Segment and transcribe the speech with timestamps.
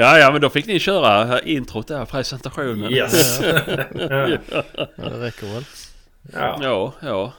[0.00, 2.92] Ja, ja, men då fick ni köra introt där, presentationen.
[2.92, 3.40] Yes!
[4.96, 5.64] Ja, det räcker väl.
[6.32, 7.32] ja, Ja, ja.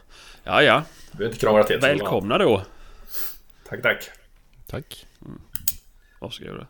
[0.43, 0.83] Ja, ja.
[1.21, 1.79] inte krångla till.
[1.79, 2.61] Välkomna då.
[3.69, 4.09] Tack, tack.
[4.67, 5.05] Tack.
[6.19, 6.67] Varsågoda.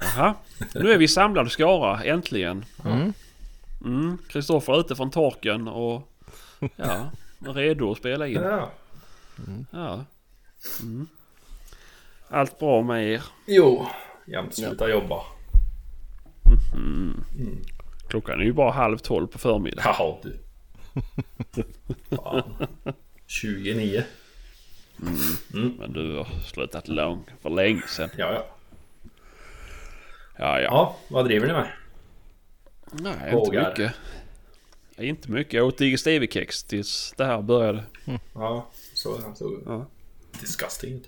[0.00, 0.34] Jaha,
[0.74, 2.64] nu är vi samlade skara, äntligen.
[2.84, 3.12] Mm.
[3.84, 6.08] Mm, Kristoffer är ute från torken och
[6.76, 8.34] ja, redo att spela in.
[8.42, 8.70] Ja.
[9.70, 10.04] Ja.
[10.82, 11.08] Mm.
[12.28, 13.22] Allt bra med er?
[13.46, 13.86] Jo,
[14.30, 15.22] jämt sluta jobba.
[18.08, 19.94] Klockan är ju bara halv tolv på förmiddagen.
[19.98, 20.38] Jaha du.
[22.16, 22.66] Fan.
[23.26, 24.02] 29.
[25.78, 28.10] Men du har slutat lång, för länge sedan.
[28.16, 28.46] Ja, ja.
[30.38, 30.62] Ja, ja.
[30.62, 31.68] Ja, vad driver ni med?
[32.92, 33.68] Nej, inte Vågar.
[33.70, 33.92] mycket.
[34.96, 35.52] Ja, Inte mycket.
[35.52, 37.84] Jag åt digestivekex tills det här började.
[38.34, 39.86] Ja, så, så Ja.
[40.40, 41.00] disgusting.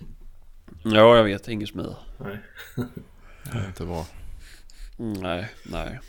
[0.83, 1.47] Ja, jag vet.
[1.47, 1.95] Inget smör.
[2.19, 2.37] Nej.
[3.51, 4.05] Det är inte bra.
[4.99, 5.99] Mm, Nej, nej.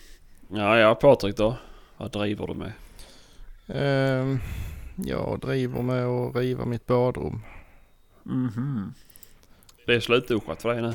[0.49, 1.57] Ja, ja, Patrik då?
[1.97, 2.73] Vad driver du med?
[3.69, 4.39] Ehm,
[4.97, 7.41] jag driver med att riva mitt badrum.
[8.23, 8.95] Mhm.
[9.87, 10.95] Det är slutduschat för dig nu?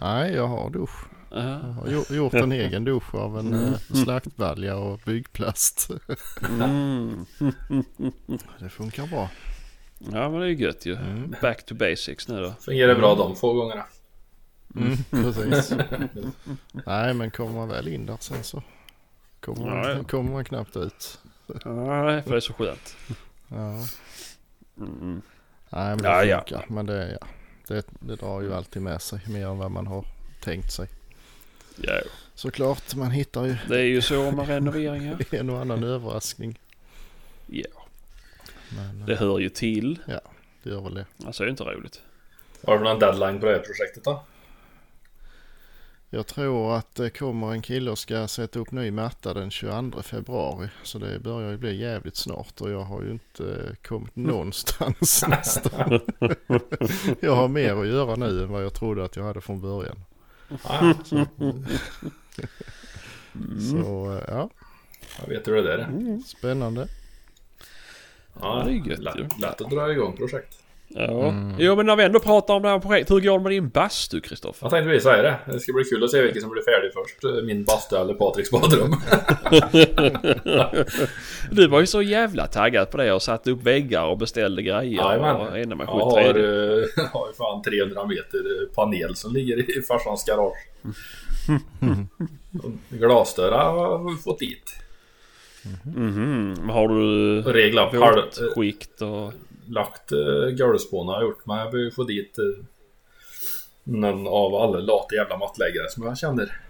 [0.00, 1.04] Nej, jag har dusch.
[1.30, 1.48] Jag Ja.
[1.58, 3.72] har gjo- gjort en egen dusch av en eh,
[4.04, 5.90] slaktbalja och byggplast.
[6.50, 7.26] Mm.
[8.58, 9.28] Det funkar bra.
[9.98, 10.96] Ja, men det är gött ju.
[10.96, 11.34] Mm.
[11.42, 12.54] Back to basics nu då.
[12.60, 13.84] Fungerar bra de få gångerna.
[14.76, 15.72] Mm, precis.
[16.86, 18.62] Nej, men kommer man väl in där sen så
[19.40, 20.04] kommer man, Ja, ja.
[20.04, 21.18] kommer man knappt ut.
[21.46, 22.96] Ja, för det är så skönt.
[23.48, 23.86] Ja.
[24.78, 25.22] Mm.
[25.70, 26.38] Nej, men det Ja, ja.
[26.38, 26.64] funkar.
[26.68, 27.26] Men det, ja,
[27.68, 30.04] det, det drar ju alltid med sig mer än vad man har
[30.42, 30.88] tänkt sig.
[31.76, 31.92] Ja,
[32.34, 35.18] Såklart, man hittar ju det är ju så med renoveringar.
[35.30, 36.58] en och annan överraskning.
[37.46, 37.68] Ja,
[38.76, 39.98] Men det eh, hör ju till.
[40.62, 41.06] det gör väl det.
[41.26, 42.02] Alltså det är inte roligt.
[42.66, 44.24] Har du någon deadline på det här projektet då?
[46.12, 50.02] Jag tror att det kommer en kille och ska sätta upp ny matta den 22
[50.02, 50.68] februari.
[50.82, 56.00] Så det börjar ju bli jävligt snart och jag har ju inte kommit någonstans nästan.
[57.20, 60.04] jag har mer att göra nu än vad jag trodde att jag hade från början.
[60.62, 60.94] Ah,
[63.70, 64.50] Så eh, ja,
[65.20, 66.18] jag vet hur det där är.
[66.26, 66.86] spännande.
[68.40, 70.58] Ja, det är gött lätt, lätt att dra igång projekt.
[70.94, 71.34] Ja.
[71.58, 73.16] Jo men när vi ändå pratar om det här projektet.
[73.16, 74.64] Hur går det med din bastu Kristoffer?
[74.66, 75.52] Jag tänkte precis säga det.
[75.52, 77.44] Det ska bli kul att se vilken som blir färdig först.
[77.46, 78.94] Min bastu eller Patriks badrum.
[81.50, 84.82] Du var ju så jävla taggad på det och satte upp väggar och beställde grejer.
[84.82, 85.68] Jajamän.
[85.68, 86.42] Jag har, 73.
[86.42, 90.66] eh, har ju fan 300 meter panel som ligger i farsans garage.
[92.88, 94.74] Glasdörrar har vi fått dit.
[95.82, 96.54] Mhm.
[96.60, 99.32] Men Har du Regla halv, våtskikt och...
[99.70, 101.46] lagt uh, golvspåna jag gjort.
[101.46, 102.64] Men jag behöver få dit uh,
[103.84, 106.60] någon av alla lata jävla mattläggare som jag känner.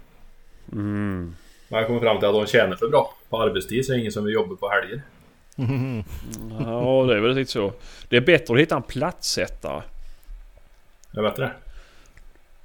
[0.71, 1.35] Mm.
[1.67, 3.13] Men jag kommer fram till att de tjänar för bra.
[3.29, 5.01] På arbetstid så är det ingen som vill jobba på helger.
[6.59, 7.73] Ja det är väl lite så.
[8.09, 9.81] Det är bättre att hitta en plattsättare.
[11.11, 11.51] Jag vet det.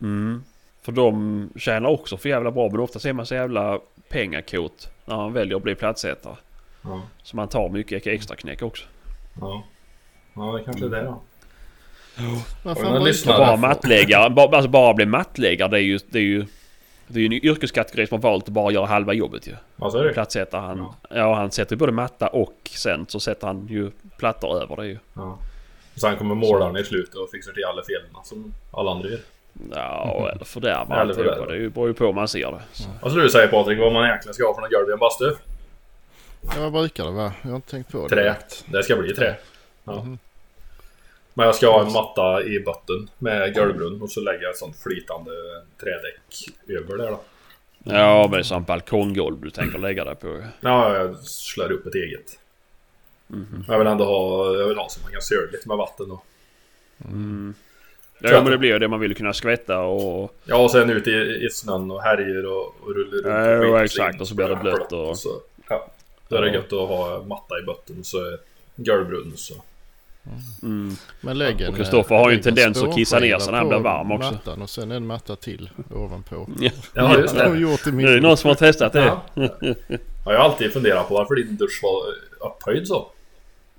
[0.01, 0.43] Mm.
[0.83, 5.17] För de tjänar också för jävla bra men ofta ser man så jävla pengakot när
[5.17, 6.37] man väljer att bli plattsättare.
[6.83, 7.03] Ja.
[7.23, 8.85] Så man tar mycket extra knäck också.
[9.41, 9.65] Ja.
[10.37, 11.21] Ja, det kanske är det då.
[12.63, 15.99] Det Bara mattläggare, bara, alltså bara bli mattläggare det är ju...
[16.11, 16.45] Det är ju
[17.09, 19.55] det är ju en yrkeskategori som har valt att bara göra halva jobbet ju.
[19.77, 20.13] Vad sa du?
[20.13, 20.79] Plattsättare han...
[20.79, 20.95] Ja.
[21.11, 21.35] Ja.
[21.35, 24.99] han sätter både matta och sen så sätter han ju plattor över det ju.
[25.15, 25.39] Ja.
[25.95, 29.21] Och sen kommer målaren i slutet och fixar till alla felen som alla andra gör.
[29.75, 31.47] Ja eller fördärva Eller alltihopa.
[31.47, 32.61] Det är ju- beror ju på hur man ser det.
[32.73, 32.89] Så.
[33.03, 34.99] Vad skulle du säga Patrik vad man egentligen ska ha för någon golv i en
[34.99, 35.31] bastu?
[36.43, 37.33] Ja, vad brukar det vara?
[37.43, 38.15] Jag har inte tänkt på det.
[38.17, 38.37] Trä.
[38.67, 39.37] Det ska bli trä.
[39.85, 40.07] Ja.
[41.39, 44.57] Men jag ska ha en matta i botten med golvbrunn och så lägger jag ett
[44.59, 45.31] sånt flytande
[45.81, 47.21] trädäck över där då.
[47.85, 50.43] Ja men det är som balkonggolv du tänker lägga det på.
[50.61, 52.39] Ja, jag slår upp ett eget.
[53.69, 56.27] Jag vill ändå ha, jag vill ha så man kan söla lite med vatten och...
[58.19, 60.35] Ja men det blir ju det man vill kunna skvätta och...
[60.45, 61.11] Ja, och sen ut i,
[61.47, 63.13] i snön och härjer och, och rullar
[63.57, 63.67] runt.
[63.73, 65.29] Ja, skit exakt, och så blir det blött och- så,
[65.69, 65.91] ja.
[66.29, 66.55] Då är det Ja.
[66.55, 68.39] gött att ha matta i botten så är
[68.77, 69.55] golvbrunn så...
[70.63, 70.97] Mm.
[71.21, 73.53] Men lägg en, Och Kristoffer har ju en lägg en tendens att kissa ner sig
[73.53, 74.33] när han på blir varm också.
[74.33, 76.49] Mattan och sen en matta till ovanpå.
[76.61, 76.71] Ja.
[76.95, 77.59] Ja, just det.
[77.59, 79.05] gjort min Det är någon som har testat det.
[79.05, 79.23] Ja.
[80.25, 82.03] Jag har alltid funderat på varför din dusch var
[82.49, 83.11] upphöjd så.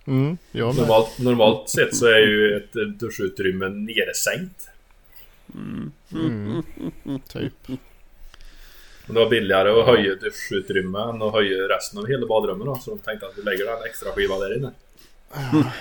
[0.07, 0.37] Mm.
[0.51, 4.69] Normalt, normalt sett så är ju ett duschutrymme nedsänkt.
[6.11, 6.63] Mm,
[7.27, 7.53] typ.
[9.05, 12.75] Men det var billigare att höja duschutrymme än att höja resten av hela badrummet då.
[12.75, 14.71] Så de tänkte att vi lägger en extra skiva där inne.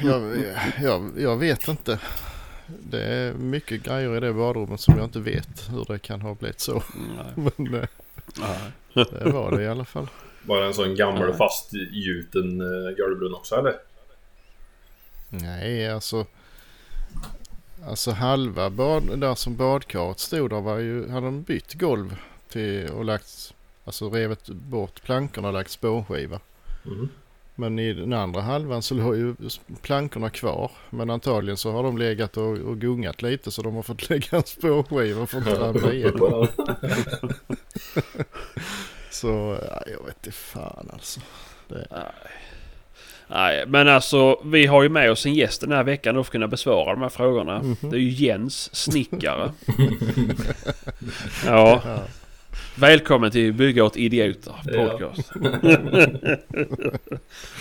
[0.03, 0.45] Jag,
[0.83, 1.99] jag, jag vet inte.
[2.67, 6.35] det är mycket grejer i det badrummet som jag inte vet hur det kan ha
[6.35, 6.83] blivit så.
[7.17, 7.33] Nej.
[7.57, 7.89] Men eh,
[8.39, 9.07] Nej.
[9.11, 10.09] det var det i alla fall.
[10.43, 13.75] Var det en sån gammal fastgjuten uh, golvbrunn också eller?
[15.29, 16.27] Nej, alltså.
[17.87, 22.17] Alltså halva bad, där som badkaret stod där var ju, hade de bytt golv
[22.49, 23.55] till och lagt,
[23.85, 26.41] alltså revit bort plankorna och lagt spånskiva.
[26.83, 27.09] Mhm.
[27.59, 29.35] Men i den andra halvan så låg ju
[29.83, 30.71] plankorna kvar.
[30.91, 34.37] Men antagligen så har de legat och, och gungat lite så de har fått lägga
[34.37, 36.47] en spånskiva för att inte ramla igenom.
[39.11, 41.21] Så ja, jag vet inte fan alltså.
[43.29, 46.29] Nej, men alltså vi har ju med oss en gäst den här veckan då för
[46.29, 47.59] att kunna besvara de här frågorna.
[47.63, 47.77] Mhm.
[47.81, 49.53] Det är ju Jens Snickare.
[51.47, 52.01] ja, Ja.
[52.75, 54.89] Välkommen till Bygga åt idioter Ja.
[54.91, 55.33] podcast.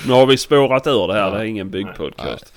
[0.07, 2.53] nu har vi spårat ur det här, det är ingen byggpodcast.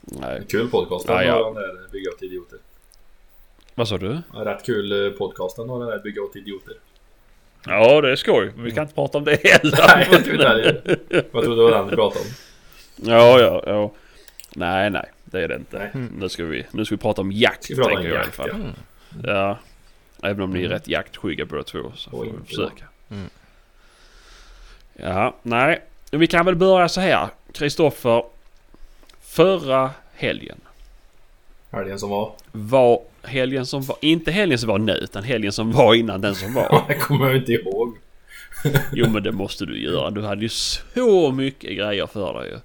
[0.00, 0.42] Nej.
[0.48, 1.52] Kul podcast Ja, ja.
[1.54, 2.58] där Bygga åt idioter.
[3.74, 4.18] Vad sa du?
[4.34, 6.74] Rätt kul eh, podcast har den där Bygga åt idioter.
[7.66, 8.52] Ja, det är skoj.
[8.56, 9.78] Vi kan inte prata om det heller.
[9.96, 10.96] Nej, jag trodde det.
[11.08, 12.30] Jag trodde det var den du pratade om.
[13.10, 13.92] Ja, ja, ja.
[14.54, 15.10] Nej, nej.
[15.24, 15.78] Det är det inte.
[15.94, 16.06] Nej.
[16.18, 18.14] Nu, ska vi, nu ska vi prata om jakt, Ska vi prata om tänker jag
[18.14, 18.50] i alla jakt, fall.
[19.22, 19.32] ja.
[19.32, 19.58] Ja.
[20.22, 22.34] Även om ni är rätt jaktskygga båda två så får vi ja.
[22.46, 22.84] försöka.
[23.10, 23.30] Mm.
[24.92, 25.82] Ja, nej.
[26.10, 27.28] Vi kan väl börja så här.
[27.52, 28.22] Kristoffer.
[29.20, 30.60] Förra helgen
[31.70, 32.32] Helgen som var.
[32.52, 36.34] var helgen som var, inte helgen som var nu utan helgen som var innan den
[36.34, 36.84] som var.
[36.88, 37.96] Det kommer jag inte ihåg.
[38.92, 40.10] Jo men det måste du göra.
[40.10, 42.58] Du hade ju så mycket grejer för dig ju.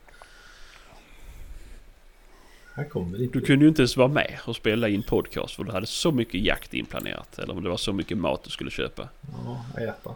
[2.76, 3.40] Här kommer det inte.
[3.40, 6.12] Du kunde ju inte ens vara med och spela in podcast för du hade så
[6.12, 7.40] mycket jakt inplanerat.
[7.40, 9.10] Eller om det var så mycket mat du skulle köpa.
[9.22, 10.16] Ja, äta.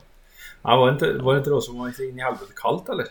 [0.62, 3.06] Ja, var, det inte, var det inte då som var in i helvete kallt eller?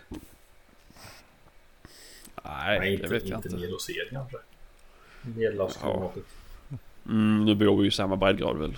[2.45, 3.61] Nej, Nej, det inte, vet jag inte inte.
[3.61, 4.37] Medelhavsserien kanske.
[5.23, 6.25] Medelhavsklimatet.
[7.07, 8.77] Mm, nu bor vi i samma breddgrad väl?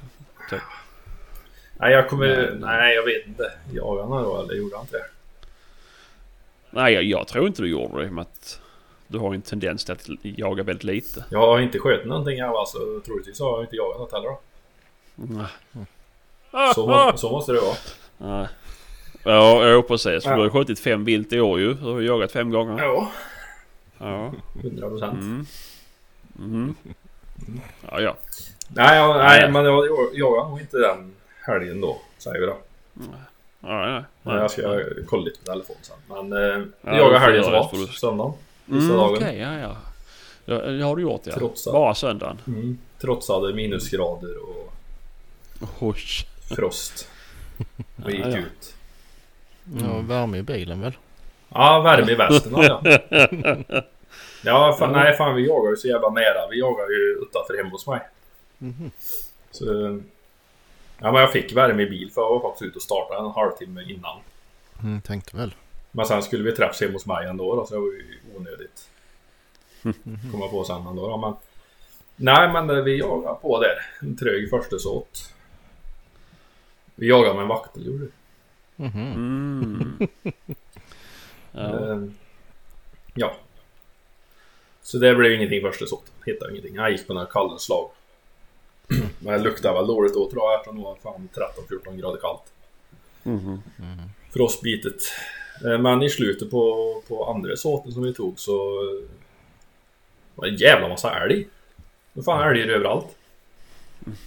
[0.51, 0.61] Typ.
[1.81, 2.27] Nej, jag kommer...
[2.51, 2.59] Nej.
[2.61, 3.53] Nej, jag vet inte.
[3.73, 5.05] Jagade han då eller gjorde han inte det?
[6.71, 8.61] Nej, jag, jag tror inte du gjorde det i och med att
[9.09, 11.25] du har en tendens till att jaga väldigt lite.
[11.31, 12.79] Jag har inte skjutit någonting här alltså.
[13.07, 14.39] Troligtvis har jag inte jagat något heller då.
[15.15, 15.47] Nej.
[16.75, 17.77] Så, så måste det vara.
[18.39, 18.49] Nej.
[19.25, 20.25] Ja, ja precis.
[20.25, 20.31] Ja.
[20.31, 21.75] du har ju skjutit fem vilt i år ju.
[21.75, 22.83] Du har jagat fem gånger.
[22.85, 23.11] Ja,
[23.99, 24.33] Ja.
[24.65, 25.13] 100 procent.
[25.21, 25.47] Mm.
[26.39, 26.75] Mm.
[27.91, 28.17] Ja, ja.
[28.69, 29.51] Nej, jag, nej, Nej.
[29.51, 31.15] men jag jag jagade nog inte den
[31.47, 32.01] helgen då.
[32.19, 32.57] Säger vi då.
[32.95, 34.03] Nej, nej.
[34.23, 35.97] Men jag ska kolla lite på telefonen sen.
[36.09, 37.71] Men eh, Ja, jag jagade helgen som var.
[37.73, 37.93] det,
[38.69, 38.91] Söndagen.
[38.91, 39.17] Mm, dagen.
[39.17, 39.77] Okej, ja, ja.
[40.45, 40.59] ja.
[40.71, 41.33] Det har du gjort ja.
[41.35, 41.73] Trotsat.
[41.73, 42.39] Bara söndagen.
[42.47, 42.79] Mm.
[43.01, 44.73] Trotsade minusgrader och
[45.79, 45.97] Oj.
[46.57, 47.09] frost.
[48.05, 48.39] Och gick Ja, ja.
[48.39, 48.75] ut.
[49.83, 50.93] Ja, värme i bilen väl?
[51.49, 52.81] Ja, värme i västen har jag.
[54.45, 56.49] Ja, fan, nej fan vi jagar ju så jävla nära.
[56.51, 58.01] Vi jagar ju utanför hemma hos mig.
[58.59, 58.91] Mhm.
[59.51, 59.65] Så...
[61.01, 63.31] Ja men jag fick värme i bil för jag var faktiskt ute och startade en
[63.31, 64.19] halvtimme innan.
[64.83, 65.55] Mm, tänkte väl.
[65.99, 68.89] Men sen skulle vi träffas hemma hos mig ändå då, så det var ju onödigt.
[70.33, 71.35] Komma på sen ändå då, men...
[72.17, 73.87] Nej men eh, vi jagar på där.
[74.01, 75.35] En trög första såt.
[76.95, 78.11] Vi jagar med en vaktel gjorde vi.
[78.85, 79.13] Mhm.
[79.13, 80.09] Mm.
[81.53, 81.93] Ja.
[81.93, 82.03] Eh,
[83.15, 83.37] Ja.
[84.83, 86.15] Så det blev ingenting första såten.
[86.27, 86.75] Hittade ingenting.
[86.75, 87.91] Jag gick på några kalla slag.
[89.19, 91.29] Men det luktade väl dåligt då tror jag eftersom det var fan
[91.95, 92.53] 13-14 grader kallt.
[93.23, 93.63] Mhm.
[94.33, 95.03] Frostbitet.
[95.65, 98.57] Eh, Men i slutet på, på andra såten som vi tog så
[100.35, 101.49] var det en jävla massa älg.
[102.13, 103.17] Det fan älgar överallt.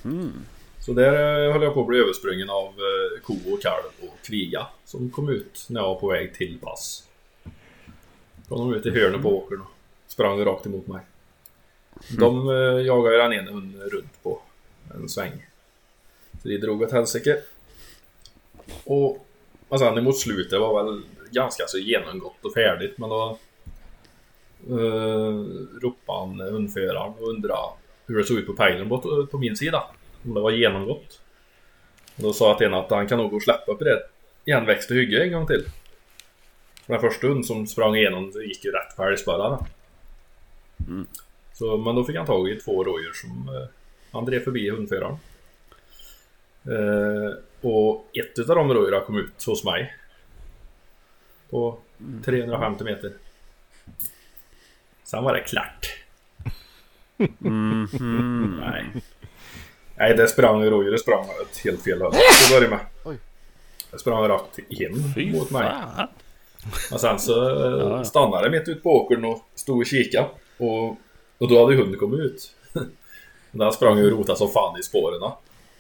[0.06, 0.32] Mm.
[0.80, 4.26] Så där eh, höll jag på att bli översprungen av eh, ko och kalv och
[4.26, 7.08] kviga som kom ut när jag var på väg till pass.
[8.50, 11.02] Kom de ut i hörnet på åkern och sprang rakt emot mig.
[12.18, 14.42] De eh, jagade den ena hunden runt på
[14.94, 15.48] en sväng.
[16.42, 17.38] Så de drog åt helsike.
[18.84, 19.26] Och,
[19.68, 23.38] och sen emot slutet var väl ganska så genomgått och färdigt men då
[24.70, 25.46] uh,
[25.82, 27.70] ropade han hundföraren och undrade
[28.06, 29.84] hur det såg ut på pejlen på, på min sida.
[30.26, 31.20] Om det var genomgått.
[32.16, 34.02] Och då sa Athena att han kan nog gå och släppa på det
[34.46, 35.66] igenväxta hygge en gång till.
[36.86, 39.66] Den första hund som sprang igenom gick ju rätt på älgspärrarna.
[40.88, 41.08] Mm.
[41.54, 43.68] Så, men då fick han tag i två rådjur som eh,
[44.12, 45.18] han drev förbi hundföraren.
[46.66, 49.96] Eh, och ett utav de rådjuren kom ut hos mig.
[51.52, 51.78] På
[52.26, 53.14] 350 meter.
[55.04, 55.88] Sen var det klart.
[57.38, 58.58] Mhm.
[58.62, 58.86] Nej.
[59.98, 62.14] Nej, det sprang rådjuret sprang ett helt fel håll.
[62.14, 62.80] Så var det med.
[63.92, 65.62] Det sprang rakt in Fy mot mig.
[65.62, 66.08] fan.
[66.92, 67.32] Och sen så
[67.80, 70.28] Ja, stannade det mitt ute på åkern och stod och kikade.
[70.58, 70.88] Och,
[71.38, 72.56] och då hade hunden kommit ut.
[73.52, 75.32] Den sprang ju och rotade som fan i spåren.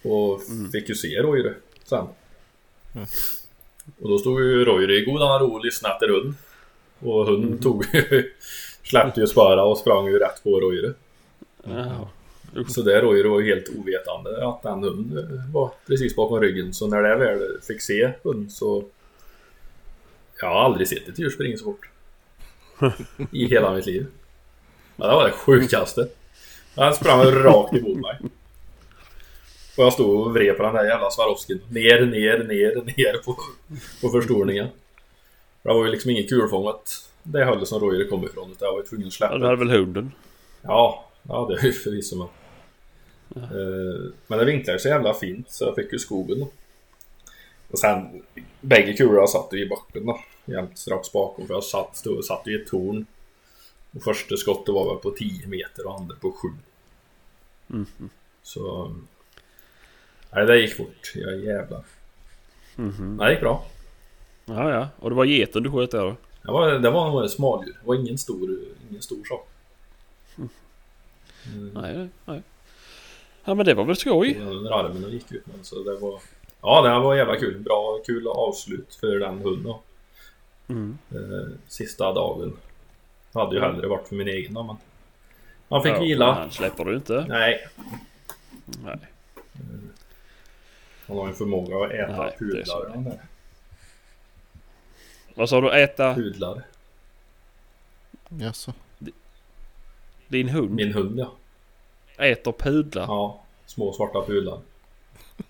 [0.03, 2.07] Och fick ju se Royre sen.
[4.01, 6.33] Och då stod ju Royre i godan ro och lyssnade efter hund.
[6.99, 8.31] Och hunden tog ju...
[8.83, 10.93] Släppte ju spöra och sprang ju rätt på Royre.
[11.63, 12.07] Jaha.
[12.67, 16.73] Så där Royre var ju helt ovetande att den hunden var precis bakom ryggen.
[16.73, 18.83] Så när det väl fick se hund så...
[20.41, 21.89] Jag har aldrig sett ett djur springa så fort.
[23.31, 24.05] I hela mitt liv.
[24.95, 26.07] Ja, det var det sjukaste.
[26.75, 28.19] Han sprang rakt emot mig.
[29.77, 31.61] Och jag stod och vred på den där jävla Swarovskin.
[31.69, 33.37] Ner, ner, ner, ner på,
[34.01, 34.67] på förstoringen.
[35.63, 38.51] Det var ju liksom inget kulfångat det hållet som Royre kom ifrån.
[38.51, 39.33] Utan jag var ju tvungen att släppa.
[39.33, 40.11] Ja, du hade väl hunden?
[40.61, 42.27] Ja, ja det är ju förvisso med.
[43.35, 46.49] Eh, Men det vinklade så jävla fint så jag fick ju skogen då.
[47.71, 48.23] Och sen,
[48.61, 50.19] bägge kulorna satt ju i backen då.
[50.45, 53.05] Jämt strax bakom för jag satt, stod, satt ju i ett torn.
[53.95, 56.47] Och första skottet var väl på 10 meter och andra på 7.
[57.67, 58.09] Mhm.
[58.43, 58.95] Så...
[60.31, 61.11] Nej, det gick fort.
[61.15, 61.83] Jag jävlar.
[62.75, 63.17] Mhm.
[63.17, 63.65] Nej, det gick bra.
[64.45, 64.87] Ja, ja.
[64.99, 66.15] Och det var geten du sköt där då?
[66.41, 67.73] Det var, det var ett smaldjur.
[67.81, 68.57] Det var ingen stor,
[68.89, 69.47] ingen stor sak.
[70.37, 71.69] Mm.
[71.73, 72.41] Nej, nej.
[73.43, 74.37] Ja men det var väl skoj?
[74.39, 76.19] under armen och gick ut men så det var
[76.61, 79.73] Ja det var jävla kul, bra kul avslut för den hunden
[80.67, 80.97] Mm.
[81.11, 82.57] eh, Sista dagen
[83.33, 84.75] Hade ju hellre varit för min egen men
[85.67, 87.25] Man fick ja, vila Han släpper du inte?
[87.29, 87.67] Nej,
[88.83, 88.97] Nej.
[91.11, 92.79] Han har en förmåga att äta Nej, det är så.
[92.85, 93.19] pudlar.
[95.35, 95.71] Vad sa du?
[95.83, 96.61] Äta Pudlar
[98.29, 98.73] Jaså?
[100.27, 100.71] din hund?
[100.71, 101.35] Min hund ja
[102.25, 103.03] Äter pudlar?
[103.03, 104.59] Ja, små svarta pudlar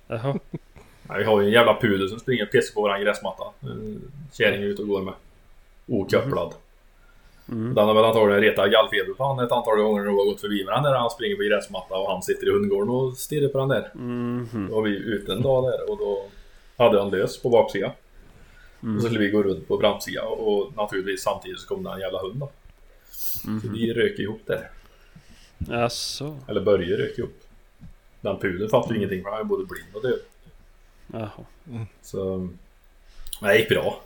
[0.07, 0.39] Jaha.
[1.03, 4.11] Nej, Vi har ju en jävla pudel som springer och pissar på våran gräsmatta En
[4.33, 5.13] Kärring är ute och går med
[5.87, 6.61] Okopplad Mm.
[7.51, 10.63] Den har väl antagligen retat gallfeber på han ett antal gånger när har gått förbi
[10.63, 10.91] varandra.
[10.91, 13.91] När han springer på gräsmatta och han sitter i hundgården och stirrar på den där.
[13.93, 14.67] Mhm.
[14.69, 16.23] Då var vi ute en dag där och då
[16.77, 17.91] hade han lös på baksidan.
[18.79, 21.99] Och så skulle vi gå runt på framsidan och naturligtvis samtidigt så kom det en
[21.99, 22.49] jävla hund då.
[23.61, 24.69] Så vi rök ihop där.
[25.57, 26.37] Jaså?
[26.47, 27.41] Eller började röka ihop.
[28.21, 30.19] Den pudeln fattade ju ingenting för han är både blind och död.
[31.07, 31.45] Jaha.
[32.01, 32.37] Så...
[33.41, 34.01] Nej, det gick bra.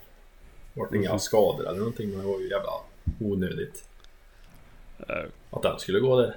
[0.73, 2.71] Det vart inga skador eller någonting men det var ju jävla
[3.19, 3.85] onödigt.
[5.07, 5.23] Ja.
[5.49, 6.35] Att den skulle gå där.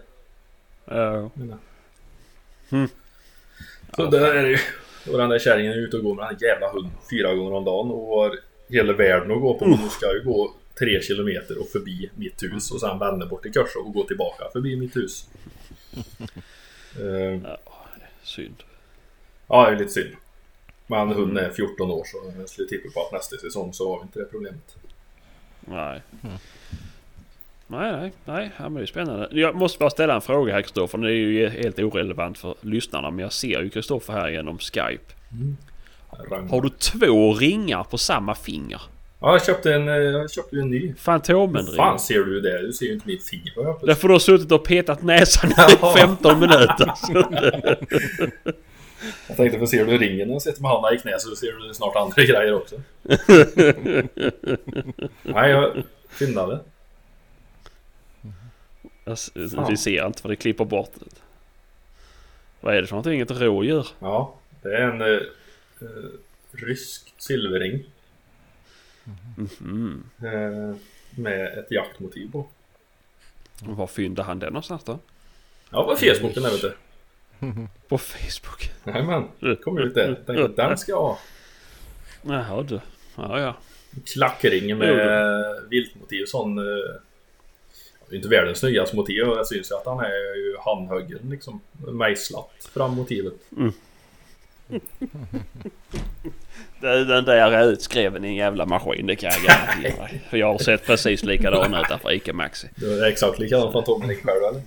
[0.85, 1.31] Ja.
[1.35, 1.59] Men,
[2.71, 2.89] Mm.
[3.97, 4.59] Så Ja, där är det ju.
[5.13, 7.53] Och den där kärringen är ute och går med den här jävla hunden fyra gånger
[7.53, 9.67] om dagen och har hela världen att gå på.
[9.67, 13.43] Men nu ska ju gå tre kilometer och förbi mitt hus och sen vända bort
[13.43, 15.27] till Körsa och gå tillbaka förbi mitt hus.
[17.01, 17.41] Eh,
[18.23, 18.63] Synd.
[19.47, 20.17] ja, det är lite synd.
[20.87, 23.99] Men hunden är 14 år så jag skulle tippa på att nästa säsong så har
[23.99, 24.77] vi inte det problemet.
[25.61, 26.03] Nej.
[27.71, 28.51] Nej, nej, nej.
[28.57, 29.29] Ja, men det är spännande.
[29.31, 30.99] Jag måste bara ställa en fråga här Kristoffer.
[30.99, 33.11] Det är ju helt orelevant för lyssnarna.
[33.11, 35.15] Men jag ser ju Kristoffer här genom Skype.
[36.31, 36.49] Ragnar.
[36.51, 38.81] Har du två ringar på samma finger?
[39.21, 40.87] Ja, jag köpte en, eh, jag köpte en ny.
[40.87, 41.77] Hur Fantomenring.
[41.77, 42.67] fan ser du det?
[42.67, 43.87] Du ser ju inte mitt finger.
[43.87, 45.95] Därför du har suttit och petat näsan i Ja.
[45.99, 46.93] 15 minuter.
[49.29, 51.75] Jag tänkte, för ser du ringen jag sitter med handen i knä så ser du
[51.75, 52.77] snart andra grejer också.
[55.23, 55.73] Nej, jag
[56.11, 56.61] fyndade.
[59.09, 59.31] Jag s-
[59.71, 60.91] Vi ser inte för det klipper bort.
[62.61, 63.21] Vad är det för någonting?
[63.21, 63.87] Ett rådjur?
[64.00, 65.07] Ja, det är en eh,
[65.81, 65.87] eh,
[66.53, 67.85] rysk silverring.
[69.37, 70.05] Mhm.
[70.23, 70.77] Eh,
[71.11, 72.38] med ett jaktmotiv på.
[73.69, 74.99] Och Var fyndade han den någonstans då?
[75.71, 76.73] Ja, på Facebooken där vet du.
[77.88, 78.71] På Facebook?
[78.87, 79.29] Jajamän,
[79.65, 80.15] kom ut där.
[80.27, 81.19] Tänkte den ska jag ha.
[82.23, 82.81] Jaha du.
[83.17, 83.57] Ja ja.
[84.07, 86.25] Klackring med viltmotiv.
[86.27, 86.59] Sån...
[86.59, 86.65] Eh,
[88.12, 89.17] inte världens snyggaste motiv.
[89.17, 91.61] Jag syns ju att han är ju handhuggen liksom.
[91.93, 93.35] Mejslat fram motivet.
[96.81, 100.09] Det- Den där är utskriven i en jävla maskin, det kan jag garantera.
[100.31, 102.69] För jag har sett precis likadan ut där för Ica Maxi.
[102.77, 104.62] Det är exakt likadant Fantomen själv eller?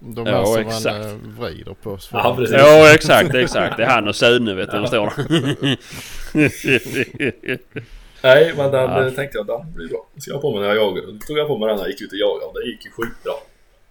[0.00, 0.84] De Ja, här som exakt.
[0.84, 1.98] man eh, vrider på.
[2.12, 2.56] Ja, precis.
[2.58, 3.76] Ja exakt, exakt.
[3.76, 5.12] Det är han och Sune vet du, de står
[8.22, 9.06] Nej, men den Ja.
[9.06, 10.06] eh, tänkte jag den blir bra.
[10.12, 11.02] Den ska jag på mig när jag jagar.
[11.02, 12.84] Då tog jag på mig den när jag gick ut och jagade och det gick
[12.84, 13.32] ju skitbra.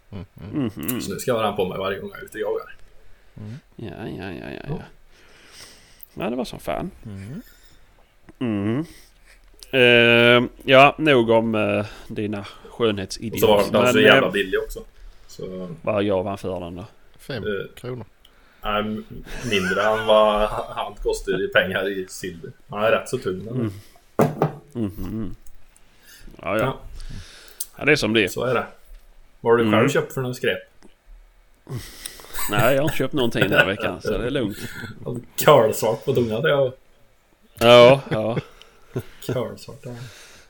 [0.09, 0.69] Mhm.
[1.01, 2.75] Så nu ska jag ha den på mig varje gång jag är ute och jagar.
[3.75, 4.75] Ja, ja, ja, ja, ja.
[6.13, 6.91] Ja, det var som fan.
[8.39, 8.85] Mm.
[9.71, 13.71] Eh, ja, nog om eh, dina Och så var skönhetsideal.
[13.71, 14.79] den så jävla billig också.
[15.27, 16.85] Så, vad gav han för den då?
[17.19, 17.75] Fem Eh.
[17.75, 18.05] kronor.
[18.63, 18.83] nej,
[19.51, 22.51] mindre än vad han kostar i pengar i silver.
[22.69, 23.71] Han är rätt så tung den.
[24.77, 24.91] Mm.
[24.97, 25.35] Mhm.
[26.41, 26.63] Ja, ja.
[26.63, 26.77] Ja,
[27.77, 28.27] ja, det är som det är.
[28.27, 28.65] så är det.
[29.41, 29.89] Vad har du själv Mm.
[29.89, 30.57] köpt för någon skräp?
[32.51, 34.57] Nej, jag har inte köpt någonting den här veckan så det är lugnt.
[35.45, 36.71] Curlsvart på tungan det är
[37.59, 38.37] Ja, ja.
[39.25, 39.79] curlsvart.
[39.83, 39.91] Ja.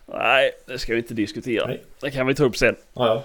[0.05, 1.67] Nej, det ska vi inte diskutera.
[1.67, 1.83] Nej.
[2.01, 2.75] Det kan vi ta upp sen.
[2.93, 3.23] Ja, ja.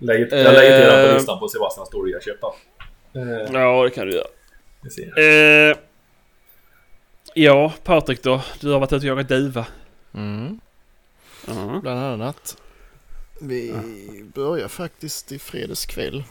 [0.00, 1.14] Lägg, jag lägger till den på Eh.
[1.14, 2.54] listan på Sebastians dåliga köp då.
[3.20, 4.26] Eh, Ja, det kan du göra.
[5.70, 5.76] Eh,
[7.34, 8.40] ja, Patrik då.
[8.60, 9.66] Du har varit ute och jagat duva.
[10.14, 10.60] Mm.
[11.46, 11.78] Ja.
[11.82, 12.56] Bland annat.
[13.40, 13.74] Vi
[14.34, 16.24] börjar faktiskt i fredags kväll.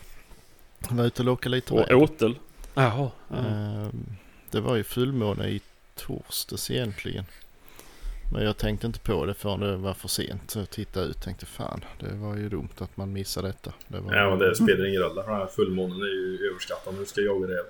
[0.89, 2.35] Var ute och lockade lite Och åtel.
[2.73, 3.11] Jaha.
[3.29, 3.37] Ja.
[3.37, 4.05] Ehm,
[4.51, 5.61] Det var ju fullmåne i
[5.95, 7.25] torsdags egentligen.
[8.33, 10.51] Men jag tänkte inte på det förrän det var för sent.
[10.51, 13.73] Så jag tittade ut och tänkte fan det var ju dumt att man missade detta.
[13.87, 14.13] Det var...
[14.15, 15.15] Ja, men det spelar ingen roll.
[15.15, 16.93] Den här fullmånen är ju överskattad.
[16.99, 17.65] Nu ska jag jaga räv.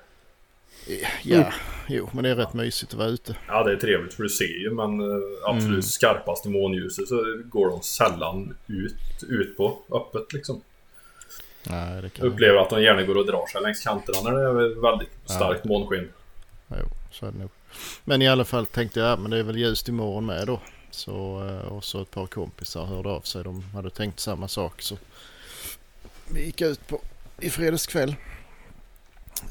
[1.24, 1.54] Ja,
[1.88, 3.36] jo men det är rätt mysigt att vara ute.
[3.48, 5.82] Ja, det är trevligt för du ser ju men eh, absolut Mm.
[5.82, 10.62] skarpaste månljuset så går de sällan ut, ut på öppet liksom.
[11.64, 14.38] Nej det kan Jag upplever att de gärna går och drar sig längs kanterna när
[14.38, 16.10] det är väldigt starkt månsken.
[16.70, 17.50] Jo, så är det nog.
[18.04, 20.60] Men i alla fall tänkte jag, ja, men det är väl ljust imorgon med då.
[20.92, 23.44] Så, eh, och så ett par kompisar hörde av sig.
[23.44, 24.82] De hade tänkt samma sak.
[24.82, 24.98] Så
[26.34, 27.02] vi gick ut på
[27.40, 28.16] i fredags kväll.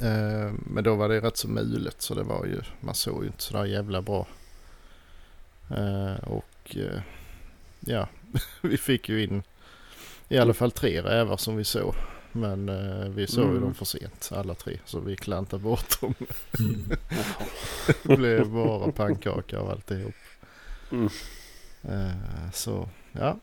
[0.02, 3.26] Eh, Men då var det rätt så mulet så det var ju, man såg ju
[3.26, 4.26] inte sådär jävla bra.
[5.70, 7.00] Eh, Och eh,
[7.80, 8.08] ja,
[8.60, 9.42] vi fick ju in
[10.28, 11.94] i alla fall tre rävar som vi såg.
[12.32, 13.62] Men eh, vi såg ju Mm.
[13.62, 16.14] dem för sent alla tre så vi klantade bort dem.
[18.02, 20.14] Det blev bara pannkaka av alltihop.
[20.92, 21.08] Mm.
[21.82, 23.36] Eh, så ja,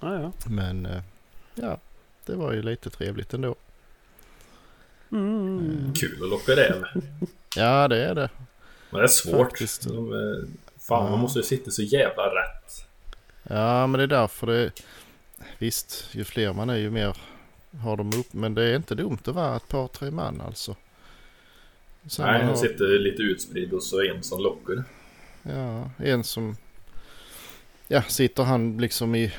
[0.00, 0.32] Ja, ja.
[0.46, 1.02] men eh,
[1.54, 1.78] ja,
[2.26, 3.54] det var ju lite trevligt ändå.
[5.12, 5.92] Mm.
[5.94, 6.84] Kul att locka räv.
[7.56, 8.30] Ja, det är det.
[8.90, 9.50] Men det är svårt.
[9.50, 9.88] Faktiskt.
[9.88, 10.44] De, är-
[10.78, 12.86] fan, man måste ju sitta så jävla rätt.
[13.42, 14.70] Ja, men det är därför det...
[15.58, 17.16] Visst, ju fler man är ju mer
[17.80, 18.32] har de upp.
[18.32, 20.76] Men det är inte dumt att vara ett par, tre man alltså.
[22.06, 24.84] Sen Nej, den har- sitter lite utspridd och så en som lockar.
[25.42, 26.56] Ja, en som...
[27.88, 29.32] Ja, sitter han liksom i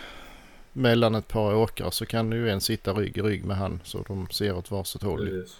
[0.73, 4.03] mellan ett par åkrar så kan ju en sitta rygg i rygg med han så
[4.07, 5.27] de ser åt varsitt håll.
[5.29, 5.57] Precis.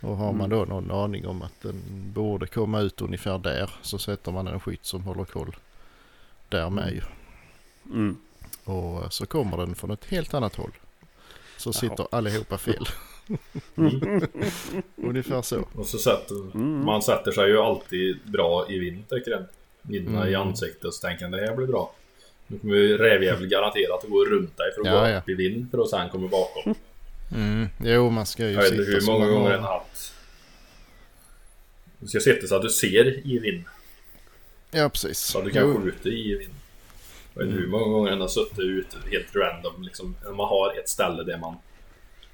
[0.00, 1.82] Och har man då någon aning om att den
[2.14, 5.56] borde komma ut ungefär där så sätter man en skytt som håller koll
[6.48, 7.00] där med ju.
[7.92, 8.16] Mm.
[8.64, 10.70] Och så kommer den från ett helt annat håll.
[11.56, 12.86] Så sitter allihopa fel.
[14.96, 15.64] Ungefär så.
[15.74, 16.84] Och så sätter Mm.
[16.84, 19.44] man sätter sig ju alltid bra i vind, tycker jag.
[19.82, 20.48] Vindarna i Mm.
[20.48, 21.92] ansiktet och så tänker jag det här blir bra.
[22.46, 25.18] Nu kommer ju rävjävel garanterat att gå runt dig för att Ja, gå ja.
[25.18, 26.74] upp i vind för att sen komma bakom.
[27.34, 27.66] Mm.
[27.84, 30.12] Jo, man ska ju Jag vet sitta inte hur många gånger har haft.
[31.98, 33.64] Du ska sitta så att du ser i vind.
[34.70, 35.18] Ja, precis.
[35.18, 35.80] Så att du kan Jo.
[35.82, 36.52] skjuta i vind.
[37.34, 37.58] Jag vet inte Mm.
[37.58, 39.82] hur många gånger den har suttit ute helt random.
[39.82, 41.56] Liksom, man har ett ställe där man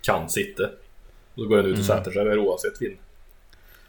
[0.02, 0.70] kan sitta.
[1.34, 2.96] Då går den ut och sätter sig där oavsett vind.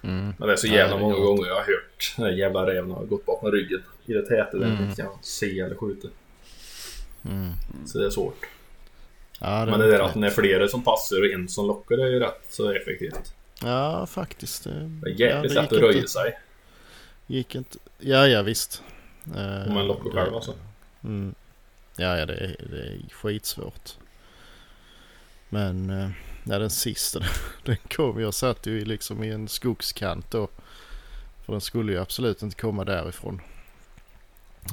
[0.04, 0.34] Mm.
[0.38, 2.92] Men det är så jävla det många går gånger jag har hört den jävla räven
[2.92, 4.84] har gått bakom ryggen i det täta där Mm.
[4.90, 6.08] inte kan se eller skjuta.
[7.26, 7.52] Mm.
[7.86, 8.46] Så det är svårt.
[9.40, 12.04] Ja, Men det där att den är flera som passar och en som lockar det
[12.04, 13.34] är ju rätt så effektivt.
[13.64, 14.64] Ja, faktiskt.
[14.64, 14.70] Det,
[15.04, 16.40] Det är jävligt ja, det lätt att röja inte- sig
[17.28, 17.78] Gick inte...
[18.00, 18.84] Ja, ja visst.
[19.36, 20.54] Eh, om man lockar det- själv alltså.
[21.04, 21.36] Mm.
[21.98, 23.92] Ja, ja det, är, det är skitsvårt.
[25.50, 25.90] Men
[26.44, 27.20] ja, den sista
[27.64, 28.20] den kom.
[28.22, 30.48] Jag satt ju liksom i en skogskant då.
[31.46, 33.42] För den skulle ju absolut inte komma därifrån.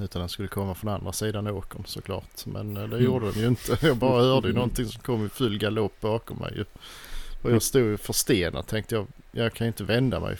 [0.03, 2.47] Utan den skulle komma från andra sidan åkern såklart.
[2.47, 3.05] Men eh, det Mm.
[3.05, 3.79] gjorde den ju inte.
[3.83, 6.53] Jag bara hörde ju någonting som kom i full galopp bakom mig.
[6.57, 6.65] ju.
[7.43, 9.07] Och jag stod ju förstenad tänkte jag.
[9.33, 10.37] Jag kan ju inte vända mig.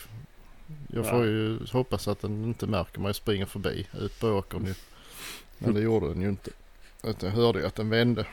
[0.93, 1.27] Jag får Nej.
[1.27, 4.73] ju hoppas att den inte märker mig och springer förbi ut på åkern ju.
[5.57, 6.51] Men det gjorde den ju inte.
[7.03, 8.25] Utan jag hörde ju att den vände.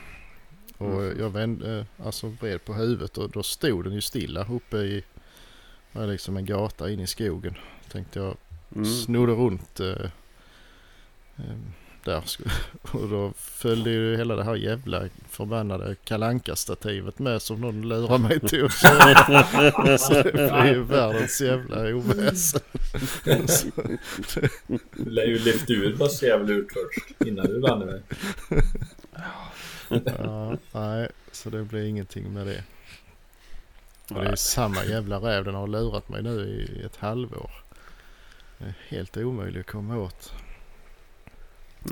[0.79, 1.19] Och Mm.
[1.19, 5.03] jag vände, alltså vred på huvudet och då stod den ju stilla uppe i
[5.91, 7.55] var liksom en gata in i skogen.
[7.91, 8.37] Tänkte jag
[8.75, 8.85] Mm.
[8.85, 9.87] snodde runt eh,
[11.37, 11.55] eh,
[12.03, 12.23] där.
[12.91, 18.17] Och då följde ju hela det här jävla förbannade kalanka stativet med som någon lurade
[18.23, 19.97] mig till att köra.
[19.97, 22.61] Så det blev ju världens jävla oväsen.
[23.47, 23.69] Så-
[24.95, 28.01] Du lär ju lyfta ur bussjävel ut först innan du vänder dig.
[29.89, 32.63] Ja, nej, så det blir ingenting med det.
[34.15, 35.43] Och det är samma jävla räv.
[35.45, 37.51] Den har lurat mig nu i ett halvår.
[38.57, 40.33] Det är helt omöjligt att komma åt.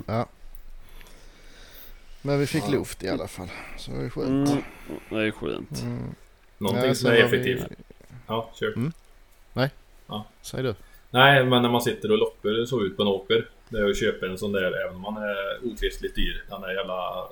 [0.06, 0.28] Ja.
[2.22, 2.72] Men vi fick Ja.
[2.72, 3.48] luft i alla fall.
[3.78, 4.50] Så det ju skönt.
[4.50, 4.64] Mm.
[5.10, 5.82] Det är skönt.
[5.82, 6.16] Mm.
[6.58, 7.68] Någonting Ja, som så är var vi- effektivt.
[8.28, 8.92] Ja, kör.
[10.42, 10.76] Säg du.
[11.10, 13.50] Nej, men när man sitter och lockar så ut på en åker.
[13.70, 16.46] Det är att köpa en sån där, även om man är okristligt dyr.
[16.50, 17.28] Den där jävla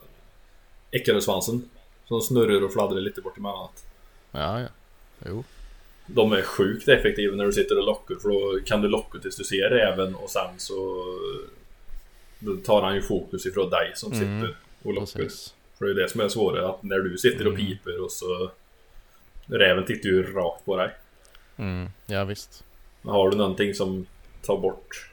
[0.95, 1.69] äckelsvansen.
[2.07, 3.83] Som snurrar och fladdrar lite bort emellanåt.
[4.31, 4.67] Ja, ja.
[5.25, 5.43] Jo.
[6.07, 9.35] de är sjukt effektiva när du sitter och lockar för då kan du locka tills
[9.37, 11.03] du ser räven och sen så
[12.39, 15.19] då tar han ju fokus ifrån dig som Mm, sitter och lockar.
[15.23, 15.53] Precis.
[15.77, 17.65] För det är det som är svårare att när du sitter och Mm.
[17.65, 18.51] piper och så
[19.47, 20.91] Räven tittar ju rakt på dig.
[21.57, 22.63] Mm, ja visst.
[23.03, 24.05] Har du någonting som
[24.41, 25.09] tar bort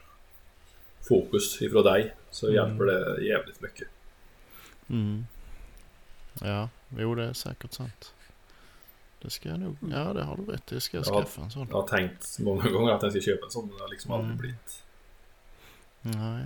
[1.08, 2.54] fokus ifrån dig så Mm.
[2.56, 3.88] hjälper det jävligt mycket.
[4.90, 5.26] Mm.
[6.40, 6.68] Ja,
[6.98, 8.14] jo det är säkert sant.
[9.22, 10.80] Det ska jag nog, ja det har du rätt i.
[10.80, 11.20] Ska jag Ja.
[11.20, 11.66] skaffa en sån.
[11.70, 14.12] Jag har tänkt många gånger att jag ska köpa en sån men det har liksom
[14.12, 14.38] aldrig Mm.
[14.38, 14.82] blivit.
[16.00, 16.44] Nej.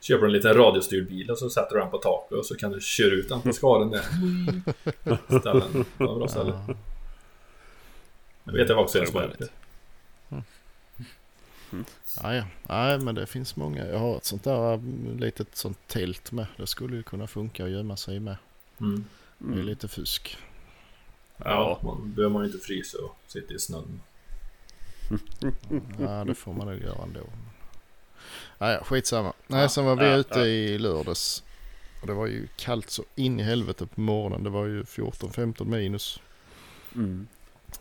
[0.00, 2.70] Köper en liten radiostyrd bil och så sätter du den på taket och så kan
[2.72, 4.02] du köra ut den på skaren där.
[5.40, 5.84] Ställen.
[5.98, 6.60] Det var bra ställe.
[6.68, 6.74] Ja.
[8.44, 9.48] Jag vet jag också en som har gjort det.
[12.22, 12.44] Ja, ja.
[12.68, 13.86] Nej, men det finns många.
[13.86, 16.46] Jag har ett sånt där mm, litet sånt tält med.
[16.56, 18.36] Det skulle ju kunna funka att gömma sig med.
[18.80, 19.04] Mm.
[19.38, 20.38] Det är lite fusk.
[21.36, 24.00] Ja, man behöver man ju inte frysa och sitta i snön.
[25.98, 27.20] Ja, det får man nog göra ändå.
[28.58, 29.32] Ja, ja, skitsamma.
[29.46, 30.46] Nej, Ja, sen var vi ja, ute ja.
[30.46, 31.42] i lördags.
[32.00, 34.42] Och det var ju kallt så in i helvete på morgonen.
[34.42, 36.20] Det var ju 14-15 minus.
[36.94, 37.26] Mm.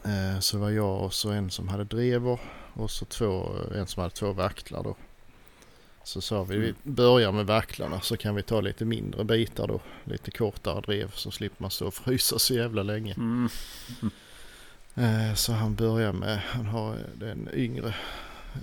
[0.04, 2.40] Eh, så var jag och så en som hade drever
[2.74, 4.96] och så två, en som hade två vaktlar då.
[6.08, 9.82] Så sa vi, vi börjar med vacklarna så kan vi ta lite mindre bitar då.
[10.04, 13.13] Lite kortare drev så slipper man stå och frysa så jävla länge.
[13.13, 13.50] Mm.
[14.96, 17.96] Eh, så han börjar med, han har den yngre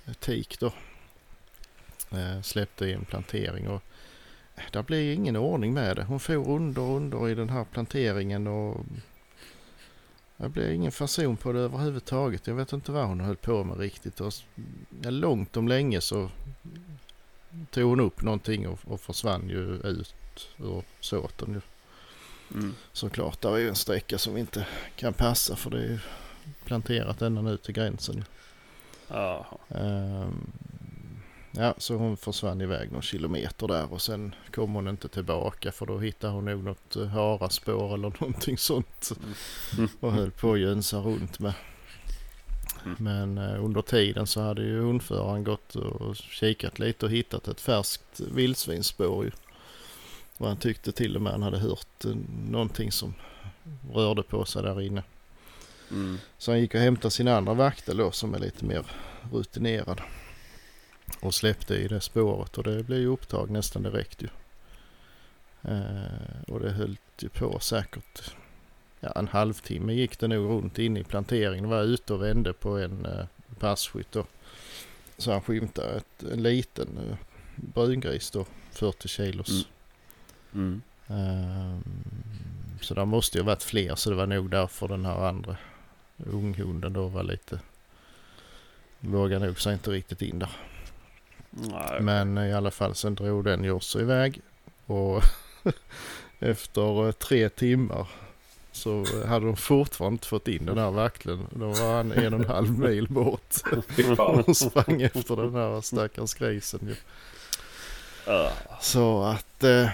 [0.07, 0.67] eh, tik då.
[2.11, 3.83] Eh, släppte i en plantering och
[4.73, 6.05] det blir ingen ordning med det.
[6.05, 8.85] Hon får under och under i den här planteringen och
[10.37, 12.47] det blir ingen fason på det överhuvudtaget.
[12.47, 14.21] Jag vet inte vad hon höll på med riktigt.
[14.21, 14.33] Och
[15.03, 16.31] långt om länge så
[17.71, 21.61] tog hon upp någonting och, och försvann ju ut ur såten ju.
[22.59, 22.75] Mm.
[22.93, 25.99] Såklart, det är ju en sträcka som inte kan passa för det är ju
[26.65, 28.25] planterat ända nu till gränsen.
[29.09, 29.45] Jaha.
[29.69, 30.53] Ehm,
[31.51, 35.87] ja, så hon försvann iväg någon kilometer där och sen kom hon inte tillbaka för
[35.87, 39.11] då hittade hon nog något eh, haraspår eller någonting sånt.
[39.79, 39.89] Mm.
[40.01, 41.55] Och höll på att jönsa runt med.
[42.85, 42.97] Mm.
[42.99, 47.61] Men eh, under tiden så hade ju hundföraren gått och kikat lite och hittat ett
[47.61, 49.31] färskt vildsvinsspår.
[50.37, 52.15] Och han tyckte till och med han hade hört eh,
[52.49, 53.15] någonting som
[53.93, 55.03] rörde på sig där inne.
[55.91, 56.19] Mm.
[56.39, 58.87] Så han gick och hämtade sin andra vaktel då som är lite mer
[59.33, 60.01] rutinerad.
[61.21, 64.29] Och släppte i det spåret och det blev ju upptag nästan direkt ju.
[65.63, 68.35] Eh, och det höll ju på säkert
[69.05, 71.69] ja, en halvtimme gick det nog runt in i planteringen.
[71.69, 73.27] Var ute och vände på en eh,
[73.59, 74.25] passkytt då.
[75.19, 77.17] Så han skymtade ett, en liten eh,
[77.57, 79.49] brungris då, 40 kilos.
[79.49, 79.65] Mm.
[80.55, 80.83] Mm.
[81.09, 81.83] Ehm,
[82.81, 85.57] så det måste ju varit fler så det var nog därför den här andra
[86.17, 87.61] unghunden då var lite
[89.01, 90.51] vågade nog sig inte riktigt in där.
[91.51, 92.01] Nej.
[92.01, 94.41] Men i alla fall sen drog den ju också iväg
[94.87, 95.23] och
[96.39, 98.09] efter eh, tre timmar
[98.75, 101.47] så hade de fortfarande inte fått in den här vakteln.
[101.51, 103.55] Då var han en och en halv mil bort
[104.47, 106.97] och sprang efter den här stackars grisen.
[108.81, 109.89] Så att, eh,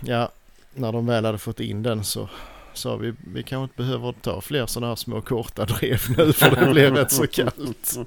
[0.00, 0.28] ja,
[0.74, 2.28] när de väl hade fått in den så
[2.76, 6.56] sa vi, vi kanske inte behöver ta fler sådana här små korta drev nu för
[6.56, 7.96] det blir rätt så kallt.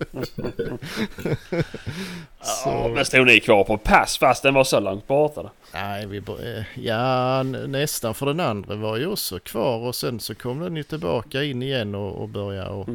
[2.65, 5.51] Ja, men stod ni kvar på pass fast den var så långt borta då?
[5.73, 10.35] Nej, vi, eh, ja, nästan för den andra var ju också kvar och sen så
[10.35, 12.89] kom den ju tillbaka in igen och, och började och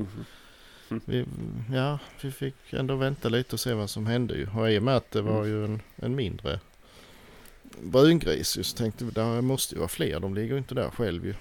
[0.90, 1.02] Mm.
[1.04, 1.24] vi,
[1.76, 4.48] ja, vi fick ändå vänta lite och se vad som hände ju.
[4.56, 6.60] Och i och med att det var ju en, en mindre
[7.82, 11.26] brungris just tänkte vi, det måste ju vara fler, de ligger ju inte där själv
[11.26, 11.34] ju.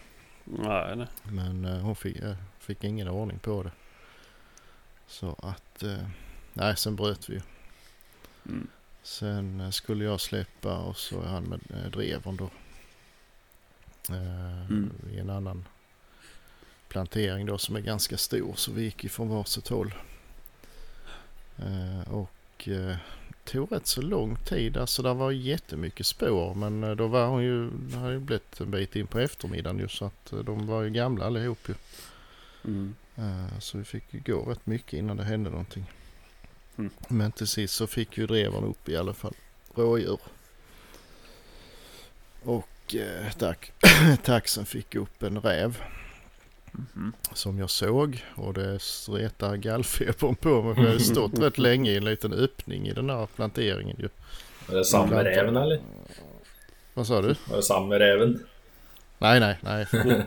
[0.45, 1.07] Nej, nej.
[1.23, 3.71] Men eh, hon fick, eh, fick ingen ordning på det.
[5.07, 6.07] Så att, eh,
[6.53, 7.41] nej sen bröt vi ju.
[8.45, 8.67] Mm.
[9.03, 12.49] Sen eh, skulle jag släppa och så är han med eh, drevern då.
[14.15, 14.91] Eh, Mm.
[15.11, 15.65] I en annan
[16.87, 19.93] plantering då som är ganska stor så vi gick ifrån varsitt håll.
[21.57, 22.95] Eh, och eh,
[23.45, 24.77] tog rätt så lång tid.
[24.77, 28.59] Alltså det var jättemycket spår men eh, då var hon ju, det hade ju blivit
[28.61, 31.73] en bit in på eftermiddagen ju så att eh, de var ju gamla allihop ju.
[32.65, 32.95] Mm.
[33.15, 35.85] Eh, Så vi fick ju gå rätt mycket innan det hände någonting.
[36.77, 36.91] Mm.
[37.07, 39.33] Men till sist så fick ju drevern upp i alla fall
[39.75, 40.19] rådjur.
[42.43, 43.71] Och eh, tack,
[44.23, 45.77] taxen fick upp en räv
[46.73, 47.13] Mhm.
[47.33, 51.91] som jag såg och det stretar gallfebern på mig för jag har stått rätt länge
[51.91, 54.09] i en liten öppning i den här planteringen ju.
[54.69, 55.81] Är det samma räven eller?
[56.93, 57.29] Vad sa du?
[57.29, 58.45] Är det samma räven?
[59.17, 59.87] Nej, nej, nej.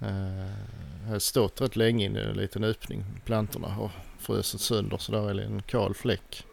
[0.00, 5.12] Eh, har stått rätt länge in i en liten öppning, plantorna, och frusit sönder så
[5.12, 6.44] där är en kal fläck.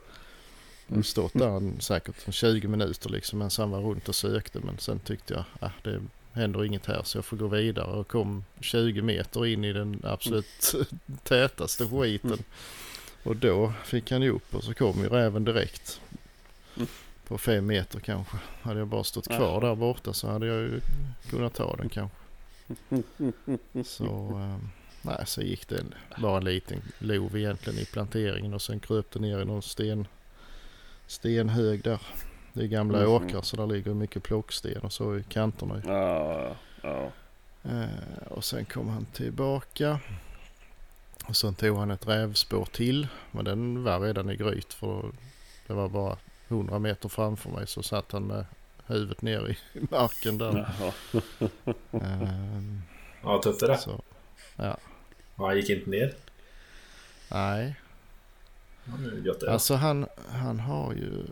[0.88, 4.16] Jag har stått där en, säkert en 20 minuter liksom medan han var runt och
[4.16, 6.02] sökte men sen tyckte jag att ah, det
[6.34, 10.02] händer inget här så jag får gå vidare och kom 20 meter in i den
[10.04, 10.74] absolut
[11.24, 12.38] tätaste skiten.
[13.24, 16.02] Och då fick han ju upp och så kom ju räven direkt.
[16.76, 16.88] Mm.
[17.28, 18.38] På fem meter kanske.
[18.62, 20.82] Hade jag bara stått kvar där borta så hade jag ju
[21.30, 22.18] kunnat ta den kanske.
[23.86, 24.06] Så,
[24.40, 24.58] eh,
[25.02, 29.12] nej, så gick det en- bara en liten lov egentligen i planteringen och sen kröp
[29.12, 30.08] det ner i någon sten,
[31.08, 32.00] stenhög där.
[32.54, 33.08] Det är gamla Mhm.
[33.12, 35.76] åkrar så där ligger mycket plocksten och så i kanterna.
[35.86, 35.90] ju.
[35.92, 37.12] Ja, ja.
[37.64, 40.00] Eh, och sen kom han tillbaka.
[41.28, 43.08] Och sen tog han ett rävspår till.
[43.32, 45.12] Men den var redan i gryt för
[45.68, 48.46] det var bara 100 meter framför mig så satt han med
[48.86, 49.58] huvudet ner i
[49.92, 50.74] marken där.
[51.92, 52.82] Ehm,
[53.24, 53.78] Ja, tufft är det.
[53.78, 54.02] så,
[54.56, 54.78] Ja,
[55.36, 56.14] han gick inte ner.
[57.32, 57.76] nej,
[58.86, 58.94] Ja,
[59.26, 59.52] Gött det.
[59.54, 61.24] alltså han, han har ju...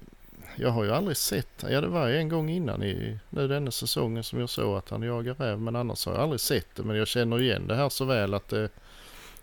[0.55, 4.23] Jag har ju aldrig sett, ja det var en gång innan i nu denna säsongen
[4.23, 6.95] som jag såg att han jagar räv men annars har jag aldrig sett det men
[6.95, 8.69] jag känner igen det här så väl att det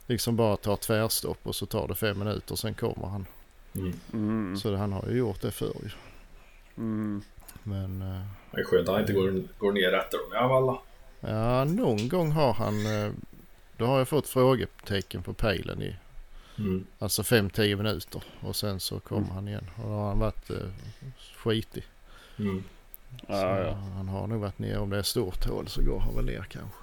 [0.07, 3.27] liksom bara tar tvärstopp och så tar det fem minuter sen kommer han.
[3.75, 3.93] Mm.
[4.13, 4.57] Mm.
[4.57, 5.91] Så han har ju gjort det förr ju.
[6.77, 7.23] Mm.
[7.63, 10.79] Men eh, Det är skönt att han inte går, går ner efter dem i alla
[11.21, 13.13] ja, någon gång har han, eh,
[13.77, 15.97] då har jag fått frågetecken på pejlen i
[16.59, 16.87] Mm.
[16.99, 20.57] alltså 5-10 minuter och sen så kommer han igen och då har han varit eh,
[21.37, 21.85] skitig.
[22.39, 22.65] Mm.
[23.27, 23.73] Så Ja, ja.
[23.73, 26.47] han har nog varit ner om det är stort hål så går han väl ner
[26.51, 26.79] kanske.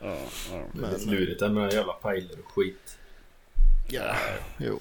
[0.00, 0.16] Ja,
[0.52, 0.64] ja.
[0.72, 2.98] Det är lite Men- lurigt det med den jävla pejler och skit.
[3.88, 4.14] Ja,
[4.58, 4.80] jo.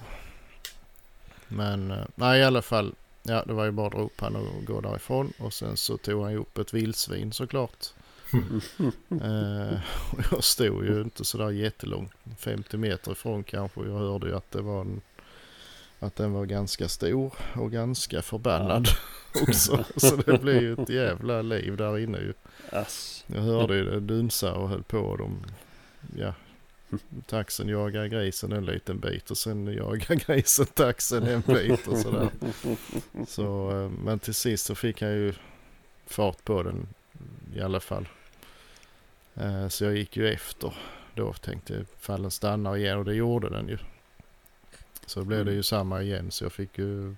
[1.48, 2.94] Men eh, nej i alla fall.
[3.24, 5.34] Ja det var ju bara att dra upp han och gå därifrån.
[5.40, 7.88] Och sen så tog han ju upp ett vildsvin såklart.
[9.22, 9.80] Eh,
[10.12, 12.12] och jag stod ju inte sådär jättelångt.
[12.38, 13.82] 50 meter ifrån kanske.
[13.82, 15.02] Jag hörde ju att det var en
[16.00, 18.88] att den var ganska stor och ganska förbannad
[19.42, 19.86] också.
[19.96, 22.34] Så det blev ju ett jävla liv där inne ju.
[22.72, 23.26] Ass.
[23.28, 25.16] Jag hörde ju det dunsa och höll på.
[25.16, 25.46] De,
[26.18, 26.34] ja,
[27.26, 32.30] taxen jagar grisen en liten bit och sen jagar grisen taxen en bit och sådär.
[33.28, 35.34] Så, eh, men till sist så fick han ju
[36.06, 36.88] fart på den
[37.56, 38.08] i alla fall.
[39.36, 40.74] Eh, Så jag gick ju efter.
[41.16, 43.78] Då tänkte jag ifall den stannar igen och det gjorde den ju.
[45.06, 47.16] Så blev det ju samma igen så jag fick ju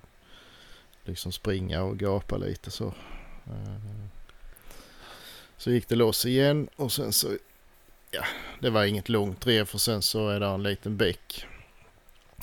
[1.04, 2.86] liksom springa och gapa lite så.
[3.46, 4.06] Eh,
[5.56, 7.28] Så gick det loss igen och sen så,
[8.10, 8.24] ja,
[8.60, 11.46] det var inget långt drev för sen så är det en liten bäck.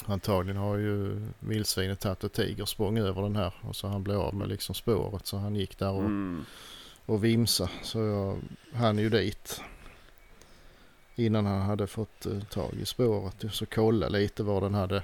[0.06, 4.34] Antagligen har ju vildsvinet tagit ett tigersprång över den här och så han blev av
[4.36, 6.46] med liksom spåret så han gick där och, Mm.
[7.10, 7.70] Och vimsa.
[7.84, 8.40] Så jag
[8.74, 9.62] hann ju dit
[11.16, 15.04] innan han hade fått eh, tag i spåret så kolla lite var den hade.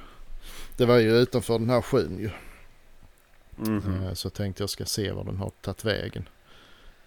[0.77, 2.29] Det var ju utanför den här sjön ju.
[3.55, 4.03] Mhm.
[4.03, 6.29] Eh, Så tänkte jag ska se var den har tagit vägen.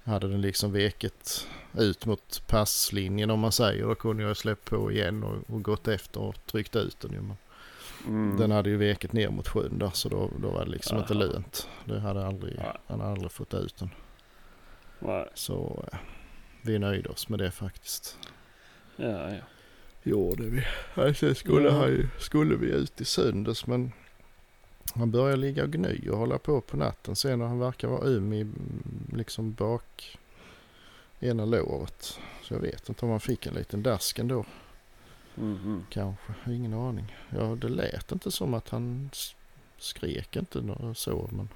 [0.05, 1.47] Hade den liksom veket
[1.79, 3.85] ut mot passlinjen om man säger.
[3.87, 7.13] Då kunde jag släppt på igen och, och gått efter och tryckt ut den.
[7.13, 7.21] ju.
[7.21, 7.37] Men
[8.07, 8.37] Mm.
[8.37, 11.13] Den hade ju veket ner mot sjön där så då, då var det liksom inte
[11.15, 11.23] Aha.
[11.23, 11.69] lönt.
[11.85, 13.91] Det hade aldrig, han hade aldrig fått ut den.
[14.99, 15.29] Nej.
[15.35, 15.99] Så eh,
[16.63, 18.19] vi nöjde oss med det faktiskt.
[18.97, 19.41] Ja, ja.
[20.03, 20.65] Gjorde vi.
[21.15, 21.89] Sen skulle, Ja.
[21.89, 23.93] ju, skulle vi ut i söndags men
[24.95, 27.17] han började ligga och gny och hålla på på natten.
[27.17, 28.83] Sen när han verkar vara öm i mm,
[29.13, 30.19] liksom bak
[31.21, 32.19] ena låret.
[32.43, 34.45] Så jag vet inte om han fick en liten dask ändå.
[35.35, 35.87] Mhm.
[35.91, 37.17] Kanske, ingen aning.
[37.31, 39.11] Ja, det lät inte som att han
[39.79, 40.63] skrek inte
[40.95, 41.49] så men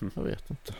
[0.00, 0.12] Mm.
[0.16, 0.74] jag vet inte.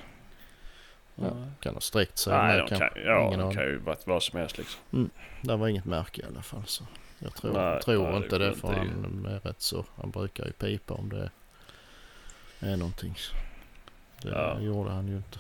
[1.15, 3.57] Ja, kan ha sträckt sig Nej, de kan, ja, ingen det aning.
[3.57, 5.11] kan ju varit vad som helst liksom.
[5.43, 6.85] Det var inget märke i alla fall så.
[7.19, 9.85] Jag tror, Nej, tror nej, det inte det får för inte han är rätt så.
[9.97, 11.31] Han brukar ju pipa om det
[12.61, 13.15] är någonting.
[14.23, 14.61] Det Ja.
[14.61, 15.39] gjorde han ju inte.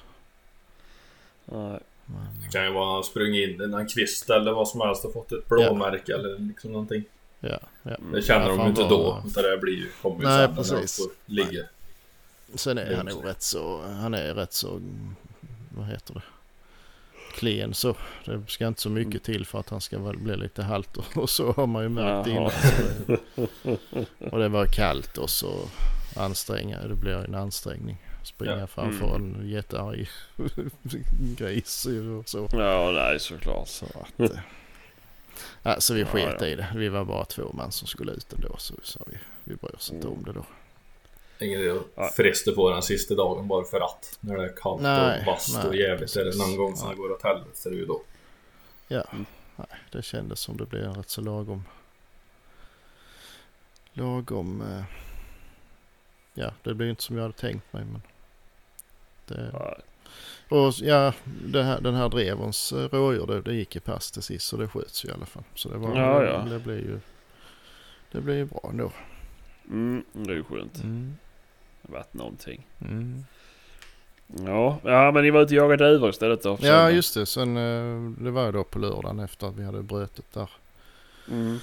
[1.44, 1.80] Nej.
[2.06, 5.04] Men, Det kan ju vara han sprungit in i en kvist eller vad som helst
[5.04, 7.04] och fått ett blåmärke eller liksom någonting.
[7.40, 7.96] ja, ja.
[8.12, 9.22] Det känner Ja, de inte då.
[9.26, 10.96] Utan det blir ju, kommer Nej, sen när de precis.
[10.96, 11.64] får ligga.
[12.54, 14.80] Sen Det är han nog rätt så, han är rätt så,
[15.76, 16.22] vad heter det,
[17.34, 17.96] klen så.
[18.24, 19.38] Det ska inte så mycket Mm.
[19.38, 22.28] till för att han ska bli lite halt och, och så har man ju märkt
[22.28, 22.50] innan.
[24.32, 25.68] Och det var kallt och så
[26.16, 27.96] anstränga, det blir en ansträngning.
[28.24, 28.66] Springa Ja.
[28.66, 29.34] framför Mm.
[29.40, 30.08] en jättearg
[31.36, 31.86] gris
[32.20, 32.48] och så.
[32.52, 33.68] Ja, nej såklart.
[33.68, 34.30] Så att,
[35.62, 36.46] ja, så vi Ja, sket ja.
[36.46, 36.66] i det.
[36.74, 39.74] Vi var bara två man som skulle ut ändå så vi sa vi, vi bryr
[39.74, 40.18] oss inte Mm.
[40.18, 40.44] om det då.
[41.40, 44.18] Ingen idé att fresta på den sista dagen bara för att.
[44.20, 46.16] När det är kallt Nej, och vasst och jävligt.
[46.16, 48.02] Är det någon gång som det går åt helvete så är det ju då.
[49.56, 51.64] nej, det kändes som det blev rätt så lagom.
[53.92, 54.62] Lagom.
[54.62, 54.84] Eh,
[56.34, 57.84] ja, det blev inte som jag hade tänkt mig.
[57.84, 58.02] Men
[59.26, 59.76] det, Ja,
[60.48, 64.22] och ja, det här, den här drevens eh, rådjur det, det gick i pass till
[64.22, 65.44] sist så det sköts ju i alla fall.
[65.54, 66.38] Så det var, Ja, ja.
[66.38, 67.00] det blev ju,
[68.12, 68.92] det blev ju bra ändå.
[69.68, 70.82] mm, det är ju skönt.
[70.82, 71.16] Mm.
[71.88, 72.66] Varit någonting.
[72.80, 73.24] Mm.
[74.26, 76.58] Ja, ja men ni var ute och jagade duvor istället då?
[76.60, 80.32] Ja just det, sen eh, det var då på lördagen efter att vi hade brutit
[80.32, 80.50] där.
[81.30, 81.58] Mm.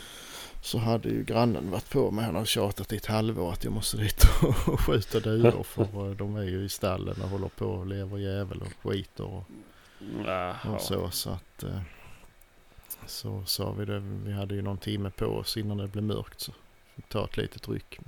[0.61, 2.25] Så hade ju grannen varit på mig.
[2.25, 5.63] Han har tjatat i ett halvår att jag måste dit och skjuta duvor.
[5.63, 9.23] för eh, de är ju i stallen och håller på och lever jävel och skiter
[9.23, 9.43] och,
[10.73, 11.09] och så.
[11.09, 11.81] Så att eh,
[13.05, 13.99] så sa vi det.
[13.99, 16.39] Vi hade ju någon timme på oss innan det blev mörkt.
[16.39, 16.51] Så
[16.95, 17.99] fick ta ett litet ryck.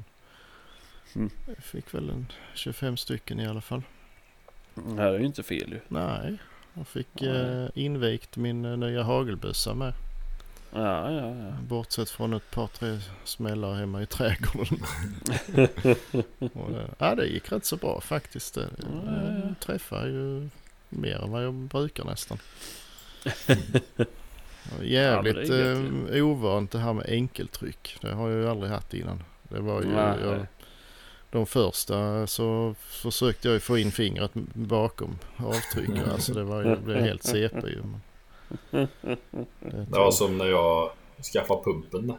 [1.15, 1.29] Mm.
[1.45, 3.81] Jag fick väl en 25 stycken i alla fall.
[4.75, 5.79] Det är ju inte fel ju.
[5.87, 6.37] Nej,
[6.73, 9.93] jag fick eh, invigt min eh, nya hagelbössa med.
[10.71, 11.51] Ja, ja, ja.
[11.67, 14.79] Bortsett från ett par tre smällar hemma i trädgården.
[16.53, 18.55] och det, ja, det gick rätt så bra faktiskt.
[18.55, 19.47] Det, Ja, ja.
[19.47, 20.49] Jag träffar ju
[20.89, 22.37] mer än vad jag brukar nästan.
[24.81, 27.97] Jävligt Ja, det eh, ovant det här med enkeltryck.
[28.01, 29.23] Det har jag ju aldrig haft innan.
[29.43, 30.45] Det var ju, jag,
[31.33, 36.11] de första så försökte jag ju få in fingret bakom avtryckare.
[36.13, 37.81] Alltså det var ju, det blev helt CP ju.
[37.83, 38.01] Men
[38.99, 40.91] det Det var som när jag
[41.33, 42.17] skaffade pumpen där.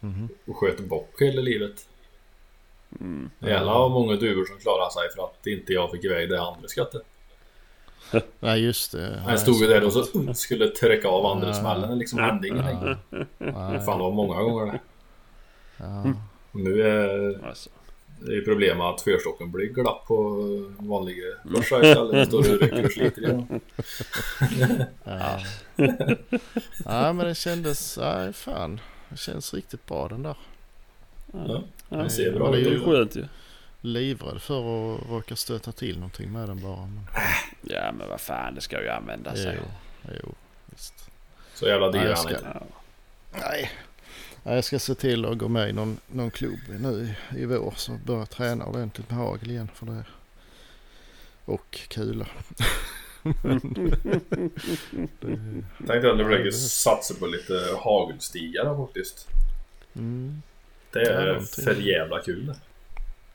[0.00, 0.28] Mhm.
[0.46, 1.86] Och sköt bock hela livet.
[3.00, 3.30] Mm.
[3.38, 6.68] Jävlar vad många duvor som klarade sig för att inte jag fick iväg det andra
[6.68, 7.02] skottet.
[8.40, 9.22] Nej just det.
[9.28, 11.54] Jag stod ju där och så skulle trycka av andra Ja.
[11.54, 11.98] smällen.
[11.98, 12.96] Liksom hände ingenting.
[13.38, 13.80] Ja.
[13.80, 14.80] Fan det var många gånger det.
[15.76, 16.02] Ja.
[16.52, 17.70] Och nu är Alltså.
[18.26, 20.32] Det ju problemet att förstocken blir glapp på
[20.78, 22.28] vanliga börsar istället.
[22.28, 23.44] Står och rycker och sliter.
[25.04, 25.40] Ja.
[26.84, 28.80] ja men det kändes, nej fan.
[29.08, 30.36] Det känns riktigt bra den där.
[31.32, 31.96] Ja, Ja.
[31.96, 32.72] den ser bra är Det är ut.
[32.72, 33.24] ju skönt ju.
[33.80, 34.58] Livrädd för
[34.94, 36.76] att råka stöta till någonting med den bara.
[36.86, 37.06] Men,
[37.62, 39.38] Ja men vad fan det ska ju användas.
[39.38, 39.62] jo,
[40.22, 40.34] Jo.
[40.66, 41.10] visst.
[41.54, 42.62] Så jävla dyr jag är han inte.
[43.40, 43.70] Nej.
[44.42, 47.92] Jag ska se till att gå med i någon, någon klubb nu i, vår så
[48.04, 50.04] börja träna ordentligt med hagel igen för det.
[51.44, 52.26] Och kula.
[55.86, 59.28] Tänkte att du Ja, försöker det- satsa på lite hagelstigar faktiskt.
[59.96, 60.42] mm,
[60.92, 61.64] Det Ja, är någonting.
[61.64, 62.54] för jävla kul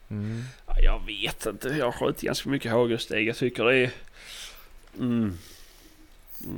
[0.09, 0.43] mm.
[0.67, 1.67] Ja, Jag vet inte.
[1.69, 3.27] Jag har skjutit ganska mycket hagelsteg.
[3.27, 3.91] Jag tycker det är...
[4.99, 5.37] Mm.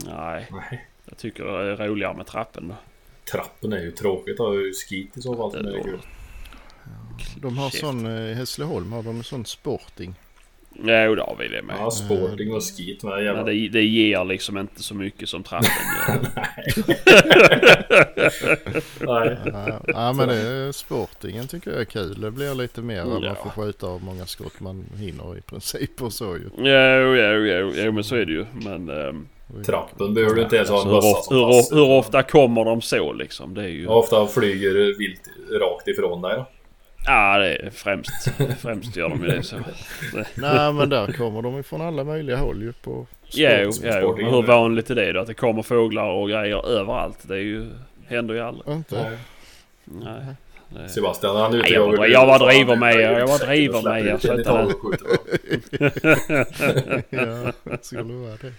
[0.05, 0.87] Nej, Nej.
[1.05, 2.75] jag tycker det är roligare med trappen då.
[3.31, 4.39] Trappen är ju tråkigt.
[4.39, 5.63] Har ju skit i så fall.
[5.63, 5.99] Det är kul.
[7.41, 7.79] De har Shit.
[7.81, 10.15] sån, eh, i Hässleholm har de sån sporting.
[10.79, 11.75] Jo, det har vi det med.
[11.79, 13.43] Ja, sporting och skit med jävla...
[13.43, 15.69] Men det, det ger liksom inte så mycket som trappen
[16.07, 16.19] gör.
[19.01, 19.37] Nej.
[19.45, 22.21] Ja, ja men det är sportingen tycker jag är kul.
[22.21, 23.33] Det blir lite mer att Ja.
[23.33, 26.49] man får skjuta av många skott man hinner i princip och så ju.
[26.57, 28.45] Jo, jo, jo, jo, men så är det ju.
[28.53, 28.89] Men...
[28.89, 29.27] ehm,
[29.65, 31.19] Trappen behöver du inte ens ha alltså, en hur, bössa
[31.59, 33.53] of, som hur, hur ofta kommer de så liksom?
[33.53, 33.81] Det är ju...
[33.81, 35.21] Hur ofta flyger vilt
[35.61, 36.45] rakt ifrån dig då?
[37.05, 38.11] Ja, det är främst.
[38.59, 39.55] Främst gör de ju det så.
[40.35, 43.85] Nej men där kommer de ifrån alla möjliga håll ju på Jo, sport.
[43.85, 43.91] jo.
[44.01, 44.25] sporting.
[44.25, 45.19] Men hur vanligt är det då?
[45.19, 47.17] Att det kommer fåglar och grejer överallt?
[47.21, 47.65] Det är ju...
[48.07, 48.75] Händer ju aldrig.
[48.75, 49.17] Inte?
[49.85, 50.25] Nej.
[50.69, 50.89] Det...
[50.89, 52.51] Sebastian han är ute Nej, jag jag bara duvor.
[52.51, 54.71] driver med er, jag bara driver med er, skjuter då.
[57.09, 58.53] ja, det skulle vara det.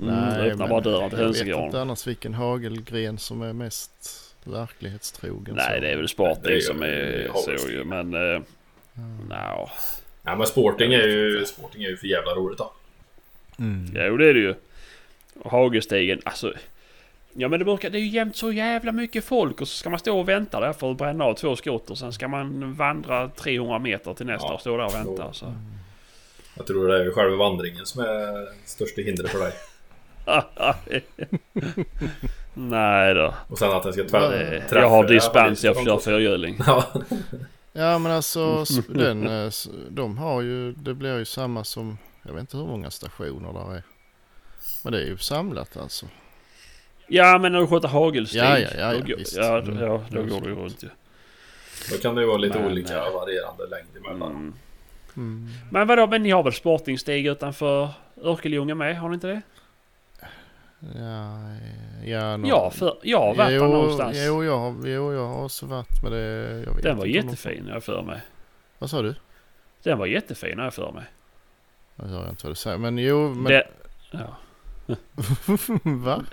[0.00, 1.64] Mm, öppnar men bara dörren till Jag vet hönsgården.
[1.64, 3.90] inte annars vilken hagelgren som är mest
[4.44, 5.54] verklighetstrogen.
[5.54, 5.80] Nej, så.
[5.80, 7.84] det är väl Det är sporting ju- som det är är så ju.
[7.84, 8.14] Men...
[8.14, 8.40] Uh,
[8.94, 9.00] Ja.
[9.28, 9.68] no.
[10.22, 12.72] Nej men sporting är ju, sporting är ju för jävla roligt då.
[13.58, 13.86] Mm.
[13.94, 14.54] Jo, det är det ju.
[15.40, 16.52] Och Hagestegen, alltså...
[17.32, 19.90] Ja men det brukar, det är ju jämt så jävla mycket folk och så ska
[19.90, 22.74] man stå och vänta där för att bränna av två skott och sen ska man
[22.74, 24.54] vandra 300 meter till nästa Ja.
[24.54, 25.32] och stå där och vänta.
[25.32, 25.54] Så.
[26.56, 29.52] Jag tror det är själva vandringen som är största hindret för dig.
[32.54, 33.34] Nej då.
[33.48, 34.30] Och sen att den ska tvär,
[34.68, 36.58] träffa jag har dispens, jag Ja, kör fyrhjuling.
[36.66, 36.84] Ja,
[37.72, 39.50] Ja men alltså den, eh,
[39.90, 43.74] de har ju, det blir ju samma som, jag vet inte hur många stationer där
[43.76, 43.82] är.
[44.84, 46.06] Men det är ju samlat alltså.
[47.06, 48.38] Ja men när du skjuter hagelstig.
[48.40, 49.36] Ja, ja, ja, då ja, går- visst.
[49.36, 49.78] Ja, Mm.
[49.78, 50.30] ja, då Mm.
[50.30, 50.88] går det ju runt ju.
[51.90, 54.30] då kan det ju vara lite Men, olika eh, varierande längd emellan.
[54.30, 54.52] Mm.
[55.16, 55.48] Mm.
[55.70, 57.88] Men vadå, men ni har väl sportingstig utanför
[58.22, 58.96] Örkelljunga med?
[58.98, 59.42] Har ni inte det?
[60.80, 61.38] Ja,
[62.04, 64.16] ja, nå- Ja, för, jag har varit där jo, någonstans.
[64.20, 66.62] Jo jag, har, jo, jag har också varit med det.
[66.66, 68.20] Jag vet Den var inte jättefin har jag för mig.
[68.78, 69.14] Vad sa du?
[69.82, 71.04] Den var jättefin har jag för mig.
[71.96, 72.78] Jag hör inte vad du säger.
[72.78, 73.66] Men jo, men Det,
[74.10, 74.36] ja.
[75.84, 76.24] Va?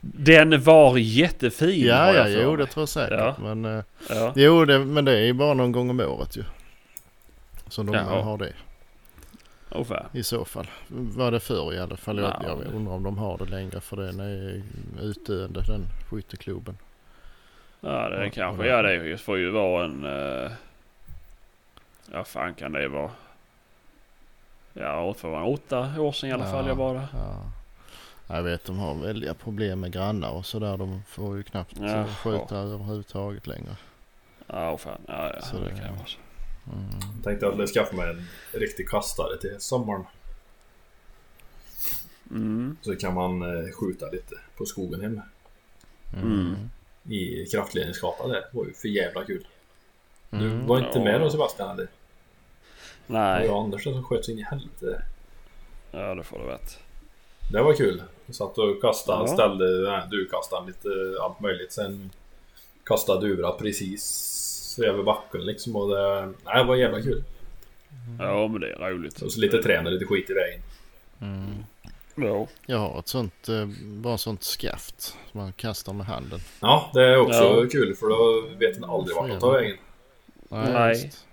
[0.00, 2.56] Den var jättefin Ja, ja, jo mig.
[2.56, 3.18] det tror jag säkert.
[3.18, 3.36] Ja.
[3.54, 4.32] Men, eh, Ja.
[4.36, 6.42] jo, det, men det är ju bara någon gång om året ju.
[7.68, 8.22] Så de Jaha.
[8.22, 8.52] har det
[9.70, 10.66] Oh, i så fall.
[10.88, 12.18] Var det förr i alla fall.
[12.18, 14.62] Jag, Ja, jag det- undrar om de har det längre för den är
[15.02, 16.76] utdöende den skytteklubben.
[17.80, 18.76] Ja det Ja, kanske, ja.
[18.76, 20.04] ja det får ju vara en...
[20.04, 20.50] Uh,
[22.12, 23.10] ja fan kan det vara?
[24.72, 26.68] Ja, det får vara åtta år sedan i alla fall Ja.
[26.68, 27.06] jag var där.
[27.14, 27.42] Ja.
[28.36, 30.76] Jag vet de har väldiga problem med grannar och sådär.
[30.76, 33.76] De får ju knappt Ja, ja, skjuta överhuvudtaget längre.
[34.46, 35.00] Ja, fan.
[35.08, 36.18] Ja, ja, Så det det- kan vara så.
[36.72, 37.22] Mm.
[37.22, 38.26] Tänkte att jag skulle skaffa mig en
[38.60, 40.04] riktig kastare till sommaren.
[42.30, 42.76] Mm.
[42.82, 45.22] Så kan man eh, skjuta lite på skogen hemma.
[46.22, 46.54] Mm.
[47.08, 48.40] I kraftledningsgatan där.
[48.40, 49.46] Det var ju för jävla kul.
[50.30, 50.66] Du Mm.
[50.66, 51.04] var inte Ja.
[51.04, 51.86] med då Sebastian eller?
[53.06, 55.02] Det var Nej, Andersen som sköt sig in i helvete.
[55.90, 56.78] ja det får det varit.
[57.52, 58.02] Det var kul.
[58.26, 59.34] Jag satt och kastade, Ja.
[59.34, 60.88] ställde nej, du kastade lite
[61.22, 61.72] allt möjligt.
[61.72, 62.10] Sen
[62.84, 64.02] kastade Dura precis
[64.84, 65.76] över backen liksom.
[65.76, 67.22] Och det, nej, det var jävla kul.
[68.18, 69.22] Ja men det är roligt.
[69.22, 70.60] Och så lite trän och lite skit i vägen.
[71.20, 71.64] Mm.
[72.14, 72.46] Ja.
[72.66, 76.40] Jag har ett sånt, eh, bara sånt skaft som man kastar med handen.
[76.60, 77.66] Ja, det är också Ja.
[77.72, 79.76] kul för då vet man aldrig vart de tar vägen.
[80.48, 80.88] Nej.
[81.04, 81.26] visst.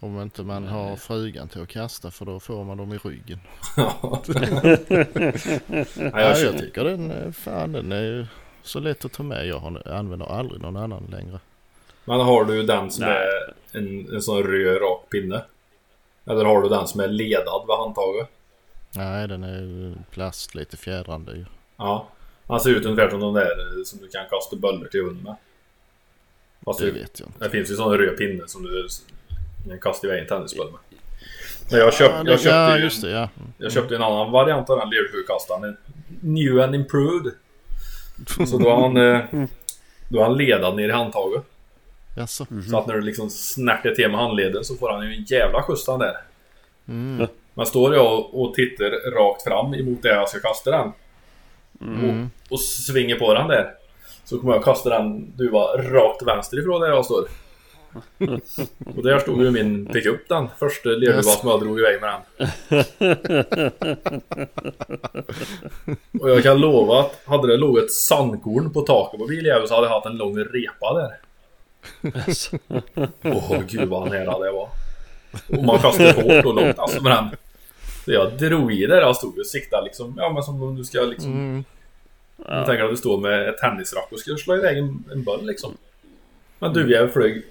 [0.00, 3.40] Om inte man har frugan till att kasta för då får man dem i ryggen.
[3.76, 4.22] Ja.
[4.28, 4.78] Nej,
[6.12, 8.26] Ja, jag, tycker den, är- fan den är ju
[8.62, 9.46] så lätt att ta med.
[9.46, 11.38] Jag har, använder aldrig någon annan längre.
[12.04, 13.16] Men har du den som Nej.
[13.16, 15.44] är en, en sån röd rak pinne?
[16.26, 18.28] Eller har du den som är ledad vid handtaget?
[18.96, 21.44] Nej, den är ju plast, lite fjädrande ju.
[21.76, 22.08] Ja.
[22.48, 23.42] Han ser ut ungefär som de där
[23.78, 25.34] eh, som du kan kasta böller till hund med.
[26.64, 27.44] Fast Det det, vet jag inte.
[27.44, 28.88] det finns ju sån röd pinne som du
[29.68, 30.80] kan kasta iväg en tennisboll med.
[31.70, 33.10] Men jag, köpt, ja, det, jag, köpte ja, ju det.
[33.10, 33.28] Ja.
[33.58, 35.64] jag köpte en annan variant av den lerhuskastaren.
[35.64, 35.76] En
[36.20, 37.32] New and improved.
[38.46, 39.48] Så då har han, eh,
[40.08, 41.42] då är han ledad ner i handtaget.
[42.16, 42.46] Jaså?
[42.70, 45.62] Så att när du liksom snärtar till med handleden så får han ju en jävla
[45.62, 46.16] skjuts han där.
[46.88, 47.26] Mm.
[47.54, 50.92] Men står jag och, och tittar rakt fram emot där jag ska kasta den
[51.80, 52.30] Mm.
[52.50, 53.74] och svänger på den där.
[54.24, 57.28] Så kommer jag kasta den duva rakt vänster ifrån där jag står.
[58.96, 61.40] Och där stod ju min pickup den första lerduvan Yes.
[61.40, 62.84] som jag drog iväg med den.
[66.20, 69.74] Och jag kan lova att hade det låg ett sandkorn på taket på biljäveln så
[69.74, 71.18] hade jag haft en lång repa där.
[73.22, 74.68] Åh gud vad nära det var.
[75.48, 77.28] Och man kastade hårt och långt alltså med den.
[78.04, 80.84] Så jag drog i där jag stod och siktade liksom, ja men som om du
[80.84, 82.58] ska liksom Mm.
[82.58, 85.46] jag tänker att du står med ett tennisrack och ska slå iväg en, en boll
[85.46, 85.76] liksom.
[86.58, 87.42] Men du, jag flög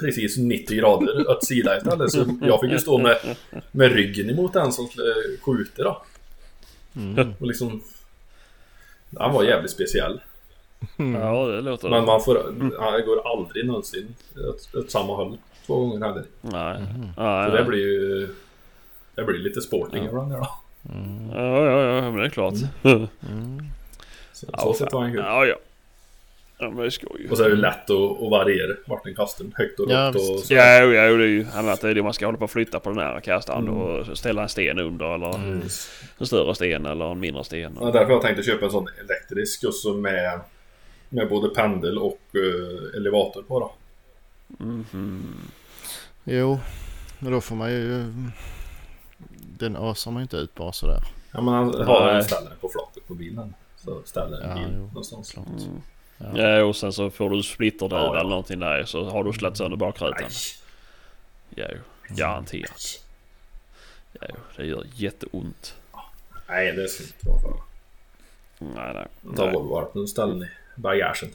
[0.00, 2.10] precis 90 grader åt sidan istället.
[2.12, 3.36] Så jag fick ju stå med,
[3.70, 6.02] med ryggen emot den som eh, skjuter då.
[6.96, 7.34] Mm.
[7.40, 7.82] Och liksom...
[9.18, 10.20] Han var jävligt speciell.
[10.96, 12.34] Ja det låter Men man får...
[12.80, 14.14] Han går aldrig någonsin
[14.48, 16.24] åt, åt samma håll två gånger heller.
[16.40, 16.76] Nej.
[17.16, 18.28] Så Nej, det blir ju...
[19.14, 20.48] Det blir lite sporting ibland där då.
[21.34, 22.54] Ja, ja, ja, men det är klart.
[22.82, 23.06] Mm.
[24.32, 25.22] Så, Ja, så sätt var han kul.
[25.26, 25.54] Ja, ja.
[26.58, 27.28] Ja, men det ska ju.
[27.30, 29.46] Och så är det lätt att, att variera vart den kastar.
[29.54, 30.46] Högt och Ja, lågt och visst.
[30.46, 30.54] så.
[30.54, 32.80] Ja, jo, ja, det är ju annat är det man ska hålla på och flytta
[32.80, 33.80] på den här kastaren Mm.
[33.80, 35.62] och ställa en sten under eller Mm.
[36.18, 37.78] en större sten eller en mindre sten.
[37.80, 40.40] Ja, därför har jag tänkt att köpa en sån elektrisk och så med,
[41.10, 43.72] med både pendel och eh, elevator på då.
[44.64, 45.50] Mhm.
[46.24, 46.58] Jo,
[47.18, 48.12] men då får man ju...
[49.58, 51.02] Den asar man ju inte ut bara sådär.
[51.32, 52.16] Ja men han har Nej.
[52.16, 53.54] en ställare på flaket på bilen.
[53.76, 54.86] Så ställer en Ja, bil jo.
[54.86, 55.30] någonstans.
[55.32, 55.46] Klart.
[55.46, 55.82] Mm.
[56.18, 56.48] Ja.
[56.48, 58.20] Ja, och sen så får du splitterdöd Ja, ja.
[58.20, 60.28] eller någonting där så har du slagit sönder bakrutan.
[61.54, 62.14] Ja, jo.
[62.16, 63.04] garanterat.
[64.12, 64.34] Ja, jo.
[64.56, 65.74] det gör jätteont.
[66.48, 67.52] Nej, det ska inte vara för.
[68.58, 69.06] Nej, nej.
[69.36, 69.54] Ta nej.
[69.54, 70.48] Volvo-varpen och ställa den i
[70.80, 71.28] bagagen.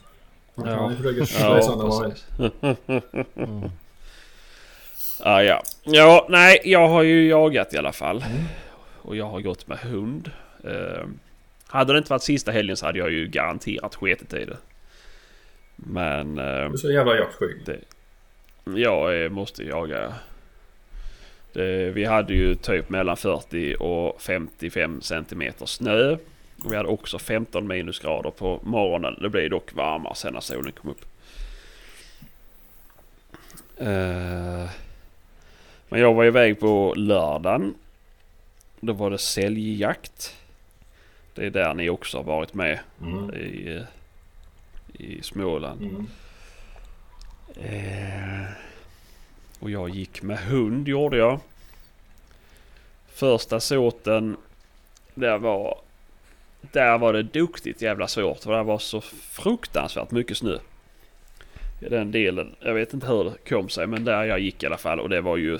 [0.54, 0.76] Man Ja.
[0.76, 2.52] kan ju försöka man vill.
[3.36, 3.70] Mm.
[5.20, 5.62] Ah, ja.
[5.84, 8.16] ja, nej, jag har ju jagat i alla fall.
[8.22, 8.42] Mm.
[9.02, 10.30] Och jag har gått med hund.
[10.64, 11.04] Eh,
[11.66, 14.56] hade det inte varit sista helgen så hade jag ju garanterat sketit i det.
[15.76, 17.60] Men eh, Du är så jävla jaktskygg.
[18.64, 20.14] jag eh, måste jaga.
[21.52, 26.16] Det, vi hade ju typ mellan 40 och 55 centimeter snö.
[26.64, 29.18] Och vi hade också 15 minusgrader på morgonen.
[29.20, 31.04] Det blev dock varmare sen när solen kom upp.
[33.76, 34.70] Eh,
[35.88, 37.74] men jag var iväg på lördagen.
[38.80, 40.36] Då var det säljjakt.
[41.34, 43.34] Det är där ni också har varit med Mm.
[43.34, 43.82] i, eh,
[45.06, 45.82] i Småland.
[45.82, 46.06] Mm.
[47.56, 48.46] Eh,
[49.58, 51.40] och jag gick med hund gjorde jag.
[53.12, 54.36] Första såten.
[55.14, 55.78] Det var
[56.60, 60.58] där var det duktigt jävla svårt för det var så fruktansvärt mycket snö.
[61.80, 62.54] I den delen.
[62.60, 65.08] Jag vet inte hur det kom sig men där jag gick i alla fall och
[65.08, 65.58] det var ju...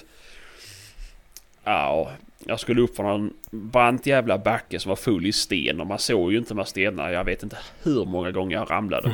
[1.64, 2.10] Ja,
[2.46, 5.98] jag skulle upp för en brant jävla backe som var full i sten och man
[5.98, 7.12] såg ju inte de här stenarna.
[7.12, 9.08] Jag vet inte hur många gånger jag ramlade.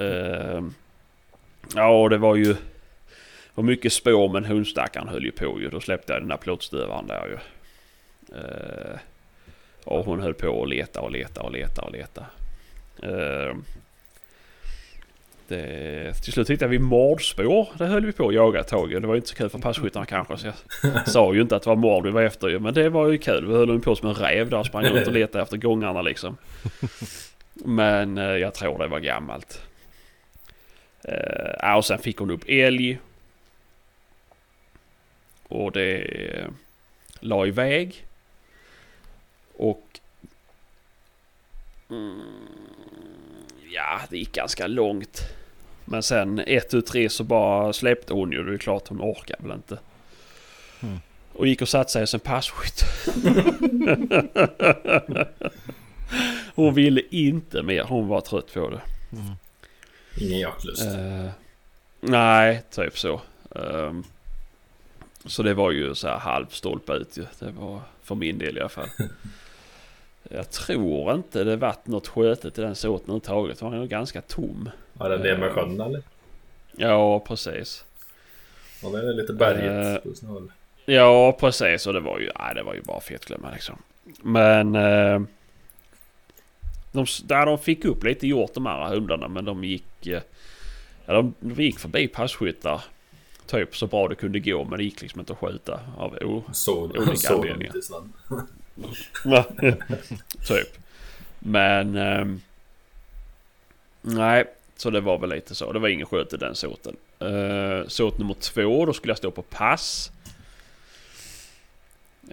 [0.00, 0.64] uh,
[1.74, 2.52] ja, och det var ju...
[3.54, 5.70] Det var mycket spår men hundstackaren höll ju på ju.
[5.70, 7.38] Då släppte jag den där plåtstövaren där ju.
[8.36, 8.98] Uh,
[9.84, 12.26] och hon höll på att leta och leta och leta och leta.
[13.04, 13.56] Uh,
[15.48, 17.68] det, till slut hittade vi mordspår.
[17.78, 19.02] Det höll vi på att jaga ett tag.
[19.02, 20.36] Det var inte så kul för passkyttarna kanske.
[20.36, 20.46] Så
[20.82, 22.58] jag sa ju inte att det var mord vi var efter ju.
[22.58, 23.46] Men det var ju kul.
[23.46, 26.36] Vi höll på som en räv där och sprang runt och letade efter gångarna liksom.
[27.52, 29.62] Men eh, jag tror det var gammalt.
[31.04, 32.98] Eh, och sen fick hon upp älg.
[35.48, 36.46] Och det eh,
[37.20, 38.04] la iväg.
[39.62, 40.00] Och...
[41.90, 42.20] Mm,
[43.70, 45.20] ja, det gick ganska långt.
[45.84, 48.44] Men sen ett ut tre så bara släppte hon ju.
[48.44, 49.78] Det är klart hon orkar väl inte.
[50.80, 50.98] Mm.
[51.32, 52.84] Och gick och satte sig som passkytt.
[56.54, 57.84] hon ville inte mer.
[57.84, 58.80] Hon var trött på det.
[59.12, 59.34] Mm.
[60.20, 60.86] Ingen jaktlust?
[60.86, 61.30] Uh,
[62.00, 63.20] nej, typ så.
[63.50, 64.04] Um,
[65.26, 67.26] så det var ju så här halvstolpe ut ju.
[67.38, 68.88] Det var för min del i alla fall.
[70.30, 73.58] Jag tror inte det varit något skötet i den såten överhuvudtaget.
[73.58, 74.70] Den var nog ganska tom.
[74.92, 76.02] Var det det med sjön eller?
[76.76, 77.84] Ja, precis.
[78.82, 80.42] Ja, det är lite berget uh,
[80.84, 81.86] Ja, precis.
[81.86, 83.76] Och det var ju, nej, det var ju bara fetklämma liksom.
[84.22, 84.76] Men...
[84.76, 85.22] Uh,
[86.92, 90.06] de, där de fick upp lite hjort de här hundarna men de gick...
[90.06, 90.18] Uh,
[91.06, 92.84] ja, de, de gick förbi passkyttar.
[93.46, 96.42] Typ så bra det kunde gå men det gick liksom inte att skjuta av o,
[96.52, 97.74] så, olika så anledningar.
[100.46, 100.78] typ.
[101.38, 101.96] Men...
[101.96, 102.42] Um,
[104.02, 104.44] nej,
[104.76, 105.72] så det var väl lite så.
[105.72, 106.96] Det var ingen sköt i den såten.
[107.22, 110.12] Uh, såt nummer två, då skulle jag stå på pass.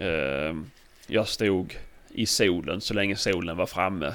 [0.00, 0.62] Uh,
[1.06, 1.78] jag stod
[2.08, 4.14] i solen så länge solen var framme.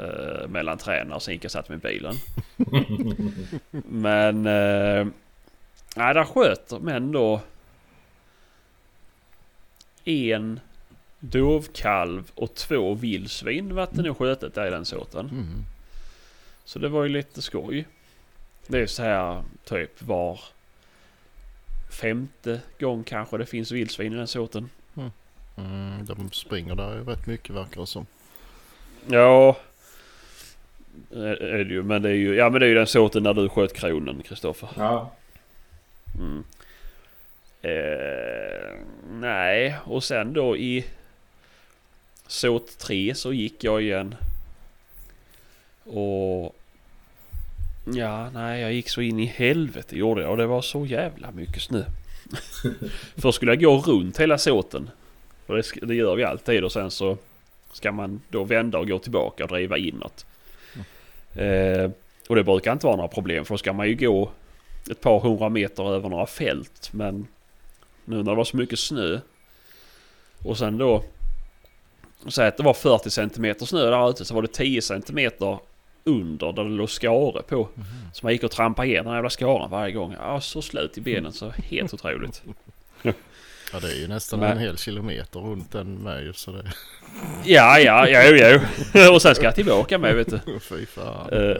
[0.00, 2.14] Uh, mellan träna och sen gick jag satt med bilen.
[3.88, 4.46] Men...
[4.46, 5.06] Uh,
[5.96, 7.40] nej, där sköt de ändå...
[10.04, 10.60] En
[11.30, 15.28] dovkalv och två vildsvin vart det nog skötet där i den såten.
[15.28, 15.64] Mm.
[16.64, 17.86] Så det var ju lite skoj.
[18.66, 20.40] Det är så här typ var
[22.00, 24.70] femte gång kanske det finns vildsvin i den såten.
[24.96, 25.10] Mm.
[25.56, 28.06] Mm, de springer där ju rätt mycket verkar det som.
[29.06, 29.56] Ja.
[31.12, 33.34] Är det ju, men det är ju, ja men det är ju den såten när
[33.34, 34.68] du sköt kronen Kristoffer.
[34.76, 35.12] Ja.
[36.18, 36.44] Mm.
[37.62, 38.78] Eh,
[39.10, 40.84] nej, och sen då i
[42.26, 44.14] såt 3 så gick jag igen
[45.84, 46.56] och...
[47.94, 51.30] Ja, nej jag gick så in i helvete gjorde jag och det var så jävla
[51.30, 51.84] mycket snö.
[53.16, 54.90] Först skulle jag gå runt hela såten.
[55.46, 57.16] Och det, det, gör vi alltid och sen så
[57.72, 60.26] ska man då vända och gå tillbaka och driva inåt.
[60.74, 61.80] Mm.
[61.82, 61.90] Eh,
[62.28, 64.30] och det brukar inte vara några problem för då ska man ju gå
[64.90, 66.90] ett par hundra meter över några fält.
[66.92, 67.26] Men
[68.04, 69.20] nu när det var så mycket snö
[70.38, 71.04] och sen då
[72.28, 75.30] Säg att det var 40 cm snö där ute så var det 10 cm
[76.04, 77.54] under där det låg skare på.
[77.54, 77.86] Mm.
[78.12, 80.16] Så man gick och trampade igenom den jävla skaren varje gång.
[80.20, 82.42] Ja, så slut i benen så helt otroligt.
[83.72, 84.50] Ja det är ju nästan Men...
[84.50, 86.62] en hel kilometer runt den med så det...
[87.44, 88.36] Ja, ja, jo,
[88.92, 89.12] jo.
[89.14, 90.60] Och sen ska jag tillbaka med vet du.
[90.60, 91.30] Fy fan.
[91.32, 91.56] Uh,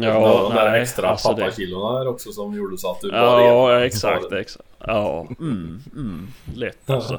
[0.00, 3.84] ja, de där extra alltså pappakilona där också som gjorde så att du bara Ja,
[3.84, 4.68] exakt, exakt.
[4.78, 7.14] Ja, mm, mm, lätt alltså.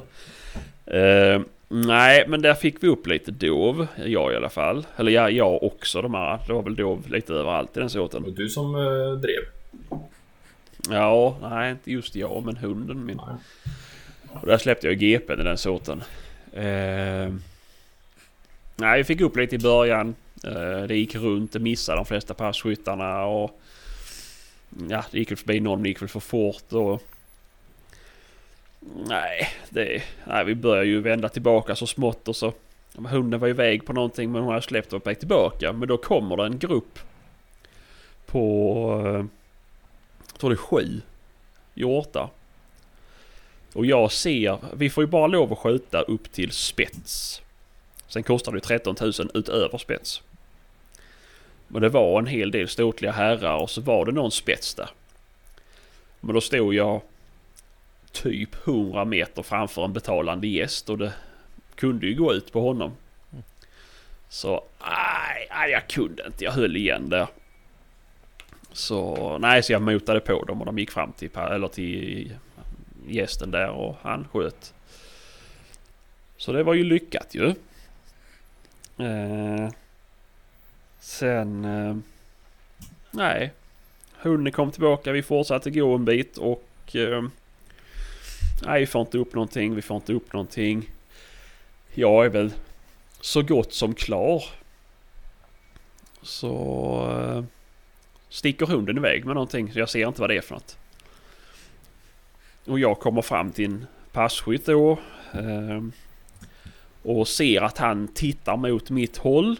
[0.94, 3.86] Uh, Nej, men där fick vi upp lite dov.
[4.04, 4.86] Jag i alla fall.
[4.96, 6.40] Eller ja, jag också de här.
[6.46, 8.24] Det var väl dov lite överallt i den såten.
[8.24, 9.40] Och du som eh, drev?
[10.90, 13.20] Ja, nej inte just jag men hunden min.
[13.26, 13.36] Nej.
[14.40, 16.02] Och där släppte jag GPn i den såten.
[16.52, 17.32] Eh,
[18.76, 20.14] nej, vi fick upp lite i början.
[20.44, 23.60] Eh, det gick runt, det missade de flesta passkyttarna och...
[24.88, 27.02] Ja, det gick väl förbi någon, det gick väl för fort och...
[28.94, 32.52] Nej, det, nej, vi börjar ju vända tillbaka så smått och så...
[32.94, 35.72] Hunden var iväg på någonting men hon har släppt och väg tillbaka.
[35.72, 36.98] Men då kommer det en grupp
[38.26, 39.28] på...
[40.26, 41.00] Jag tror det är sju
[41.74, 42.28] hjortar.
[43.72, 47.42] Och jag ser, vi får ju bara lov att skjuta upp till spets.
[48.06, 50.22] Sen kostar det 13 000 utöver spets.
[51.68, 54.88] Men det var en hel del ståtliga herrar och så var det någon spets där.
[56.20, 57.00] Men då stod jag
[58.22, 61.12] typ 100 meter framför en betalande gäst och det
[61.74, 62.92] kunde ju gå ut på honom.
[64.28, 64.64] Så
[65.50, 66.44] nej, jag kunde inte.
[66.44, 67.26] Jag höll igen där.
[68.72, 72.32] Så nej, så jag motade på dem och de gick fram till, eller till
[73.06, 74.74] gästen där och han sköt.
[76.36, 77.48] Så det var ju lyckat ju.
[78.98, 79.70] Eh,
[81.00, 81.64] sen...
[81.64, 81.96] Eh,
[83.10, 83.52] nej.
[84.18, 86.96] Hunden kom tillbaka, vi fortsatte gå en bit och...
[86.96, 87.22] Eh,
[88.64, 90.90] nej, vi får inte upp någonting, vi får inte upp någonting.
[91.94, 92.52] Jag är väl
[93.20, 94.44] så gott som klar.
[96.22, 97.10] Så...
[97.10, 97.44] Eh,
[98.28, 100.78] sticker hunden iväg med någonting, så jag ser inte vad det är för något.
[102.64, 104.98] Och jag kommer fram till en passkytt då.
[105.32, 105.82] Eh,
[107.02, 109.56] och ser att han tittar mot mitt håll.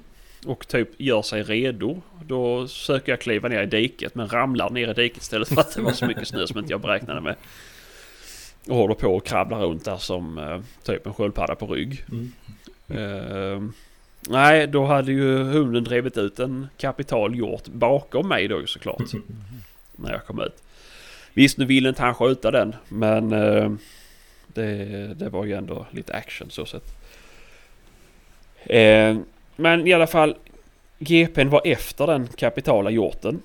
[0.47, 2.03] Och typ gör sig redo.
[2.25, 5.75] Då söker jag kliva ner i diket men ramlar ner i diket istället för att
[5.75, 7.37] det var så mycket snö som inte jag beräknade med.
[8.69, 12.05] Och håller på och krabblar runt där som eh, typ en sköldpadda på rygg.
[12.11, 12.33] Mm.
[12.91, 13.71] Uh,
[14.29, 19.13] nej, då hade ju hunden drivit ut en kapital hjort bakom mig då såklart.
[19.97, 20.63] När jag kom ut.
[21.33, 23.73] Visst, nu ville inte han skjuta den, men uh,
[24.47, 26.97] det, det var ju ändå lite action så sett.
[28.71, 29.21] Uh,
[29.57, 30.37] men i alla fall,
[30.99, 33.43] GPn var efter den kapitala hjorten.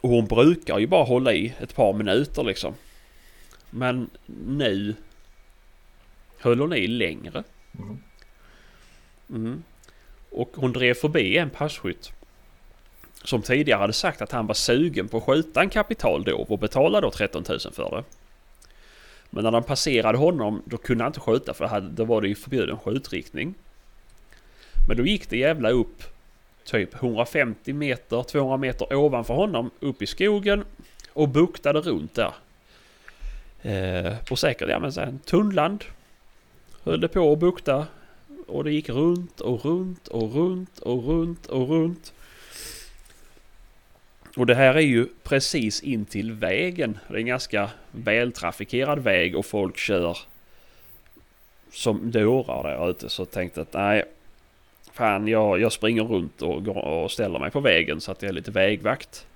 [0.00, 2.74] Och hon brukar ju bara hålla i ett par minuter liksom.
[3.74, 4.10] Men
[4.46, 4.94] nu
[6.38, 7.44] höll hon i längre.
[7.78, 7.98] Mm.
[9.30, 9.62] Mm.
[10.30, 12.12] Och hon drev förbi en passkytt.
[13.24, 16.58] Som tidigare hade sagt att han var sugen på att skjuta en kapital då och
[16.58, 18.04] betala då 13 000 för det.
[19.30, 22.34] Men när de passerade honom då kunde han inte skjuta för då var det ju
[22.34, 23.54] förbjuden skjutriktning.
[24.88, 26.02] Men då gick det jävla upp
[26.64, 30.64] typ 150 meter, 200 meter ovanför honom upp i skogen
[31.12, 32.32] och buktade runt där.
[33.62, 35.84] Eh, på säkert, ja men en tunnland.
[36.84, 37.86] Höll det på att bukta
[38.46, 42.12] och det gick runt och runt och runt och runt och runt.
[44.36, 46.98] Och det här är ju precis in till vägen.
[47.08, 50.18] Det är en ganska vältrafikerad väg och folk kör
[51.72, 53.08] som dårar där ute.
[53.08, 54.04] Så jag tänkte att nej,
[54.92, 58.28] fan jag, jag springer runt och, går och ställer mig på vägen så att jag
[58.28, 59.26] är lite vägvakt.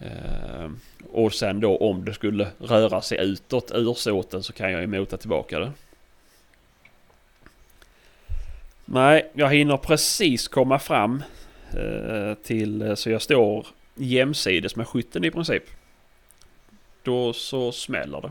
[0.00, 0.70] Eh,
[1.12, 4.86] och sen då om det skulle röra sig utåt ur såten så kan jag ju
[4.86, 5.72] mota tillbaka det.
[8.84, 11.22] Nej, jag hinner precis komma fram
[11.72, 15.62] eh, till eh, så jag står jämsides med skytten i princip.
[17.02, 18.30] Då så smäller det.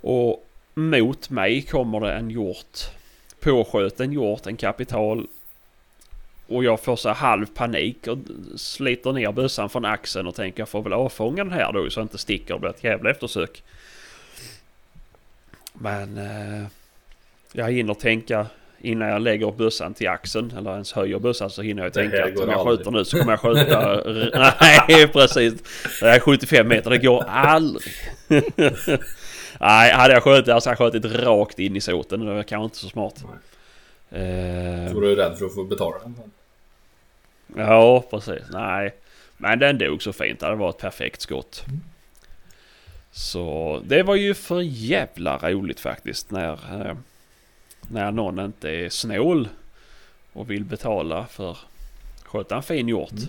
[0.00, 2.78] Och mot mig kommer det en hjort.
[3.40, 5.26] Påskjuten hjort, en kapital.
[6.46, 8.18] Och jag får så halv panik och
[8.56, 12.00] sliter ner bössan från axeln och tänker jag får väl avfånga den här då så
[12.00, 13.62] jag inte sticker och blir ett jävla eftersök.
[15.72, 16.66] Men eh,
[17.52, 18.46] jag hinner tänka
[18.80, 22.38] innan jag lägger bössan till axeln eller ens höjer bössan så hinner jag tänka att
[22.38, 24.02] om jag skjuter nu så kommer jag skjuta...
[24.60, 25.54] Nej precis.
[26.00, 27.92] Det är 75 meter, det går aldrig.
[29.60, 32.20] Nej, hade jag skjutit alltså jag skjutit rakt in i soten.
[32.20, 33.24] Det var kanske inte så smart.
[34.14, 36.16] Eh, Tror du rädd för att få betala den?
[37.56, 38.42] Ja, precis.
[38.50, 38.94] Nej.
[39.36, 40.40] Men den dog så fint.
[40.40, 41.64] Det var ett perfekt skott.
[41.68, 41.80] Mm.
[43.10, 46.96] Så det var ju för jävla roligt faktiskt när, eh,
[47.80, 49.48] när någon inte är snål
[50.32, 51.58] och vill betala för
[52.24, 53.10] sköta en fin hjort.
[53.12, 53.28] Mm.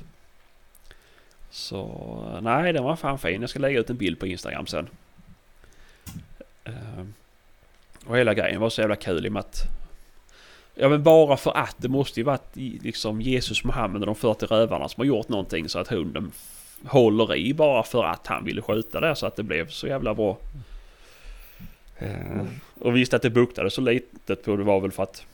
[1.49, 3.41] Så nej, den var fan fin.
[3.41, 4.89] Jag ska lägga ut en bild på Instagram sen.
[6.67, 7.05] Uh,
[8.05, 9.63] och hela grejen var så jävla kul i och med att...
[10.75, 14.45] Ja men bara för att det måste ju varit liksom Jesus, Muhammed och de 40
[14.45, 16.31] rövarna som har gjort någonting så att hunden
[16.85, 20.13] håller i bara för att han ville skjuta det så att det blev så jävla
[20.13, 20.37] bra.
[22.01, 22.45] Uh,
[22.79, 25.25] och visst att det buktade så litet på det var väl för att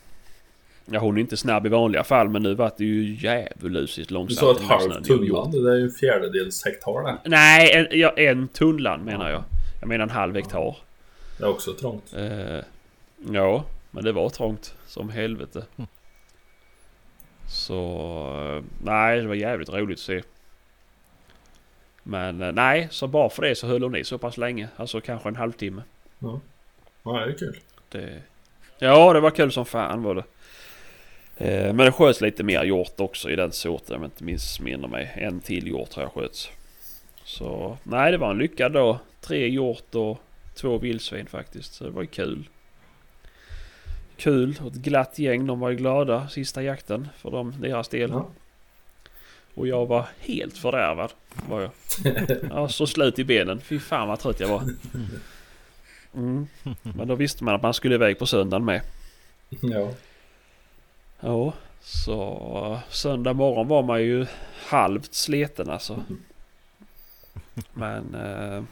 [0.86, 4.58] Ja hon är inte snabb i vanliga fall men nu var det ju djävulusiskt långsamt.
[4.58, 7.30] Du sa ett halvt tunnland, det är ju en fjärdedels hektar det.
[7.30, 9.44] Nej, en, ja, en tunnland menar jag.
[9.80, 10.78] Jag menar en halv hektar.
[11.38, 12.14] Det är också trångt.
[12.14, 12.60] Eh,
[13.32, 15.66] ja, men det var trångt som helvete.
[15.78, 15.88] Mm.
[17.48, 17.80] Så
[18.58, 20.22] eh, nej, det var jävligt roligt att se.
[22.04, 24.68] Men eh, nej, så bara för det så höll hon i så pass länge.
[24.76, 25.84] Alltså kanske en halvtimme.
[26.20, 26.40] Ja,
[27.04, 27.58] ja det är kul.
[27.90, 28.22] Det...
[28.80, 30.24] Ja, det var kul som fan var det.
[31.38, 34.88] Eh, men det sköts lite mer hjort också i den sorten om jag inte missminner
[34.88, 35.14] mig.
[35.16, 36.50] En till hjort tror jag sköts.
[37.24, 38.98] Så nej, det var en lyckad dag.
[39.22, 40.18] Tre hjort och
[40.56, 41.74] två vildsvin faktiskt.
[41.74, 42.50] Så det var ju kul.
[44.22, 45.48] Kul och ett glatt gäng.
[45.48, 48.10] De var ju glada sista jakten för dem, deras del.
[48.10, 48.28] Ja.
[49.54, 51.12] Och jag var helt fördärvad.
[51.50, 51.72] Var jag.
[52.50, 53.62] jag så slut i benen.
[53.62, 54.64] Fy fan vad trött jag var.
[56.14, 56.48] Mm.
[56.82, 58.82] Men då visste man att man skulle iväg på söndagen med.
[59.50, 59.92] Ja.
[61.20, 64.26] Ja, så söndag morgon var man ju
[64.66, 66.04] halvt sliten alltså.
[67.74, 68.64] Men eh,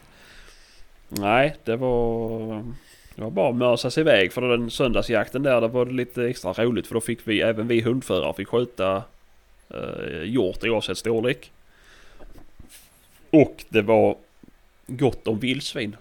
[1.09, 2.63] nej, det var,
[3.19, 5.61] det var bara att mösa sig iväg för den söndagsjakten där.
[5.61, 9.03] Det var lite extra roligt för då fick vi, även vi hundförare fick skjuta
[9.69, 11.51] eh, hjort oavsett storlek.
[13.29, 14.15] Och det var
[14.87, 15.95] gott om vildsvin.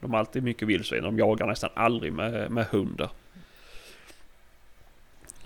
[0.00, 1.02] De har alltid mycket vildsvin.
[1.02, 3.10] De jagar nästan aldrig med, med hundar.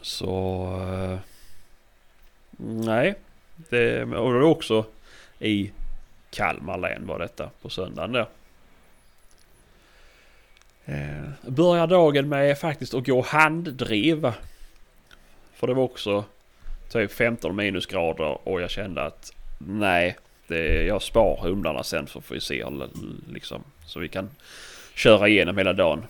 [0.01, 0.62] Så...
[0.91, 1.18] eh,
[2.66, 3.14] nej.
[3.57, 4.85] Det, och det var också
[5.39, 5.70] i
[6.31, 8.27] Kalmar län var detta på söndagen där.
[10.87, 14.34] Eh, börjar dagen med faktiskt att gå handdriva.
[15.55, 16.24] För det var också
[16.93, 20.16] typ 15 minusgrader och jag kände att nej,
[20.47, 22.64] det, jag spar hundarna sen så får vi se
[23.32, 23.62] liksom.
[23.87, 24.30] Så vi kan
[24.95, 26.05] köra igenom hela dagen.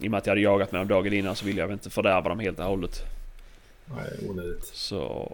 [0.00, 1.74] I och med att jag hade jagat med dem dagen innan så ville jag väl
[1.74, 3.02] inte fördärva dem helt och hållet.
[3.84, 4.64] Nej, onödigt.
[4.64, 5.32] Så...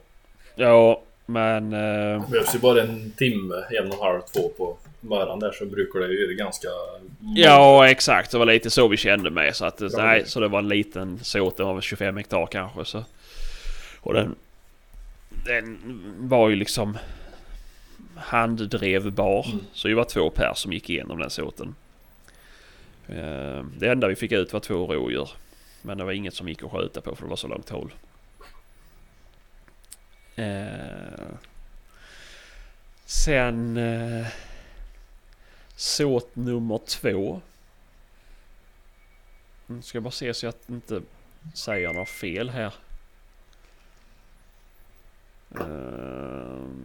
[0.55, 1.03] Ja,
[1.33, 1.73] men...
[1.73, 5.53] Eh, Det behövs ju bara en timme, en och en halv, två på morgonen där
[5.53, 6.69] så brukar det ju ganska...
[7.37, 8.31] ja, exakt.
[8.31, 9.57] Det var lite så vi kände med.
[9.57, 9.89] Så, att, Bra.
[9.97, 11.61] nej, så det var en liten såt.
[11.61, 12.85] Väl 25 hektar kanske.
[12.85, 13.05] Så.
[14.01, 14.35] Och den...
[15.47, 15.79] Den
[16.19, 16.99] var ju liksom
[18.17, 19.47] handdrevbar.
[19.53, 19.65] Mm.
[19.73, 21.75] Så det var två pers som gick igenom den såten.
[23.09, 25.31] Eh, Det enda vi fick ut var två rådjur.
[25.83, 27.93] Men det var inget som gick att skjuta på för det var så långt håll.
[30.41, 31.27] Eh,
[33.05, 33.77] sen...
[33.77, 34.27] Eh,
[35.81, 37.41] såt nummer två.
[39.67, 41.03] Nu ska jag bara se så jag inte
[41.55, 42.75] säger något fel här.
[45.61, 46.81] Ehm.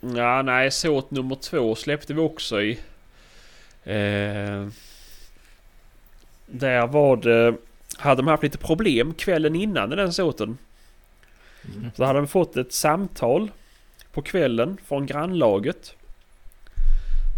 [0.00, 2.72] Ja, nej, såt nummer två släppte vi också i.
[3.84, 4.68] Eh,
[6.46, 7.56] där var det...
[7.96, 10.58] Hade de haft lite problem kvällen innan i den såten.
[11.64, 11.90] Mm.
[11.96, 13.50] Så hade de fått ett samtal
[14.12, 15.94] på kvällen från grannlaget.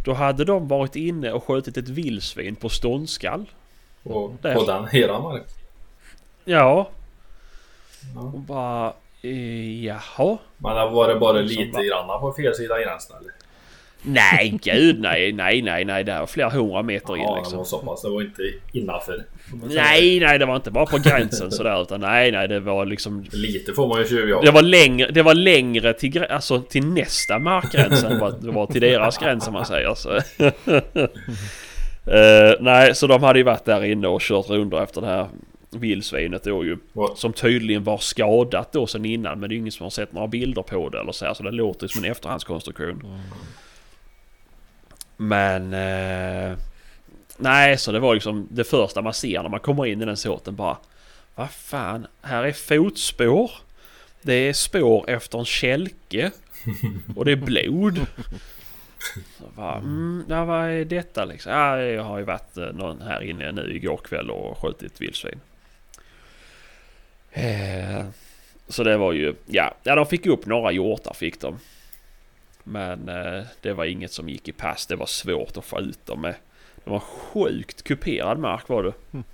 [0.05, 3.47] Då hade de varit inne och skjutit ett vildsvin på ståndskall.
[4.03, 5.43] Och på den, hela mark.
[6.45, 6.91] Ja,
[8.15, 8.21] Ja.
[8.21, 8.93] och bara...
[9.23, 10.39] Eh, jaha?
[10.57, 13.33] Men var det bara lite bara- grann på fel sida gränsen eller?
[14.07, 16.05] Nej, gud nej, nej, nej, nej.
[16.05, 17.59] Det var flera hundra meter in Ja, det liksom.
[17.59, 18.03] var så pass.
[18.03, 18.43] Det var inte
[18.73, 19.25] innanför.
[19.69, 23.25] Nej, nej, det var inte bara på gränsen sådär utan nej, nej, det var liksom...
[23.33, 24.43] Lite får man ju tjuvjaga.
[24.45, 28.67] Det var längre, det var längre till, alltså, till nästa markgräns än vad det var
[28.67, 30.19] till deras gräns om man säger så.
[32.07, 35.29] Eh, nej, så de hade ju varit där inne och kört rundor efter det här
[35.71, 36.77] vildsvinet då ju.
[36.93, 40.13] Vad- Som tydligen var skadat då sen innan men det är ingen som har sett
[40.13, 43.03] några bilder på det eller så här, så det låter som en efterhandskonstruktion.
[45.17, 45.75] Men...
[45.75, 46.59] Eh,
[47.37, 50.17] nej, så det var liksom det första man ser när man kommer in i den
[50.17, 50.77] såten bara...
[51.35, 53.51] Vad fan, här är fotspår.
[54.23, 56.31] Det är spår efter en kälke.
[57.17, 58.07] Och det är blod.
[59.39, 61.53] Så bara, mm, ja, vad är detta liksom?
[61.53, 65.41] Ja, jag har ju varit eh, någon här inne nu igår kväll och skjutit vildsvin.
[67.33, 68.05] Eh,
[68.69, 71.59] så det var ju, ja, ja de fick upp några hjortar fick de.
[72.65, 74.87] Men eh, det var inget som gick i pass.
[74.87, 76.35] Det var svårt att få ut dem med.
[76.85, 78.93] Det var sjukt kuperad mark var det.
[79.13, 79.25] Mm.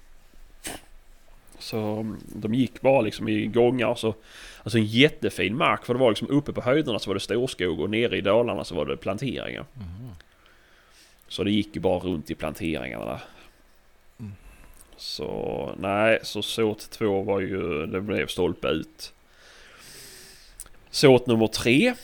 [1.58, 4.14] Så mm, de gick bara liksom i gångar så.
[4.62, 7.80] Alltså en jättefin mark för det var liksom uppe på höjderna så var det storskog
[7.80, 9.66] och nere i dalarna så var det planteringar.
[9.74, 10.10] Mhm.
[11.28, 13.20] Så det gick ju bara runt i planteringarna där.
[14.18, 14.32] Mm.
[14.96, 19.12] Så nej, så såt två var ju, det blev stolpe ut.
[20.90, 21.94] Såt nummer tre.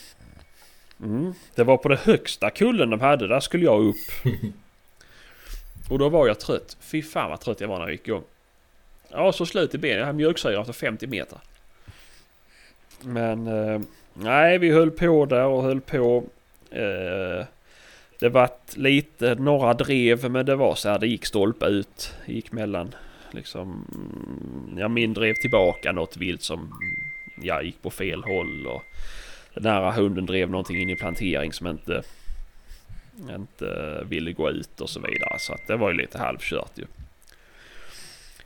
[1.01, 3.95] Mm, det var på det högsta kullen de hade, där skulle jag upp.
[5.89, 6.77] Och då var jag trött.
[6.79, 8.23] Fy fan vad trött jag var när jag gick igång.
[9.09, 9.97] Ja, så slut i benen.
[9.97, 11.39] Jag hade mjölksyra efter 50 meter.
[13.01, 13.81] Men eh,
[14.13, 16.23] nej, vi höll på där och höll på.
[16.71, 17.45] Eh,
[18.19, 22.13] det vart lite, några drev men det var så här, det gick stolpe ut.
[22.25, 22.95] Gick mellan
[23.31, 26.73] liksom, mm, ja min drev tillbaka något vilt som,
[27.41, 28.83] ja gick på fel håll och
[29.61, 32.03] den här hunden drev någonting in i plantering som inte,
[33.29, 35.39] inte ville gå ut och så vidare.
[35.39, 36.85] Så att det var ju lite halvkört ju.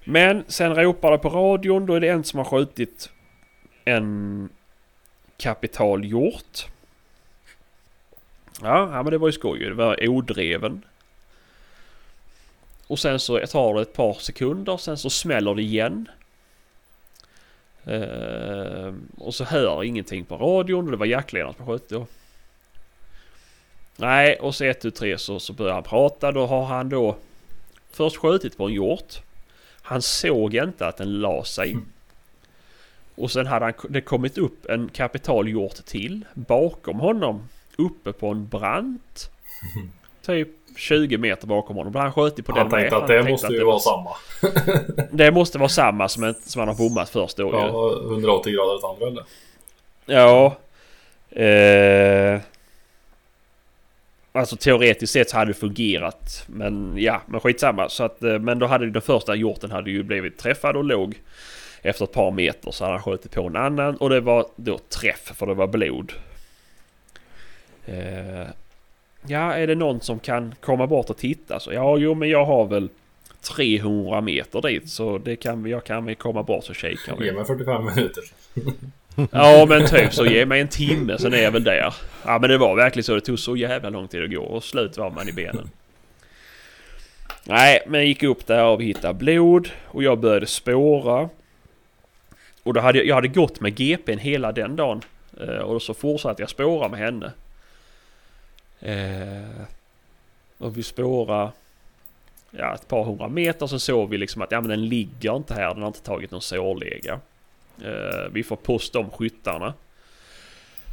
[0.03, 3.09] Men sen ropar det på radion, då är det en som har skjutit
[3.85, 4.49] en
[5.37, 6.65] kapitalhjort.
[8.61, 9.69] Ja, ja, men det var ju skoj ju.
[9.69, 10.85] Det var odreven.
[12.87, 16.09] Och sen så tar det ett par sekunder, sen så smäller det igen.
[17.85, 22.07] Eh, och så hör ingenting på radion och det var jaktledaren som sköt då.
[23.95, 26.31] Nej, och så ett, tre så, så börjar han prata.
[26.31, 27.17] Då har han då
[27.91, 29.13] först skjutit på en hjort.
[29.81, 31.77] Han såg inte att den la sig.
[33.15, 37.47] Och sen hade han, det kommit upp en kapitalhjort till bakom honom.
[37.77, 39.29] Uppe på en brant.
[40.21, 41.95] Typ 20 meter bakom honom.
[41.95, 43.01] Han sköt på Han den tänkte med.
[43.03, 44.15] att det tänkte måste att ju vara var- samma.
[45.11, 47.49] Det måste vara samma som, som han har bommat först då ju.
[47.49, 49.23] Ja, 180 grader åt andra eller?
[50.05, 50.55] Ja.
[51.43, 52.41] Eh,
[54.31, 56.43] alltså teoretiskt sett så hade det fungerat.
[56.47, 57.89] Men ja, men skitsamma.
[57.89, 60.83] Så att, eh, men då hade ju den första hjorten hade ju blivit träffad och
[60.83, 61.15] låg
[61.81, 64.77] efter ett par meter så hade han skjutit på en annan och det var då
[64.77, 66.11] träff för det var blod.
[67.85, 68.47] Eh,
[69.27, 72.45] ja, är det någon som kan komma bort och titta så ja, jo men jag
[72.45, 72.89] har väl
[73.55, 77.15] 300 meter dit så det kan, jag kan väl komma bort och kika.
[77.19, 78.23] Ge mig 45 minuter.
[79.31, 81.93] Ja men typ så ge mig en timme sen är jag väl där.
[82.25, 83.15] Ja men det var verkligen så.
[83.15, 85.69] Det tog så jävla lång tid att gå och slut var man i benen.
[87.43, 91.29] Nej men jag gick upp där och hittade blod och jag började spåra.
[92.63, 95.01] Och då hade jag, jag hade gått med GPn hela den dagen.
[95.41, 97.31] Eh, Och så fortsatte jag spåra med henne.
[98.81, 99.61] Eh,
[100.57, 101.51] och vi spårade
[102.51, 105.53] ja, ett par hundra meter så såg vi liksom att ja, men den ligger inte
[105.53, 105.73] här.
[105.73, 107.19] Den har inte tagit någon sårlega.
[107.83, 109.73] Eh, vi får posta om skyttarna.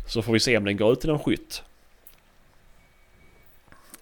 [0.08, 1.62] Så får vi se om den går ut till någon skytt.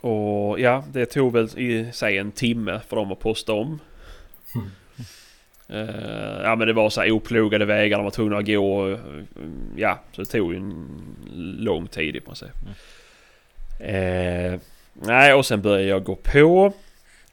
[0.00, 3.80] Och ja, det tog väl i sig en timme för dem att posta om.
[5.68, 8.90] Eh, ja men det var så här oplogade vägar, de var tvungna att gå.
[8.90, 8.98] eh,
[9.76, 11.00] ja, så det tog ju en
[11.58, 12.50] lång tid i princip.
[13.80, 14.60] Eh,
[14.92, 16.72] nej, och sen började jag gå på.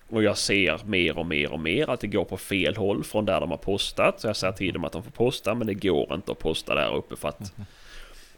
[0.09, 3.25] Och jag ser mer och mer och mer att det går på fel håll från
[3.25, 4.21] där de har postat.
[4.21, 6.75] Så jag säger till dem att de får posta men det går inte att posta
[6.75, 7.53] där uppe för att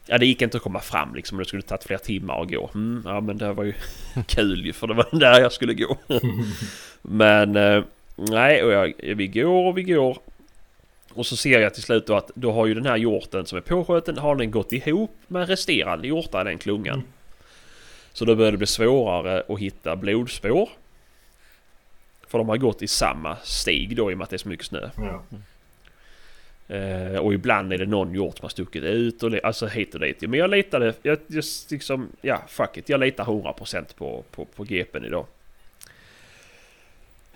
[0.08, 1.38] Ja det gick inte att komma fram liksom.
[1.38, 2.70] Det skulle tagit flera timmar att gå.
[2.74, 3.74] Mm, ja men det var ju
[4.28, 5.98] kul ju för det var där jag skulle gå.
[7.02, 7.84] men eh,
[8.16, 10.18] nej och jag, vi går och vi går.
[11.14, 13.58] Och så ser jag till slut då att då har ju den här hjorten som
[13.58, 17.04] är påskjuten har den gått ihop med resterande hjortar i den klungan.
[18.16, 20.70] Så då börjar det bli svårare att hitta blodspår.
[22.28, 24.50] För de har gått i samma stig då i och med att det är så
[24.50, 24.90] mycket snö.
[24.98, 25.24] Ja.
[26.76, 30.00] Eh, och ibland är det någon hjort som har stuckit ut och alltså hit och
[30.00, 30.22] dit.
[30.22, 32.90] Men jag litade, jag just liksom, ja fuck it.
[32.90, 35.26] Jag litar 100% på, på, på GPn idag.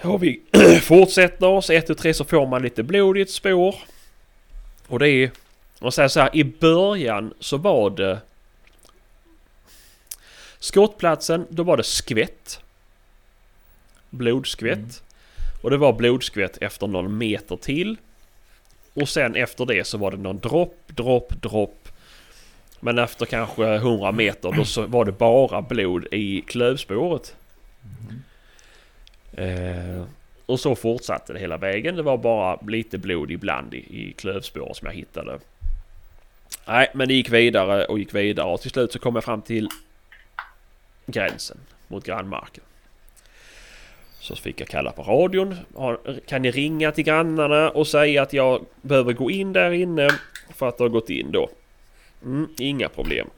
[0.01, 0.41] Ja, vi
[0.81, 1.69] fortsätter oss.
[1.69, 3.75] 1 och 3 så får man lite blod i ett spår.
[4.87, 5.31] Och det är,
[5.79, 8.19] man säger så här, i början så var det
[10.59, 12.59] Skottplatsen, då var det skvätt.
[14.09, 14.77] Blodskvätt.
[14.77, 14.89] Mm.
[15.61, 17.97] Och det var blodskvätt efter någon meter till.
[18.93, 21.89] Och sen efter det så var det någon dropp, dropp, dropp.
[22.79, 27.35] Men efter kanske 100 meter då så var det bara blod i klövspåret.
[29.33, 30.03] Eh,
[30.45, 31.95] och så fortsatte det hela vägen.
[31.95, 35.39] Det var bara lite blod ibland i, i klövspåret som jag hittade.
[36.67, 39.41] Nej, men det gick vidare och gick vidare och till slut så kom jag fram
[39.41, 39.69] till
[41.11, 41.57] gränsen
[41.87, 42.63] mot grannmarken.
[44.19, 45.55] Så fick jag kalla på radion.
[46.27, 50.09] Kan ni ringa till grannarna och säga att jag behöver gå in där inne
[50.55, 51.49] för att det har gått in då?
[52.23, 53.29] Mm, inga problem.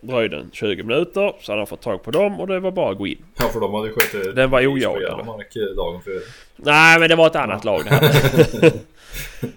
[0.00, 2.90] Dröjde en 20 minuter så hade han fått tag på dem och det var bara
[2.92, 3.24] att gå in.
[3.38, 4.36] ja, för de hade ju skjutit...
[4.36, 5.02] Den var ojagad.
[5.02, 6.20] Järnmark dagen före.
[6.56, 8.72] Nej men det var ett annat lag det här.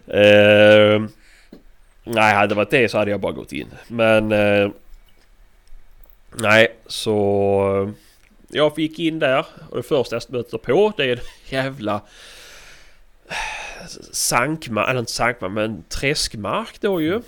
[0.07, 1.01] Eh,
[2.03, 3.67] nej hade det varit det så hade jag bara gått in.
[3.87, 4.31] Men...
[4.31, 4.69] eh,
[6.31, 7.93] nej så...
[8.51, 12.01] Jag gick in där och det första jag stöter på det är en jävla...
[14.11, 17.21] Sankmark, eller inte sankmark men träskmark då ju.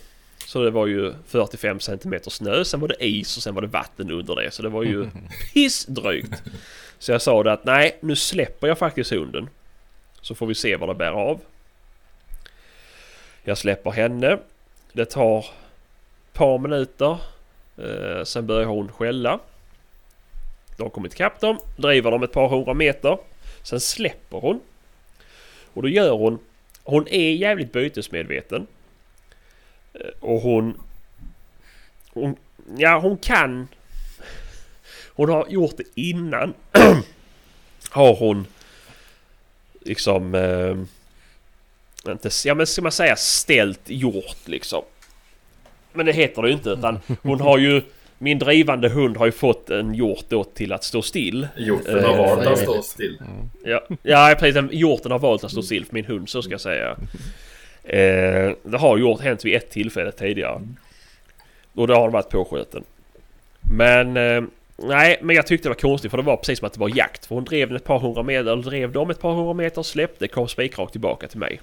[0.45, 3.67] Så det var ju 45 cm snö, sen var det is och sen var det
[3.67, 4.51] vatten under det.
[4.51, 5.09] Så det var ju
[5.53, 6.43] pissdrygt.
[6.99, 9.49] Så jag sa det att nej, nu släpper jag faktiskt hunden.
[10.21, 11.39] Så får vi se vad det bär av.
[13.43, 14.37] Jag släpper henne.
[14.93, 17.17] Det tar ett par minuter.
[17.83, 19.39] Eh, sen börjar hon skälla.
[20.77, 21.59] De har kommit ikapp dem.
[21.77, 23.17] Driver dem ett par hundra meter.
[23.63, 24.61] Sen släpper hon.
[25.73, 26.39] Och då gör hon...
[26.83, 28.67] Hon är jävligt bytesmedveten.
[29.93, 30.81] Eh, och hon...
[32.13, 32.35] Hon...
[32.77, 33.67] Ja, hon kan...
[35.13, 36.53] Hon har gjort det innan.
[37.89, 38.47] har hon
[39.81, 40.35] liksom...
[40.35, 40.77] Eh,
[42.11, 44.83] inte, ja men ska man säga ställt gjort liksom.
[45.93, 47.81] Men det heter det ju inte utan hon har ju...
[48.17, 51.47] Min drivande hund har ju fått en hjort då till att stå still.
[51.57, 52.57] Hjorten har Eh, valt att nej.
[52.57, 53.21] stå still.
[53.65, 54.61] Ja, ja precis.
[54.71, 56.97] Hjorten har valt att stå still för min hund så ska jag säga.
[57.83, 60.61] Eh, det har gjort hänt vid ett tillfälle tidigare.
[61.75, 62.83] Och då har den varit påskjuten.
[63.61, 64.43] Men eh,
[64.83, 66.97] Nej, men jag tyckte det var konstigt för det var precis som att det var
[66.97, 67.25] jakt.
[67.25, 70.27] För hon drev ett par hundra meter, eller drev dem ett par hundra meter, släppte,
[70.27, 71.59] kom spikrakt tillbaka till mig.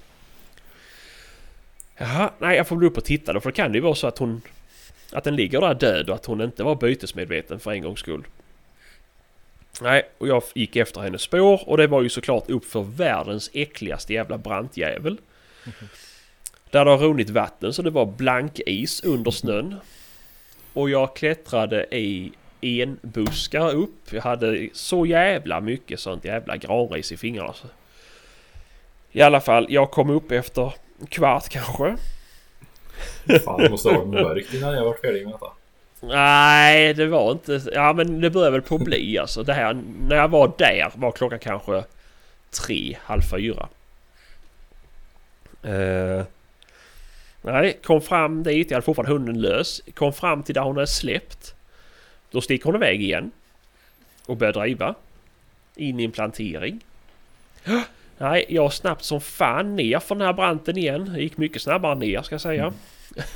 [2.01, 4.07] Jaha, nej jag får bli upp och titta då för det kan ju vara så
[4.07, 4.41] att hon...
[5.11, 8.23] Att den ligger där död och att hon inte var bytesmedveten för en gångs skull.
[9.81, 13.49] Nej, och jag gick efter hennes spår och det var ju såklart upp för världens
[13.53, 15.17] äckligaste jävla brantjävel.
[16.69, 19.75] Där det har runnit vatten så det var blank is under snön.
[20.73, 22.31] Och jag klättrade i
[22.61, 24.13] enbuskar upp.
[24.13, 27.53] Jag hade så jävla mycket sånt jävla granris i fingrarna.
[29.11, 30.71] I alla fall, jag kom upp efter en
[31.09, 31.97] kvart kanske.
[33.45, 35.51] Fan, det måste ha varit mörkt innan jag var färdig med detta.
[36.01, 37.61] Nej, det var inte...
[37.73, 39.43] Ja, men det började väl på att bli alltså.
[39.43, 41.83] Det här, när jag var där var klockan kanske
[42.49, 43.67] tre, halv fyra.
[45.65, 46.23] Uh,
[47.41, 48.71] nej, kom fram dit.
[48.71, 49.81] Jag hade fortfarande hunden lös.
[49.93, 51.55] Kom fram till där hon hade släppt.
[52.31, 53.31] Då sticker hon iväg igen.
[54.25, 54.95] Och börjar driva.
[55.75, 56.79] In i en plantering.
[58.21, 61.13] Nej, jag snabbt som fan ner för den här branten igen.
[61.13, 62.73] Det gick mycket snabbare ner ska jag säga.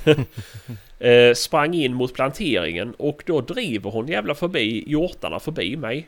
[1.00, 6.08] eh, sprang in mot planteringen och då driver hon jävla förbi hjortarna förbi mig.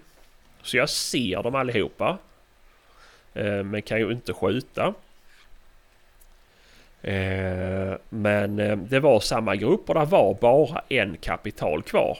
[0.62, 2.18] Så jag ser dem allihopa.
[3.34, 4.94] Eh, men kan ju inte skjuta.
[7.02, 12.18] Eh, men eh, det var samma grupp och det var bara en kapital kvar.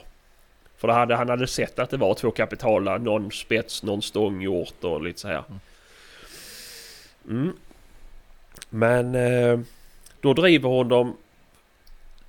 [0.76, 5.02] För hade, han hade sett att det var två kapitala, någon spets, någon stånghjort och
[5.02, 5.44] lite så här.
[5.48, 5.60] Mm.
[8.70, 9.60] Men eh,
[10.20, 11.16] då driver hon dem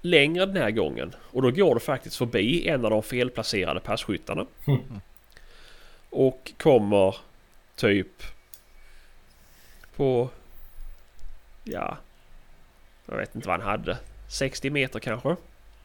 [0.01, 1.15] längre den här gången.
[1.31, 4.45] Och då går det faktiskt förbi en av de felplacerade passkyttarna.
[4.67, 4.81] Mm.
[6.09, 7.15] Och kommer
[7.75, 8.23] typ
[9.95, 10.29] på...
[11.63, 11.97] Ja...
[13.09, 13.97] Jag vet inte vad han hade.
[14.27, 15.35] 60 meter kanske.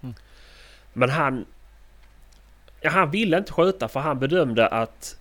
[0.03, 0.15] Mm.
[0.93, 1.47] Men han...
[2.81, 5.17] Ja, han ville inte skjuta för han bedömde att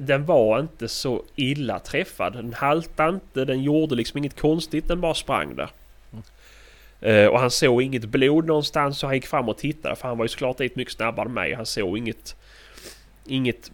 [0.00, 2.32] den var inte så illa träffad.
[2.32, 5.70] Den haltade inte, den gjorde liksom inget konstigt, den bara sprang där.
[7.00, 10.18] Eh, och han såg inget blod någonstans så han gick fram och tittade för han
[10.18, 11.54] var ju såklart dit mycket snabbare än mig.
[11.54, 12.36] Han såg inget...
[13.26, 13.70] Inget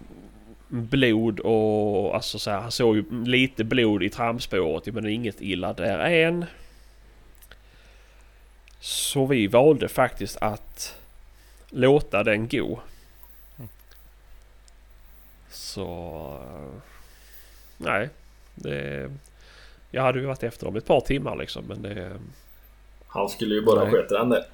[0.69, 5.73] blod och alltså så här, han såg ju lite blod i trampspåret men inget illa
[5.73, 6.45] där än.
[8.81, 10.97] Så vi valde faktiskt att
[11.71, 12.81] låta den gå.
[15.57, 16.39] Så...
[17.77, 18.09] Nej.
[18.55, 19.11] Det...
[19.91, 22.13] Jag hade ju varit efter dem ett par timmar liksom men det...
[23.07, 24.45] Han skulle ju bara sköta den där.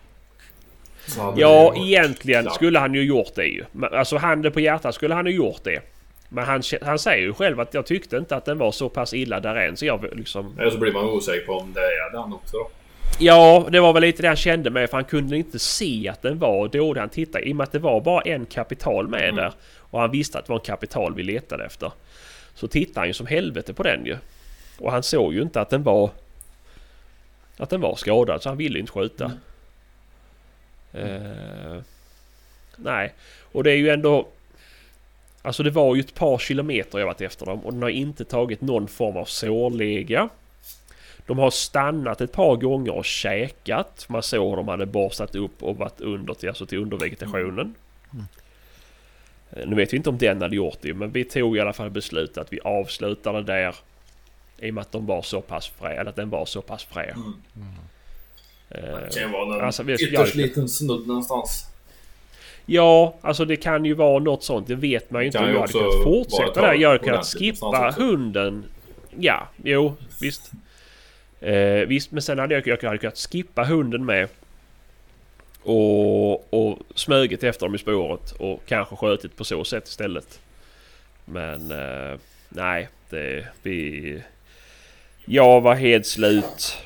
[1.36, 2.54] Ja, egentligen klart.
[2.54, 3.64] skulle han ju gjort det ju.
[3.92, 5.80] Alltså handen på hjärtat skulle han ju gjort det.
[6.28, 9.14] Men han, han säger ju själv att jag tyckte inte att den var så pass
[9.14, 10.58] illa där än så jag liksom...
[10.58, 12.70] Eller så blir man osäker på om det är den också då.
[13.18, 16.22] Ja, det var väl lite det han kände med för han kunde inte se att
[16.22, 17.00] den var dålig.
[17.00, 19.36] Han tittade i och med att det var bara en kapital med Mm.
[19.36, 19.52] där.
[19.92, 21.92] Och han visste att det var en kapital vi letade efter.
[22.54, 24.16] Så tittade han ju som helvete på den ju.
[24.78, 26.10] Och han såg ju inte att den var...
[27.56, 29.32] Att den var skadad så han ville inte skjuta.
[30.92, 31.82] Eh,
[32.76, 33.14] nej,
[33.52, 34.28] och det är ju ändå...
[35.42, 38.24] Alltså det var ju ett par kilometer jag varit efter dem och den har inte
[38.24, 40.28] tagit någon form av sårlega.
[41.26, 44.06] De har stannat ett par gånger och käkat.
[44.08, 47.74] Man såg hur de hade borstat upp och varit under till, alltså till undervegetationen.
[48.12, 48.41] Eh,
[49.66, 51.90] Nu vet vi inte om den hade gjort det men vi tog i alla fall
[51.90, 53.74] beslut att vi avslutade där.
[54.58, 56.84] I och med att de var så pass frä, eller att den var så pass
[56.84, 57.16] fräsch.
[58.70, 61.66] Eh, Det kan ju vara någon Alltså, ytterst jag- liten snudd någonstans.
[62.66, 64.66] Ja, alltså det kan ju vara något sånt.
[64.68, 66.74] Det vet man ju inte jag hade kunnat fortsätta där.
[66.74, 68.64] Jag hade kunnat skippa hunden.
[69.18, 70.50] Ja, jo, visst.
[71.40, 71.54] Eh,
[71.86, 74.28] visst, men sen hade jag, jag hade kunnat skippa hunden med.
[75.62, 80.40] Och, och smugit efter dem i spåret och kanske skjutit på så sätt istället.
[81.24, 83.46] Men eh, nej, det...
[83.62, 84.22] Vi...
[85.24, 86.78] Jag var helt slut.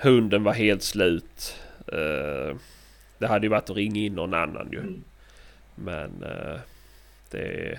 [0.00, 1.56] Hunden var helt slut.
[1.92, 2.56] Eh,
[3.18, 4.78] det hade ju varit att ringa in någon annan ju.
[4.78, 5.04] Mm.
[5.74, 6.60] Men eh,
[7.30, 7.78] det...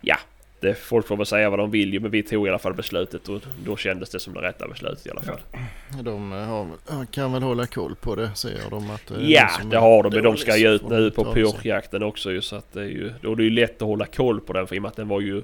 [0.00, 0.16] Ja,
[0.60, 2.74] det, folk får väl säga vad de vill ju men vi tog i alla fall
[2.74, 5.40] beslutet och då kändes det som det rätta beslutet i alla fall.
[6.02, 6.66] De eh, har,
[7.06, 8.30] kan väl hålla koll på det.
[8.34, 10.68] Ser de att det är Ja, någon som det har de men de ska ju
[10.68, 13.12] ut nu på pyrschjakten också ju så att det är ju...
[13.20, 14.96] Då är det ju lätt att hålla koll på den för i och med att
[14.96, 15.42] den var ju...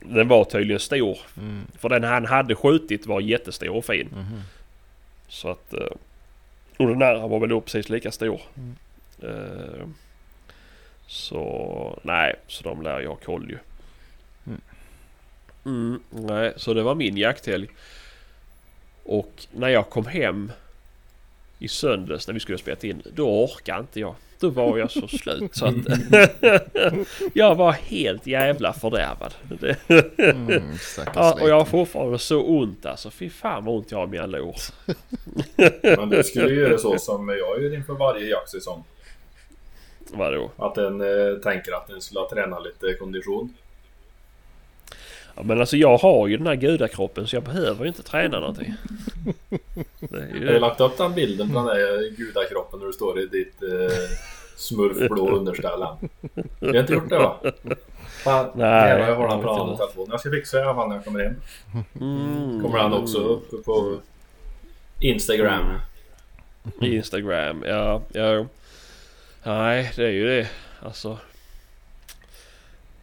[0.00, 1.18] Den var tydligen stor.
[1.38, 4.08] Mm, För den han hade skjutit var jättestor och fin.
[4.12, 4.40] mhm.
[5.28, 5.74] Så att...
[5.74, 5.80] eh,
[6.76, 8.40] Och den här var väl då precis lika stor.
[8.56, 8.76] Mm.
[9.22, 9.86] Eh,
[11.06, 13.58] Så nej, så de lär ju ha koll ju.
[14.46, 14.60] Mm.
[15.64, 17.68] Mm, nej, så det var min jakthelg.
[19.04, 20.52] Och när jag kom hem
[21.58, 23.02] i söndags när vi skulle spela in.
[23.14, 24.14] Då orkade inte jag.
[24.40, 25.74] Då var jag så slut så att
[27.34, 29.34] jag var helt jävla fördärvad.
[30.18, 30.62] Mm,
[31.14, 33.10] Ja, och jag har fortfarande så ont alltså.
[33.10, 34.56] Fy fan vad ont jag har i mina lår.
[35.96, 38.84] Men du skulle ju göra så som jag gör inför varje jaktsäsong.
[40.12, 40.50] Vadå?
[40.56, 43.54] Att en eh, tänker att den skulle ha tränat lite kondition.
[45.34, 48.40] Ja, men alltså jag har ju den här gudakroppen så jag behöver ju inte träna
[48.40, 48.74] någonting.
[50.00, 50.58] Det är ju Jag har det.
[50.58, 53.68] lagt upp den bilden på den där gudakroppen när du står i ditt eh,
[54.56, 55.84] smurfblå underställ.
[56.60, 57.36] Du har inte gjort det va?
[58.24, 60.08] Fan, Nej, jag har den på telefonen.
[60.10, 61.34] Jag ska fixa det när jag kommer hem.
[62.00, 62.62] Mm.
[62.62, 63.96] Kommer den också upp på
[65.00, 65.64] Instagram.
[66.80, 68.46] Instagram, ja, ja.
[69.46, 70.48] Nej, det är ju det.
[70.80, 71.18] Alltså.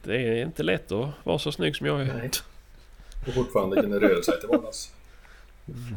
[0.04, 2.06] Det är inte lätt att vara så snygg som jag är.
[2.06, 2.30] Nej.
[3.28, 4.91] Och fortfarande kunna röra sig till vardags.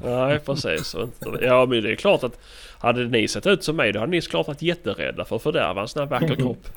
[0.05, 0.95] Nej, precis.
[0.95, 1.09] Och
[1.41, 2.41] Ja, men det är klart att
[2.79, 5.83] hade ni sett ut som mig då hade ni såklart varit jätterädda för att fördärva
[5.83, 6.69] en sån här vacker kropp.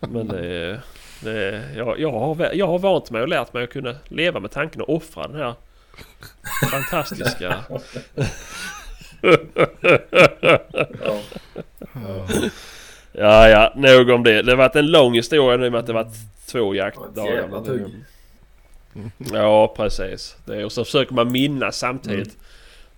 [0.00, 0.80] Men det,
[1.20, 4.50] det, jag, jag, har, jag har vant mig och lärt mig att kunna leva med
[4.50, 5.54] tanken att offra den här
[6.70, 7.64] fantastiska...
[11.04, 11.18] Ja.
[13.12, 14.42] Ja, ja, nog om det.
[14.42, 16.14] Det har varit en lång historia nu med att det varit
[16.46, 17.48] två Ja, jaktdagar.
[17.76, 20.36] det- Ja, precis.
[20.44, 22.36] Det, och så försöker man minnas samtidigt.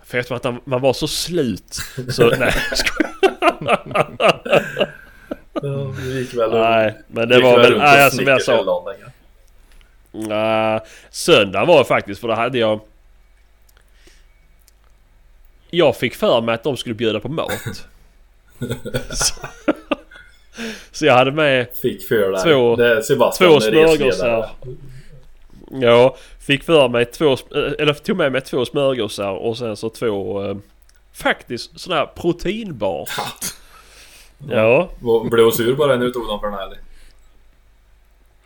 [0.05, 1.75] För eftersom att man, man var så slut.
[2.11, 3.11] Så nej, jag skojar.
[5.53, 6.99] Ja, det gick väl nej.
[7.07, 7.79] Men det gick var väl...
[7.79, 8.53] Nej, som jag sa.
[10.13, 12.81] Nej, söndag var faktiskt för då hade jag...
[15.77, 17.51] Jag fick för mig att de skulle bjuda på mat.
[19.11, 19.35] så,
[20.93, 22.43] så jag hade med Fick för dig.
[22.43, 24.51] Två- Det två smörgåsar.
[25.71, 27.25] Ja, fick för mig två...
[27.35, 30.45] sm- Eller tog med mig två smörgåsar och sen så två...
[30.51, 30.57] Eh,
[31.13, 33.09] faktiskt sådana här proteinbars.
[34.51, 34.89] Ja.
[35.31, 36.79] Blev hon sur bara när du tog dem för den här eller?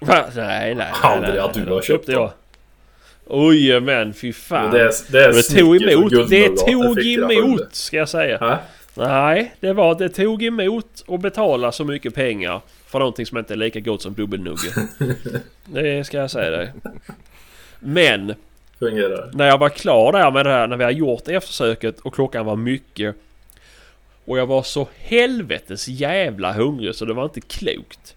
[0.00, 0.24] Va?
[0.34, 0.86] Nej, nej, nej.
[1.02, 2.30] Aldrig nej, att du har köpt jag.
[3.28, 4.70] Oj men fy fan.
[4.70, 6.30] Det det är det tog emot.
[6.30, 8.38] Det tog jag emot ska jag säga.
[8.40, 8.56] Hä?
[8.94, 13.54] Nej, det var det tog emot att betala så mycket pengar för någonting som inte
[13.54, 14.68] är lika gott som dubbelnugge.
[15.64, 16.72] det ska jag säga dig.
[17.80, 18.34] Men
[18.78, 19.30] Fungerar.
[19.34, 22.46] när jag var klar där med det här, när vi har gjort eftersöket och klockan
[22.46, 23.14] var mycket.
[24.24, 28.14] Och jag var så helvetes jävla hungrig så det var inte klokt.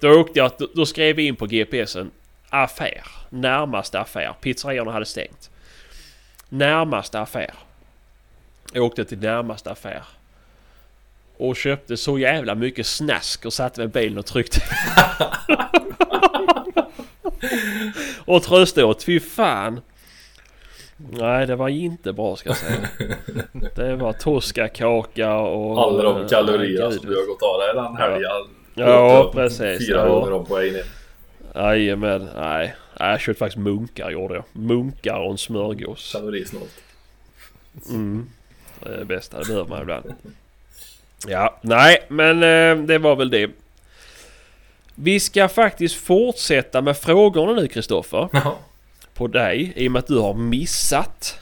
[0.00, 2.10] Då åkte jag, då- då skrev vi in på GPSen
[2.50, 3.02] affär.
[3.30, 4.34] Närmaste affär.
[4.40, 5.50] Pizzeriorna hade stängt.
[6.48, 7.54] Närmaste affär.
[8.72, 10.02] Jag åkte till närmaste affär.
[11.38, 14.60] Och köpte så jävla mycket snask och satte mig i bilen och tryckte.
[18.24, 19.02] och tröstade åt.
[19.02, 19.80] Fy fan.
[20.96, 22.78] Nej det var inte bra ska jag säga.
[23.76, 25.78] Det var toskakaka och...
[25.78, 28.30] Alla de kalorier som du har gått av dig den helgen.
[28.74, 29.88] Ja precis.
[29.88, 30.38] Fyra Ja.
[30.56, 30.82] vägen in.
[31.56, 32.28] Jajamän.
[32.34, 32.74] Nej.
[33.00, 34.44] Nej jag köpte faktiskt munkar gjorde jag.
[34.52, 36.12] Munkar och en smörgås.
[36.12, 36.74] Kalorisnålt.
[37.88, 38.26] Mm.
[38.82, 39.38] Det är det bästa.
[39.38, 40.14] Det behöver man ibland.
[41.28, 43.50] Ja, nej men eh, det var väl det.
[44.94, 48.28] Vi ska faktiskt fortsätta med frågorna nu Kristoffer.
[49.14, 51.38] På dig i och med att du har missat.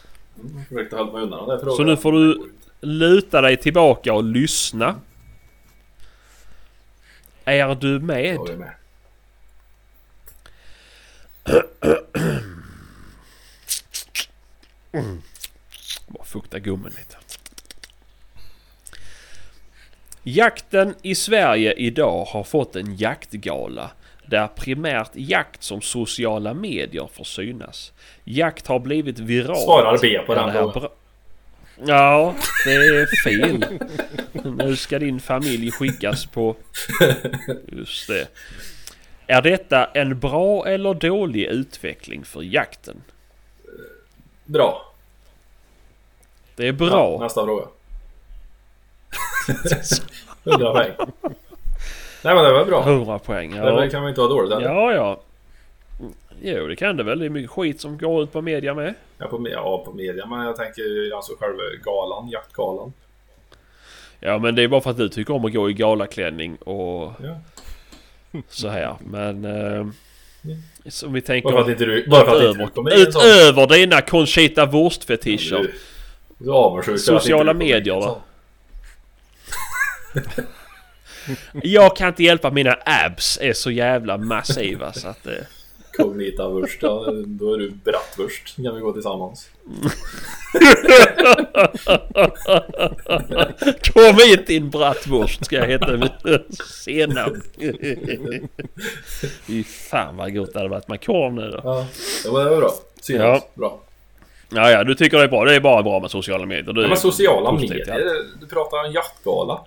[0.58, 1.76] Jag försökte hålla mig undan den där frågan.
[1.76, 2.50] Så nu får du-
[2.80, 4.94] Luta dig tillbaka och lyssna.
[7.44, 8.34] Är du med?
[8.34, 8.70] Jag är med.
[16.08, 17.16] Bara fukta gummen lite.
[20.22, 23.90] Jakten i Sverige idag har fått en jaktgala
[24.26, 27.92] där primärt jakt som sociala medier får synas.
[28.24, 29.58] Jakt har blivit viralt.
[29.64, 30.92] Svarar B på den bra-
[31.86, 32.34] Ja,
[32.64, 33.64] det är fel.
[34.56, 36.56] nu ska din familj skickas på...
[37.68, 38.28] Just det.
[39.26, 43.02] Är detta en bra eller dålig utveckling för jakten?
[44.44, 44.92] Bra.
[46.56, 47.18] Det är Ja, bra.
[47.20, 47.64] nästa fråga.
[50.44, 50.92] 100 poäng.
[52.24, 52.82] Nej men det var bra.
[52.82, 53.50] 100 poäng.
[53.50, 54.68] Det Ja, kan väl inte vara dåligt eller?
[54.68, 54.92] ja.
[54.92, 55.20] ja.
[56.42, 57.18] Jo, det kan det väl.
[57.18, 58.94] Det är mycket skit som går ut på media med.
[59.18, 60.26] Ja, på, ja, på media.
[60.26, 62.92] Men jag tänker alltså själva galan, jaktgalan.
[64.20, 67.12] Ja, men det är bara för att du tycker om att gå i galaklänning och
[67.22, 67.36] Ja.
[68.48, 68.96] Så här.
[69.00, 69.44] Men...
[69.44, 69.86] Eh,
[70.86, 71.48] som vi tänker...
[71.52, 75.58] Bara för att inte du, bara för att inte du utöver dina Conchita Wurst-fetischer.
[75.58, 75.74] Du-
[76.38, 78.20] är avundsjuk Sociala medier sån.
[81.62, 85.46] Jag kan inte hjälpa att mina abs är så jävla massiva så att det...
[85.96, 88.56] Kognita vurst, ja, då är du bratwurst.
[88.56, 89.48] Kan vi gå tillsammans.
[93.92, 96.10] Kom hit din bratwurst ska jag heta med
[96.84, 97.32] senap.
[99.46, 101.60] Fy fan vad gott det hade varit med korv nu då.
[101.64, 101.86] Ja,
[102.24, 102.70] det var, bra.
[103.00, 103.22] Synas.
[103.22, 103.48] Ja.
[103.54, 103.80] Bra.
[104.50, 105.44] Ja, ja, du tycker det är bra.
[105.44, 106.72] Det är bara bra med sociala medier.
[106.72, 109.60] Du Ja, är men sociala medier, du pratar om jaktgala.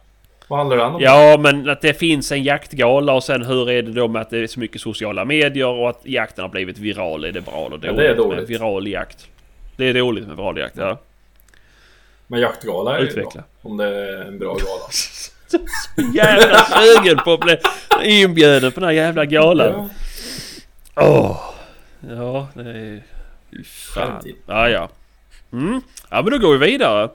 [0.48, 1.02] Vad handlar den om?
[1.02, 4.30] Ja, men att det finns en jaktgala och sen hur är det då med att
[4.30, 7.24] det är så mycket sociala medier och att jakten har blivit viral?
[7.26, 8.50] Är det bra eller Ja, dåligt, det är med dåligt.
[8.50, 9.28] viral jakt?
[9.78, 10.98] Det är dåligt med viral jakt, ja.
[12.28, 13.32] Men jaktgala är ju Utveckla.
[13.32, 13.44] bra.
[13.62, 14.88] Om det är en bra gala.
[15.50, 15.58] Så
[16.14, 17.58] jävla sugen på att bli
[18.04, 19.90] inbjuden på den här jävla galan.
[20.96, 21.04] Ja.
[21.08, 21.42] Åh!
[22.10, 23.04] Ja, det är...
[23.66, 24.22] Fan.
[24.48, 24.90] Ja, ja.
[25.54, 25.82] Mm.
[26.10, 27.10] Ja, men då går vi vidare.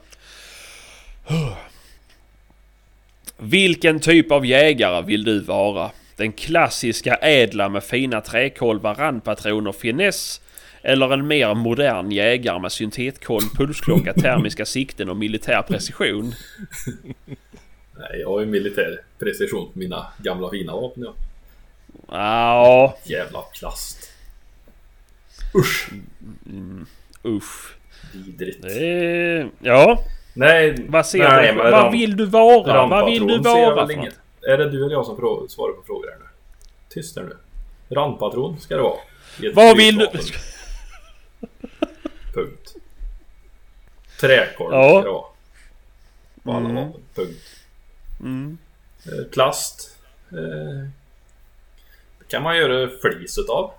[3.45, 5.91] Vilken typ av jägare vill du vara?
[6.17, 10.41] Den klassiska ädla med fina träkolvar, randpatroner, finess?
[10.83, 16.35] Eller en mer modern jägare med syntetkolv, pulsklocka, termiska sikten och militär precision?
[17.99, 21.15] Nej, jag har ju militär precision på mina gamla fina vapen ja.
[22.09, 24.13] Ja, Jävla plast.
[25.55, 25.91] Usch!
[27.25, 27.77] usch.
[28.13, 28.65] Vidrigt.
[28.65, 29.51] Är...
[29.61, 31.59] Ja, Nej, vad ser nej, du?
[31.59, 32.87] men Vad ram- vill du vara?
[32.87, 33.83] Vad vill du vara?
[34.43, 35.17] Är det du eller jag som
[35.49, 36.27] svarar på frågor här nu?
[36.89, 37.37] Tyst nu.
[37.91, 38.99] Randpatron ska det vara.
[39.55, 40.09] Vad vill du...
[42.35, 42.75] Punkt.
[44.21, 44.89] Träkolv Ja.
[45.01, 45.25] ska det vara.
[46.45, 46.75] På alla Mm.
[46.75, 47.01] vapen.
[47.15, 47.43] Punkt.
[48.21, 48.59] Mm.
[49.07, 49.97] Eh, Plast.
[50.33, 50.89] Eh,
[52.19, 53.71] det kan man göra flis utav.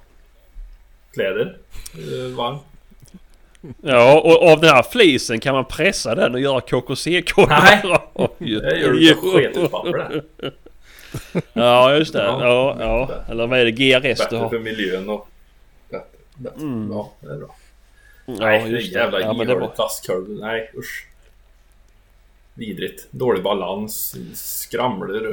[1.13, 1.57] Kläder.
[1.93, 2.61] Eh, varmt.
[3.81, 7.59] Ja, och av den här flisen kan man pressa den och göra KKC-kolvar.
[8.37, 8.59] Nej.
[8.61, 10.23] Det gör du sketuspapper det.
[11.53, 12.23] Ja, just det.
[12.23, 12.39] Ja.
[12.41, 13.31] Ja, ja.
[13.31, 13.71] Eller vad är det?
[13.71, 14.49] GRS du Bättre har?
[14.49, 15.27] för miljön och...
[15.89, 16.05] Bättre.
[16.35, 16.61] bättre.
[16.61, 16.91] Mm.
[16.91, 17.55] Ja, det är bra.
[18.25, 18.99] Ja, Nej, det just det.
[18.99, 19.67] jävla Ja, det var...
[19.67, 20.29] plastkolv.
[20.29, 21.07] Nej, usch.
[22.53, 23.07] Vidrigt.
[23.11, 24.15] Dålig balans.
[24.33, 25.27] Skramlar.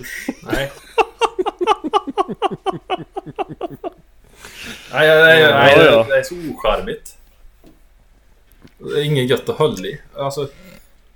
[0.00, 0.28] Usch.
[0.42, 0.72] Nej.
[4.92, 6.06] nej, nej, nej, nej ja.
[6.08, 7.17] det är så ocharmigt.
[8.78, 10.00] Det är inget gött att hålla i.
[10.16, 10.48] Alltså,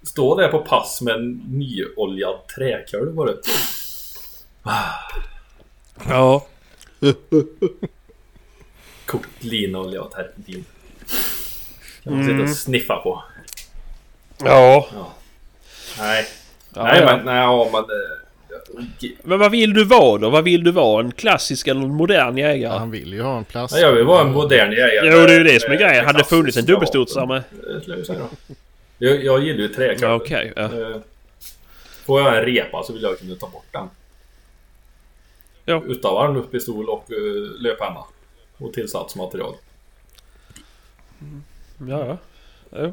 [0.03, 3.31] stå där på pass med en nyoljad träkolv bara.
[6.09, 6.47] Ja.
[9.07, 10.65] Kokt linolja och terpentin.
[12.03, 13.23] Kan man sitta och sniffa på.
[14.39, 14.89] Ja.
[14.95, 15.13] Ja.
[15.99, 16.27] Nej.
[16.75, 17.17] ja, nej, ja.
[17.17, 17.25] men...
[17.25, 17.85] Nej, ja, men...
[19.03, 20.31] eh, Men vad vill du vara då?
[20.31, 21.05] Vad vill du vara?
[21.05, 22.79] En klassisk eller en modern Ja, jägare?
[22.79, 23.75] han vill ju ha en plast.
[23.75, 25.11] Nej, jag vill vara en modern jägare.
[25.21, 26.05] Jo, det är ju det som är grejen.
[26.05, 27.43] Hade det funnits en klassiska dubbelstudsare med...
[28.09, 28.29] jag.
[28.99, 29.97] Jag, jag gillar ju.
[30.01, 30.53] Ja, okej.
[30.57, 30.63] ja.
[30.63, 30.97] Eh,
[32.07, 33.89] Får jag en repa så vill jag kunna ta bort den.
[35.65, 35.83] Ja.
[35.87, 38.05] Utav armluftpistol och uh, löppenna.
[38.59, 39.55] Och tillsatsmaterial.
[41.89, 42.19] Ja, ja.
[42.79, 42.93] Jo.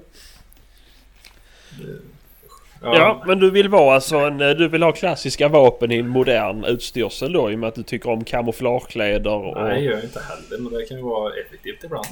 [2.82, 4.38] Ja, Ja, men du vill vara alltså en...
[4.38, 7.84] Du vill ha klassiska vapen i en modern utstyrsel då i och med att du
[7.84, 9.64] tycker om kamouflagekläder och...
[9.64, 10.64] Nej, gör jag inte heller.
[10.64, 12.06] Men det kan ju vara effektivt ibland.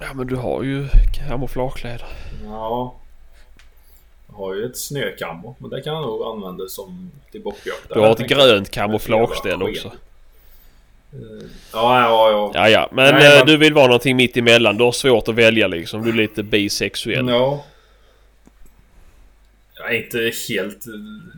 [0.00, 0.86] Ja, men du har ju
[1.28, 2.06] kamouflagekläder.
[2.44, 2.94] Ja.
[4.28, 5.56] Jag har ju ett snökammo.
[5.58, 7.88] Men det kan jag nog använda som till bockjakt.
[7.94, 9.88] Du har ett grönt kamouflageställ också.
[9.88, 9.92] Eh,
[11.72, 12.50] Ja, ja, ja.
[12.54, 12.88] Ja, ja.
[12.92, 14.76] Men Nej, eh, men- du vill vara någonting mitt emellan.
[14.76, 16.02] Du har svårt att välja liksom.
[16.02, 17.28] Du är lite bisexuell.
[17.28, 17.64] Ja.
[19.82, 20.84] Jag är inte helt...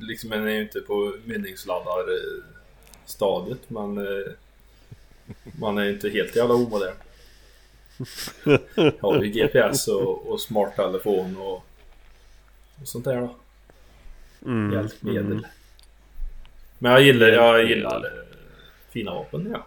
[0.00, 2.44] Liksom, jag är ju inte på meningsladdar eh,
[3.06, 3.98] stadiet men...
[3.98, 4.32] eh,
[5.60, 6.94] Man är inte helt jävla omodern.
[8.74, 11.54] Jag har ju GPS och, och smarttelefon och,
[12.80, 13.34] och sånt där då.
[14.46, 15.22] Mm, Hjälpmedel.
[15.26, 15.44] mm.
[16.78, 18.36] Men jag gillar, jag gillar eh,
[18.90, 19.66] fina vapen ja.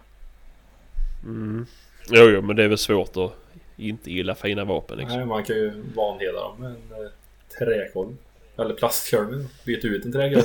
[1.24, 1.66] Mm.
[2.10, 3.32] Jo, jo, men det är väl svårt att
[3.76, 5.16] inte gilla fina vapen liksom.
[5.18, 7.10] Nej, man kan ju vanheda dem med en eh,
[7.58, 8.16] träkolv.
[8.58, 9.48] Eller plastkolv.
[9.64, 10.44] Byta ut en träkolv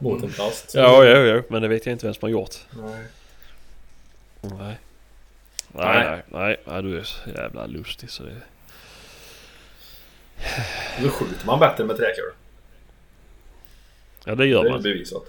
[0.00, 0.74] mot en plast.
[0.74, 2.54] Ja, jo, jo, men det vet jag inte vem som har gjort.
[2.70, 3.06] Nej.
[4.40, 4.78] Nej.
[5.72, 6.22] Nej, Nej.
[6.28, 8.36] nej, nej, du är så jävla lustig så det...
[11.02, 12.30] Då skjuter man bättre med träkolv.
[14.24, 14.82] Ja, det gör Det är man.
[14.82, 15.22] bevisat.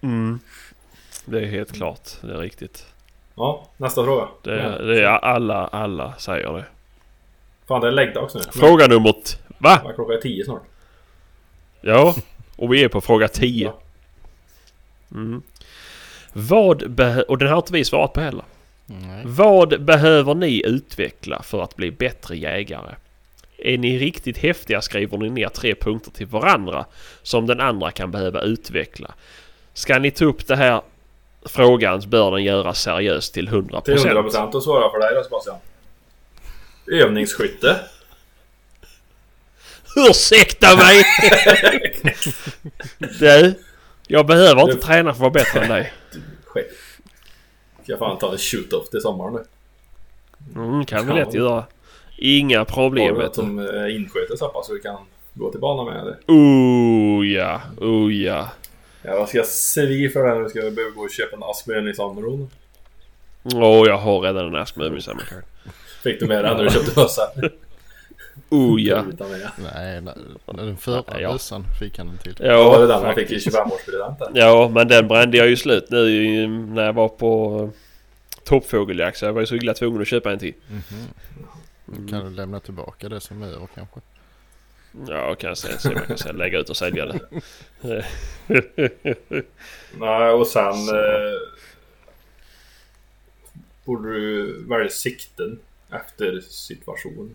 [0.00, 0.38] Mm.
[1.24, 2.86] Det är helt klart, det är riktigt.
[3.34, 4.28] Ja, nästa fråga.
[4.42, 4.68] Det, Ja.
[4.78, 6.64] det är alla, alla säger det.
[7.68, 8.40] Fan, det är läggdags nu.
[8.52, 9.14] Fråga nummer...
[9.62, 9.80] Va?
[9.84, 10.62] Ja, Klockan är tio snart.
[11.80, 12.14] Ja,
[12.56, 13.64] och vi är på fråga 10.
[13.64, 13.78] Ja.
[15.18, 15.42] Mm.
[16.32, 18.44] Vad behö- Och den har inte vi svarat på heller.
[18.86, 19.22] Nej.
[19.24, 22.94] Vad behöver ni utveckla för att bli bättre jägare?
[23.58, 26.84] Är ni riktigt häftiga skriver ni ner tre punkter till varandra
[27.22, 29.14] som den andra kan behöva utveckla.
[29.74, 30.82] Ska ni ta upp det här
[31.46, 33.80] frågan bör den göras seriöst till 100%.
[33.84, 35.56] Till 100% att svara för dig då Sebastian.
[36.86, 37.80] Övningsskytte.
[39.96, 41.04] Ursäkta mig!
[42.98, 43.54] du,
[44.06, 45.92] jag behöver inte träna för att vara bättre än dig.
[46.44, 46.64] Själv.
[47.82, 49.44] Ska fan ta en shoot-off till sommaren nu.
[50.60, 51.64] Mm, kan vi lätt göra.
[52.18, 54.96] Inga problem något som är insköter så pass så vi kan
[55.34, 56.32] gå till banan med det?
[56.32, 58.48] Oh ja, oh ja.
[59.04, 60.48] Vad ska jag svi för här nu?
[60.48, 62.50] Ska jag behöva gå och köpa en ask med en i Sandron?
[63.42, 65.00] Åh, jag har redan en ask med mig.
[66.02, 67.28] Fick du med den när du köpte bössan?
[68.52, 69.04] Oh ja.
[69.74, 70.14] Nej, nej,
[70.46, 71.32] den förra Ja.
[71.32, 72.36] bössan fick han den till.
[72.38, 73.56] Ja, var det Ja, den man fick i faktiskt.
[73.56, 74.30] 25-årspresent där?
[74.34, 77.70] Ja, men den brände jag ju slut nu när jag var på uh,
[78.44, 79.18] toppfågeljakt.
[79.18, 80.54] Så jag var ju så illa tvungen att köpa en till.
[80.68, 82.08] Mhm.
[82.08, 84.00] Kan du lämna tillbaka det som är över kanske?
[85.08, 85.78] Ja, kan jag säga.
[85.78, 87.20] Se om jag kan säga, lägga ut och sälja det.
[89.98, 90.88] Nej, och sen...
[90.88, 91.38] Eh,
[93.84, 95.58] borde du välja sikten
[95.90, 97.34] efter situation.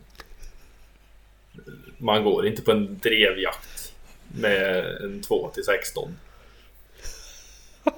[1.97, 3.93] Man går inte på en drevjakt
[4.41, 6.15] med en 2 till 16.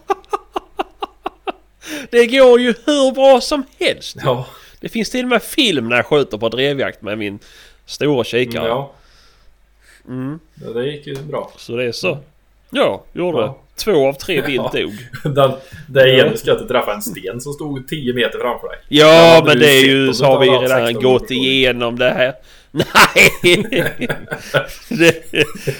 [2.11, 4.17] Det går ju hur bra som helst.
[4.23, 4.45] Ja,
[4.79, 7.39] Det finns till och med film när jag skjuter på drevjakt med min
[7.85, 8.67] stora kikare.
[8.67, 8.91] ja.
[10.07, 11.51] Mm, ja det gick ju bra.
[11.57, 12.17] så det är så.
[12.69, 13.45] Ja, gjorde Ja.
[13.47, 13.53] det.
[13.83, 14.79] Två av tre vilt Ja.
[14.81, 14.93] dog.
[15.35, 15.51] Den,
[15.87, 18.77] det ena ska inte träffa en sten som stod 10 meter framför dig.
[18.89, 22.33] Ja, men det är ju så har vi redan 16 gått igenom det här.
[22.71, 24.03] Nej!
[24.89, 25.23] det,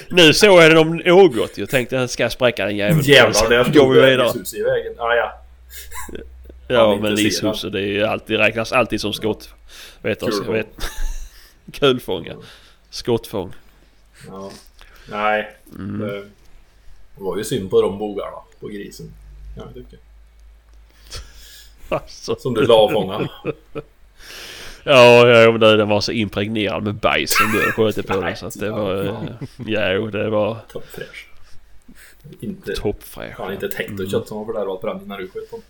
[0.10, 1.58] nu såg jag den om något.
[1.58, 3.00] Jag tänkte jag ska spräcka den jäveln.
[3.00, 4.92] Jävlar, där stod vi lishus i vägen.
[4.98, 5.42] Ah, ja.
[6.68, 9.48] Ja, men lishus det är ju alltid, räknas alltid som skott.
[10.02, 10.54] Vet du, jag Kulfång.
[10.54, 10.66] vet.
[11.72, 12.36] Kulfånga.
[12.90, 13.52] Skottfång.
[14.28, 14.50] ja.
[15.10, 15.98] Nej, Mm.
[17.16, 19.12] det var ju synd på de bogarna på grisen.
[19.56, 19.98] Jag tycker.
[21.88, 22.36] Alltså.
[22.36, 23.28] Som du la och fångade.
[24.84, 28.46] Ja, ja men den var så impregnerad med bajs som du sköt på den så
[28.46, 29.04] att det var...
[29.66, 31.26] Ja, jo, det var Toppfräsch.
[32.40, 33.36] Inte, toppfräsch.
[33.36, 35.64] fan inte ett hekto kött som var fördärvat bränd när du sköt på den.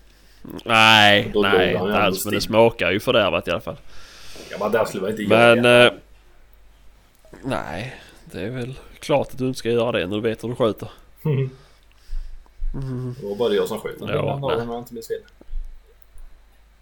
[0.65, 2.25] Nej, nej, inte alls.
[2.25, 3.77] Men det smakar ju fördärvat i alla fall.
[4.51, 5.63] Ja men det skulle man inte Men...
[5.63, 5.85] göra.
[5.85, 5.93] Eh,
[7.43, 10.49] nej, det är väl klart att du inte ska göra det när du vet hur
[10.49, 10.89] du skjuter.
[13.19, 15.21] Det var bara jag som sköt den Ja, den dagen om jag inte minns fel.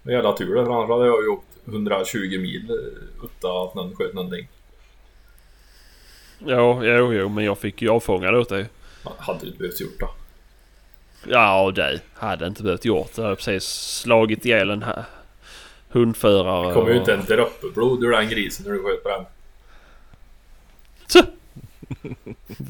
[0.02, 2.70] Det jävla tur det, för annars hade jag ju åkt 120 mil
[3.24, 4.48] utan att någon sköt någonting.
[6.38, 8.66] Ja, jo, jo, men jag fick ju avfångad åt dig.
[9.18, 10.06] Hade du inte behövt gjort det.
[11.32, 13.10] Ja, det hade inte behövt gjort.
[13.16, 13.64] Jag hade precis
[14.00, 15.04] slagit ihjäl en här
[15.88, 16.68] hundförare.
[16.68, 19.08] Det kom ju och- inte en droppe blod ur den grisen när du sköt på
[19.08, 19.24] den.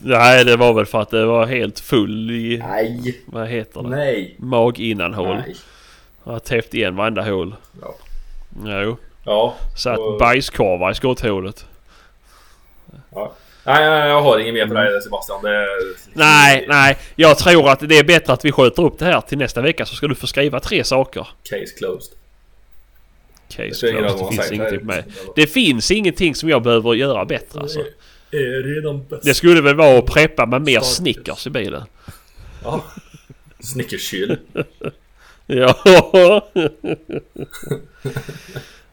[0.04, 2.58] Nej, det var väl för att det var helt full i...
[2.58, 3.20] Nej!
[3.26, 3.88] Vad heter det?
[3.88, 4.36] Nej!
[4.38, 5.36] Maginnanhål.
[5.36, 5.56] Nej!
[6.24, 7.54] Jag har täppt igen varenda hål.
[7.82, 7.94] Ja.
[8.64, 8.96] Jo.
[9.24, 9.56] Ja.
[9.76, 11.66] Satt och- bajskorvar i skotthålet.
[13.14, 13.32] ja.
[13.64, 15.42] Nej, jag har inget mer på dig Sebastian.
[15.42, 15.66] Det.
[16.12, 16.98] Nej, nej.
[17.16, 19.86] Jag tror att det är bättre att vi skjuter upp det här till nästa vecka
[19.86, 21.28] så ska du få skriva tre saker.
[21.42, 22.12] Case closed.
[23.48, 24.26] Case roll closed.
[24.28, 25.04] Det finns ingenting med.
[25.36, 27.84] Det finns ingenting som jag behöver göra bättre alltså.
[28.30, 29.22] Det är redan bäst.
[29.24, 30.80] Det skulle väl vara att preppa med mer.
[30.80, 31.82] Snickers i bilen.
[32.64, 32.84] Ja.
[33.60, 34.38] Snickerskyl.
[35.52, 35.74] Ja.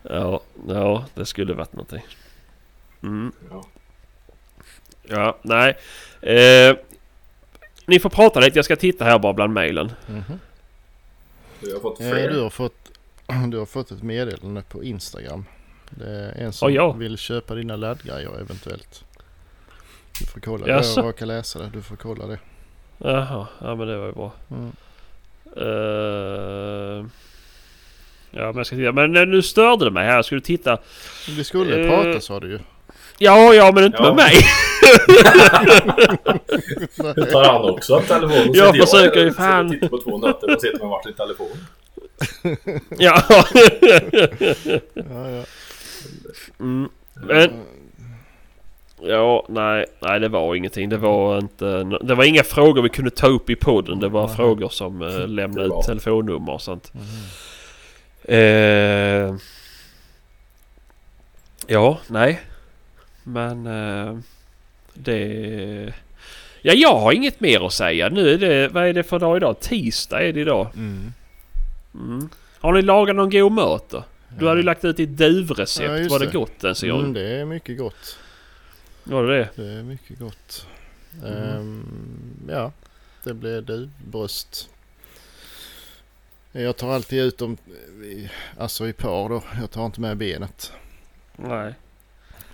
[0.04, 2.06] ja, ja, det skulle varit någonting.
[3.04, 3.32] Mm.
[3.50, 3.66] Ja.
[5.10, 5.78] Ja, nej.
[6.22, 6.76] Eh,
[7.86, 8.58] ni får prata lite.
[8.58, 9.92] Jag ska titta här bara bland mejlen.
[11.60, 12.30] Vi har fått Ja, fler.
[12.30, 12.92] du, har fått,
[13.52, 15.46] du har fått ett meddelande på Instagram.
[15.90, 16.92] Det är en som Åh, ja.
[16.92, 19.04] vill köpa dina laddgrejer eventuellt.
[20.20, 20.68] Du får kolla.
[20.68, 21.00] Jaså?
[21.00, 21.70] Jag råkar läsa det.
[21.74, 22.40] Du får kolla det.
[22.98, 24.32] Jaha, ja men det var ju bra.
[24.52, 24.72] Mm.
[25.62, 27.06] Eh,
[28.32, 28.92] ja men jag ska titta.
[28.92, 30.16] Men eh, nu störde det mig här.
[30.16, 30.78] Jag skulle titta.
[31.38, 32.60] Vi skulle Eh, prata sa du ju.
[33.20, 34.04] Ja, ja men inte Ja.
[34.04, 34.34] med mig.
[37.16, 38.54] Nu tar han också telefonen.
[38.54, 39.72] Jag sitter försöker ju sitter fan.
[39.72, 41.58] tittar på två nötter och sitter med varsin telefon.
[42.98, 43.24] ja.
[44.94, 45.44] Ja, ja.
[46.60, 46.90] mm.
[47.14, 47.52] Men,
[49.02, 50.90] ja, nej, nej det var ingenting.
[50.90, 51.84] Det var inte.
[51.84, 53.99] Det var inga frågor vi kunde ta upp i podden.
[53.99, 54.36] Det var Nej.
[54.36, 56.94] frågor som uh, lämnade ut telefonnummer och sånt.
[56.94, 57.03] Mhm.
[58.24, 59.36] Eh,
[61.68, 62.40] ja, nej.
[63.24, 64.18] Men eh,
[64.94, 65.94] det...
[66.61, 68.10] Ja, jag har inget mer att säga.
[68.10, 68.68] Nu är det...
[68.68, 69.60] Vad är det för dag idag?
[69.60, 70.68] Tisdag är det idag.
[70.76, 71.14] Mm.
[71.94, 72.30] Mm.
[72.60, 74.03] Har ni lagat någon god mat då?
[74.40, 75.99] Du hade ju lagt ut ditt Ja, duvrecept.
[75.99, 76.32] just var det det.
[76.38, 76.99] gott ens en gång?
[76.99, 78.18] Mm, det är mycket gott.
[79.10, 79.50] Var det det?
[79.56, 80.68] Det är mycket gott.
[81.24, 81.34] Mm.
[81.34, 82.72] Ehm, ja,
[83.24, 84.70] det blev duvbröst.
[86.52, 87.58] Jag tar alltid ut dem
[88.04, 89.44] i, alltså i par då.
[89.60, 90.72] Jag tar inte med benet.
[91.36, 91.74] Nej.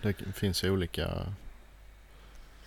[0.02, 1.10] Det finns ju olika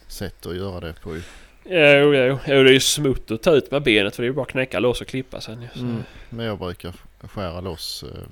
[0.08, 1.16] sätt att göra det på.
[1.64, 2.38] Jo, jo.
[2.46, 4.42] jo, det är ju smutt att ta ut med benet för det är ju bara
[4.42, 5.68] att knäcka loss och klippa sen.
[5.74, 6.02] Mm.
[6.30, 8.22] Men jag brukar skära loss eh,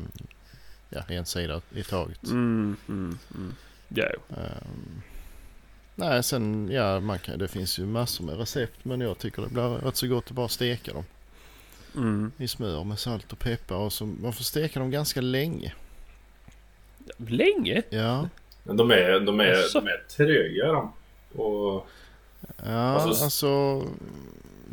[0.89, 2.25] ja, en sida i taget.
[2.25, 3.55] Mm, mm, mm.
[3.89, 4.37] Jo.
[4.37, 5.03] Ehm,
[5.95, 9.49] nej, sen ja, man kan, det finns ju massor med recept men jag tycker det
[9.49, 11.05] blir rätt så gott att bara steka dem
[11.97, 12.33] Mm.
[12.39, 15.73] i smör med salt och peppar och så man får steka dem ganska länge.
[17.17, 17.83] Länge?
[17.91, 18.29] Ja,
[18.63, 19.81] Men de är, de är, Jaså?
[19.81, 20.93] de är tröga de.
[21.41, 21.87] Och
[22.65, 23.83] ja Alltså- alltså,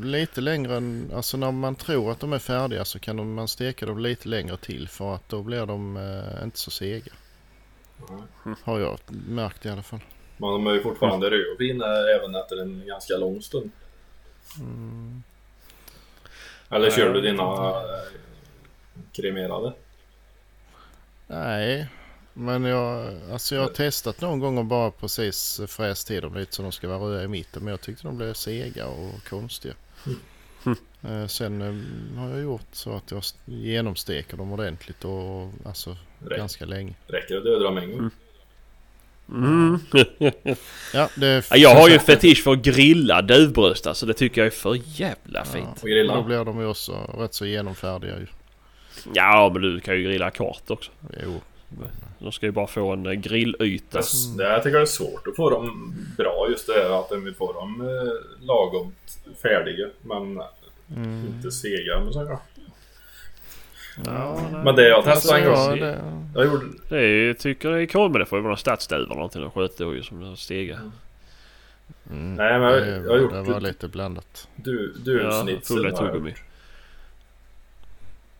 [0.02, 3.48] lite längre än, alltså när man tror att de är färdiga så kan de, man
[3.48, 7.12] steka dem lite längre till för att då blir de eh, inte så sega.
[8.64, 10.00] Har jag märkt i alla fall.
[10.42, 13.72] Men de är ju fortfarande röda och fina även efter en ganska lång stund.
[14.60, 15.24] Mm.
[16.70, 18.04] Eller kör du dina eh,
[19.14, 19.74] kremerade?
[21.28, 21.88] Nej,
[22.34, 26.56] men jag, alltså jag har testat någon gång och bara precis fräst till dem lite
[26.56, 27.64] så de ska vara röda i mitten.
[27.64, 29.74] Men jag tyckte de blev sega och konstiga.
[31.08, 36.38] Eh, Sen eh, har jag gjort så att jag genomsteker dem ordentligt och alltså Räcker,
[36.38, 36.94] ganska länge.
[37.08, 38.00] räcker det att döda dem en gång?
[38.00, 38.12] Mm.
[40.94, 44.06] Ja, det är Ja, jag har ju en fetisch för att grilla duvbröst alltså.
[44.06, 45.68] Det tycker jag är för jävla fint.
[45.68, 46.22] Och Då grilla?
[46.22, 48.28] blir de ju också rätt så genomfärdiga ju.
[49.14, 50.92] Ja, men du kan ju grilla kort också.
[51.26, 51.42] Jo.
[52.20, 54.00] De ska ju bara få en eh, grillyta.
[54.00, 57.10] Det, det jag tycker jag är svårt att få dem bra just det här att
[57.10, 58.92] de vill få dem eh, lagom
[59.42, 60.42] färdiga men
[60.96, 61.26] Mm.
[61.28, 62.00] inte sega.
[62.04, 62.42] Men, så, ja.
[64.06, 65.56] Ja, men det jag Alltså, testade en gång.
[65.80, 66.02] ja, det,
[66.36, 68.58] Jag gjorde, Det är, jag tycker det är kul men det får ju vara någon
[68.58, 70.80] stadsduva eller någonting och skötdjur som har stega.
[72.12, 74.48] mm, Nej, men jag- jag har gjort det var det- lite blandat.
[74.56, 76.44] du, Ja, duvsnitsen fulla har jag gjort.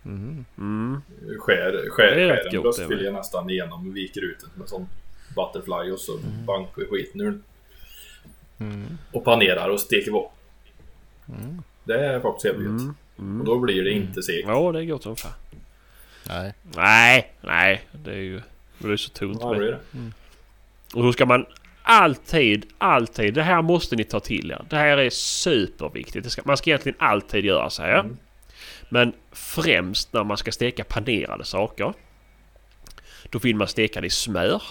[0.06, 0.46] Mm.
[0.58, 1.02] Mm.
[1.40, 4.88] Skär, skär, Det är rätt skär en bröstfilé nästan igenom och viker ut med sån
[5.36, 6.46] butterfly och så Mm.
[6.46, 7.40] bankar skiten ur.
[8.60, 8.98] Mm.
[9.12, 10.32] Och panerar och steker på.
[11.30, 11.64] Mm.
[11.84, 12.96] Det är faktiskt helt gött.
[13.22, 13.42] Mm.
[13.42, 13.46] Och Mm.
[13.46, 14.48] då blir det inte segt.
[14.48, 15.32] Ja, det är gott som fan.
[16.28, 16.54] Nej.
[16.76, 17.82] Nej, nej.
[17.92, 18.42] Det är ju...
[18.78, 19.62] Det är så tunt Ja, med.
[19.62, 19.78] det.
[20.94, 21.46] Och så ska man
[21.84, 23.34] alltid, alltid.
[23.34, 24.62] Det här måste ni ta till er.
[24.70, 26.24] Det här är superviktigt.
[26.24, 28.00] Det ska, man ska egentligen alltid göra så här.
[28.00, 28.18] Mm.
[28.90, 31.94] Men främst när man ska steka panerade saker.
[33.30, 34.64] Då vill man steka det i smör.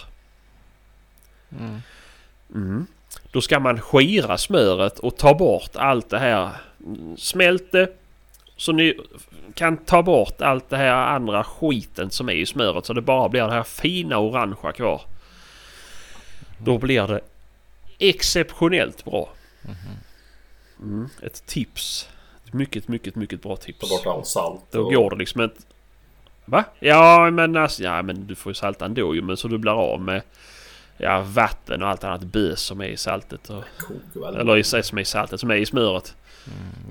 [1.59, 1.81] Mm.
[2.55, 2.85] Mm.
[3.31, 6.49] Då ska man skira smöret och ta bort allt det här.
[6.85, 7.89] Mm, Smält det.
[8.61, 8.97] Så ni
[9.53, 13.29] kan ta bort allt det här andra skiten som är i smöret så det bara
[13.29, 15.01] blir det här fina orangea kvar.
[16.57, 17.21] Då blir det
[17.99, 19.29] exceptionellt bra.
[20.81, 21.09] Mm.
[21.21, 22.09] Ett tips.
[22.47, 23.79] Ett mycket, mycket, mycket bra tips.
[23.79, 24.61] Ta bort all salt.
[24.71, 25.61] Då går det liksom inte...
[26.45, 26.63] Va?
[26.79, 29.93] Ja men alltså, ja men du får ju salta ändå ju men så du blir
[29.93, 30.21] av med
[31.01, 33.49] ja, vatten och allt annat bös som är i saltet.
[33.49, 33.63] Och,
[34.27, 36.15] eller i, som är i saltet, som är i smöret.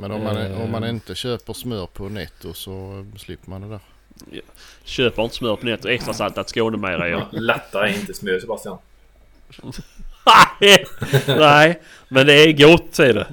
[0.01, 0.91] Men om man, om man Eh.
[0.91, 3.81] inte köper smör på netto så slipper man det där.
[4.85, 7.27] Köper inte smör på nätet och extra saltat Skånemejerier.
[7.33, 8.79] Lätta är inte smör Sebastian.
[11.27, 13.27] Nej, men det är gott är det.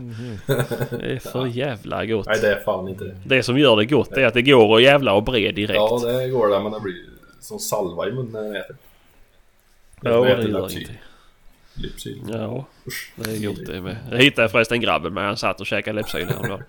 [0.98, 2.26] Det är för jävla gott.
[2.28, 3.16] Nej det är fan inte det.
[3.26, 5.76] Det som gör det gott är att det går och jävla och bred direkt.
[5.76, 6.96] Ja det går det men det blir
[7.40, 8.76] som salva i munnen när man äter.
[10.02, 10.98] Ja, Jag det gör ingenting.
[11.74, 12.22] Lypsyl.
[12.30, 12.66] Ja,
[13.16, 13.98] det är gott det med.
[14.12, 15.24] Jag hittade förresten grabben med.
[15.24, 16.64] Han satt och käkade Lypsyl häromdagen.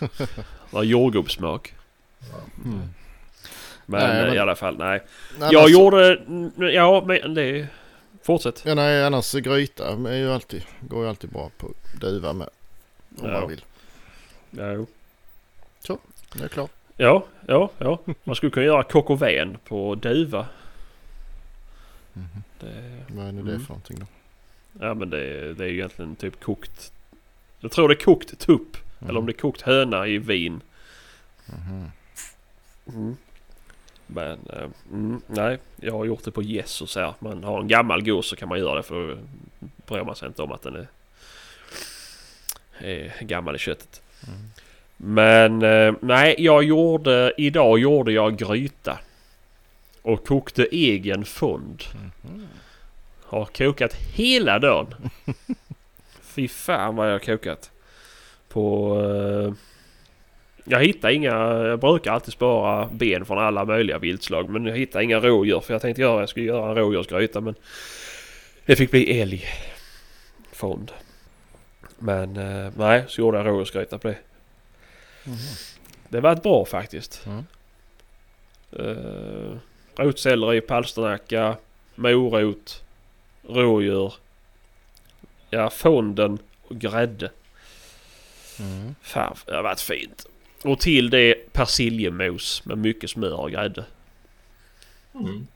[0.00, 0.28] Det
[0.70, 1.74] var jordgubbssmak.
[2.64, 2.80] Mm.
[3.86, 5.02] Men, Nej, men- i alla fall nej.
[5.36, 6.16] Annars, Jag gjorde...
[6.16, 7.66] mm, Ja men det...
[8.22, 8.62] Fortsätt.
[8.64, 11.68] Ja, nej, annars gryta är ju alltid, går ju alltid bra på
[12.00, 12.48] duva med.
[13.18, 13.40] Om Ja.
[13.40, 13.64] man vill.
[14.50, 14.86] Ja, jo.
[16.34, 16.70] Det är klart.
[16.96, 17.98] ja, ja, ja.
[18.24, 20.46] Man skulle kunna göra vin på duva.
[22.12, 22.42] Mhm.
[22.60, 23.60] Det, Vad är det Mm.
[23.60, 24.06] för någonting då?
[24.80, 26.92] ja men det, det är ju egentligen typ kokt...
[27.60, 28.76] Jag tror det är kokt tupp.
[29.08, 30.60] Eller om det är kokt höna i vin.
[31.46, 31.90] Mhm.
[32.86, 33.16] Mm.
[34.06, 37.14] Men eh, mm, nej, jag har gjort det på Jesus här.
[37.18, 39.18] Man har en gammal gås så kan man göra det för då
[39.86, 40.86] bryr man sig inte om att den är,
[42.78, 44.02] är gammal i köttet.
[44.28, 44.38] Mm.
[44.96, 47.32] Men eh, nej, jag gjorde...
[47.36, 48.98] Idag gjorde jag gryta.
[50.02, 51.82] Och kokte egen fond.
[52.22, 52.46] Mhm.
[53.24, 54.94] Har kokat hela dagen.
[56.22, 57.70] Fy fan vad jag har kokat.
[58.48, 58.96] På...
[59.00, 59.52] Eh,
[60.64, 61.32] jag hittar inga...
[61.66, 64.48] Jag brukar alltid spara ben från alla möjliga viltslag.
[64.48, 65.60] Men jag hittar inga rådjur.
[65.60, 66.20] För jag tänkte göra...
[66.20, 67.54] Jag skulle göra en rådjursgryta men...
[68.66, 70.92] Det fick bli älgfond.
[71.98, 74.18] Men eh, nej, så gjorde jag rådjursgryta på det.
[75.24, 75.36] Mhm.
[76.08, 77.26] Det var ett bra faktiskt.
[77.26, 77.44] Mm.
[78.78, 79.56] Uh,
[79.96, 81.56] rotselleri, palsternacka,
[81.94, 82.82] morot,
[83.48, 84.14] rådjur.
[85.50, 87.30] Ja, fonden och grädde.
[88.58, 88.94] Mm.
[89.02, 90.26] Fan, det har varit fint.
[90.64, 93.84] Och till det persiljemos med mycket smör och grädde.
[95.14, 95.46] Mm.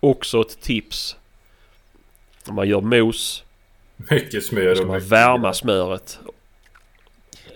[0.00, 1.16] Också ett tips.
[2.46, 3.44] Om man gör mos
[3.96, 5.10] Mycket smör ska och man mycket...
[5.10, 6.18] värma smöret.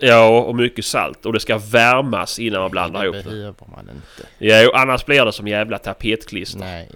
[0.01, 1.27] Ja, och mycket salt.
[1.27, 3.31] Och det ska värmas innan man blandar det ihop det.
[3.31, 4.29] behöver man inte.
[4.39, 6.59] Jo, annars blir det som jävla tapetklister.
[6.59, 6.89] Nej,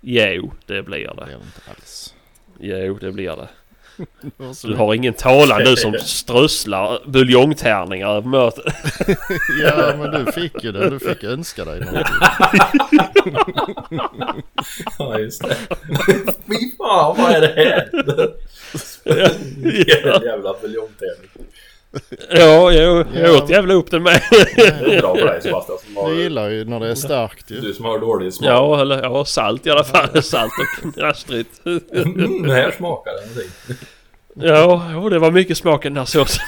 [0.00, 1.22] Jo, det blir det det.
[1.22, 2.14] är det inte alls.
[2.60, 3.48] Jo, det blir det.
[4.62, 8.64] Du har ingen talan du som strösslar buljongtärningar över mötet.
[9.64, 10.90] Ja, men du fick ju det.
[10.90, 12.04] Du fick önska dig någonting.
[14.98, 15.56] Ja, just det.
[16.46, 17.90] Fy fan, vad är det här?
[19.04, 21.30] ja, Jävla buljongtävling.
[22.30, 23.36] Ja, jag Ja.
[23.36, 24.20] åt jävla upp den med.
[24.30, 27.60] Det är bra för dig Sebastian som Du gillar ju när det är starkt ju.
[27.60, 28.48] du som har dålig smak.
[28.50, 30.22] Ja, eller ja, salt i alla fall.
[30.22, 30.52] Salt
[30.84, 31.60] och knastrigt.
[31.66, 33.50] Mm, det här smakar det någonting.
[34.34, 36.44] Ja, jo, det var mycket smak i den här såsen.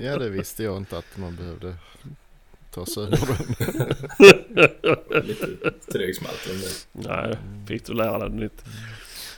[0.00, 1.74] Ja, det visste jag inte att man behövde
[2.74, 3.38] ta sönder den.
[5.26, 5.46] Lite
[5.92, 6.48] trögsmält.
[6.50, 7.08] om det.
[7.08, 7.36] Nej,
[7.68, 8.64] fick du lära dig nytt.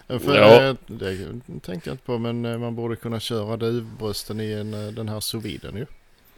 [0.08, 0.62] För, Ja.
[0.68, 1.16] eh, Det
[1.62, 5.08] tänkte jag inte på men eh, man borde kunna köra duvbrösten i en, eh, den
[5.08, 5.86] här sous viden ju.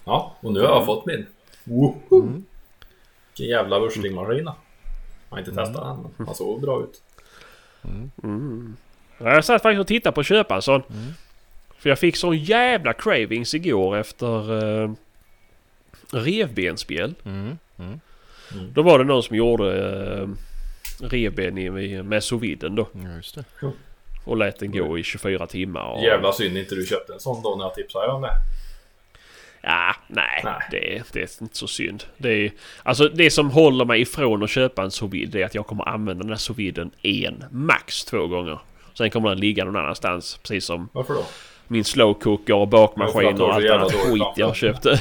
[0.05, 1.27] Ja, och nu har jag fått min.
[1.65, 1.95] Woho!
[2.23, 2.45] Mm.
[3.29, 4.45] Vilken jävla wurslingmaskin.
[4.45, 4.55] Jag
[5.29, 7.03] har inte testat den, men han såg bra ut.
[8.23, 8.77] Mm.
[9.19, 10.83] Ja, Jag satt faktiskt och tittade på att köpa en sån.
[10.91, 11.13] Mm.
[11.79, 14.93] För jag fick sån jävla cravings igår efter uh,
[16.11, 17.15] revbensspjäll.
[17.25, 17.59] Mm.
[17.79, 18.01] Mm.
[18.75, 20.29] Då var det någon som gjorde uh,
[21.01, 22.89] revben i, med sous viden då.
[22.93, 23.45] Ja, just det.
[24.25, 25.85] Och lät den gå i 24 timmar.
[25.85, 28.31] Och, Jävla synd inte du köpte en sån då när jag tipsade om det.
[29.63, 30.55] Ja, nej, Nej.
[30.71, 32.05] Det, är- det är inte så synd.
[32.17, 32.53] Det, är,
[32.83, 36.23] alltså, det som håller mig ifrån att köpa en sous är att jag kommer använda
[36.23, 36.59] den här sous
[37.03, 38.59] en, max två gånger.
[38.95, 40.39] Sen kommer den ligga någon annanstans.
[40.43, 41.25] Precis som Varför då?
[41.69, 45.01] min slow cooker och bakmaskin och allt annat skit jag köpte.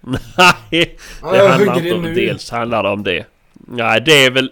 [0.00, 2.02] Nej, det handlar inte in om.
[2.14, 3.26] Dels handlar det om det.
[3.52, 4.50] Nej, det är väl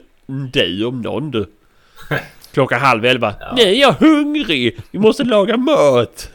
[0.52, 1.46] du om någon du.
[2.52, 3.34] Klockan halv elva.
[3.40, 3.52] Ja.
[3.56, 4.78] Nej, jag är hungrig!
[4.90, 6.30] Vi måste laga mat!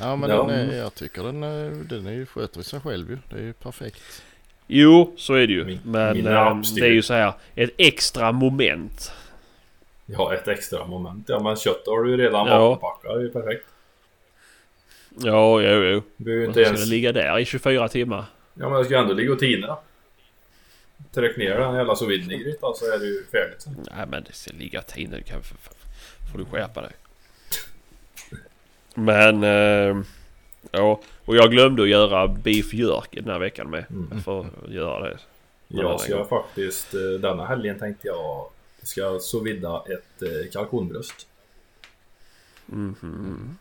[0.00, 0.36] Ja men Ja.
[0.42, 3.18] Den är, jag tycker den, är- den är ju sköter sig själv ju.
[3.30, 4.22] Det är ju perfekt.
[4.66, 5.64] Jo, så är det ju.
[5.64, 6.80] Min- Men min eh, rampstyr.
[6.82, 7.32] det är ju så här.
[7.54, 9.12] Ett extra moment.
[10.06, 11.24] Ja, ett extra moment.
[11.28, 12.58] Ja, men kött har du ju redan Ja.
[12.68, 13.12] vapenpackat.
[13.14, 13.66] Det är ju perfekt.
[15.18, 16.02] Ja, jo, jo.
[16.16, 16.80] Du behöver inte ens...
[16.84, 18.24] det ligga där i 24 timmar.
[18.54, 19.76] Ja, men jag ska ändå ligga och tina.
[21.12, 23.86] Tryck ner den jävla sous viden i grytan så är det ju färdigt sen.
[23.96, 25.22] Nej, men det ska ligga tid nu.
[25.22, 25.42] Kan,
[26.32, 26.92] får du skärpa dig.
[28.94, 29.44] Men...
[29.44, 30.02] Eh,
[30.70, 33.84] ja, och jag glömde att göra beef jerk den här veckan med.
[33.90, 34.08] Mm.
[34.12, 35.18] Jag får göra det.
[35.68, 38.50] Jag ska faktiskt, eh, denna helgen tänkte jag,
[38.82, 41.26] ska sous vida ett eh, kalkonbröst.
[42.66, 43.58] Mhm.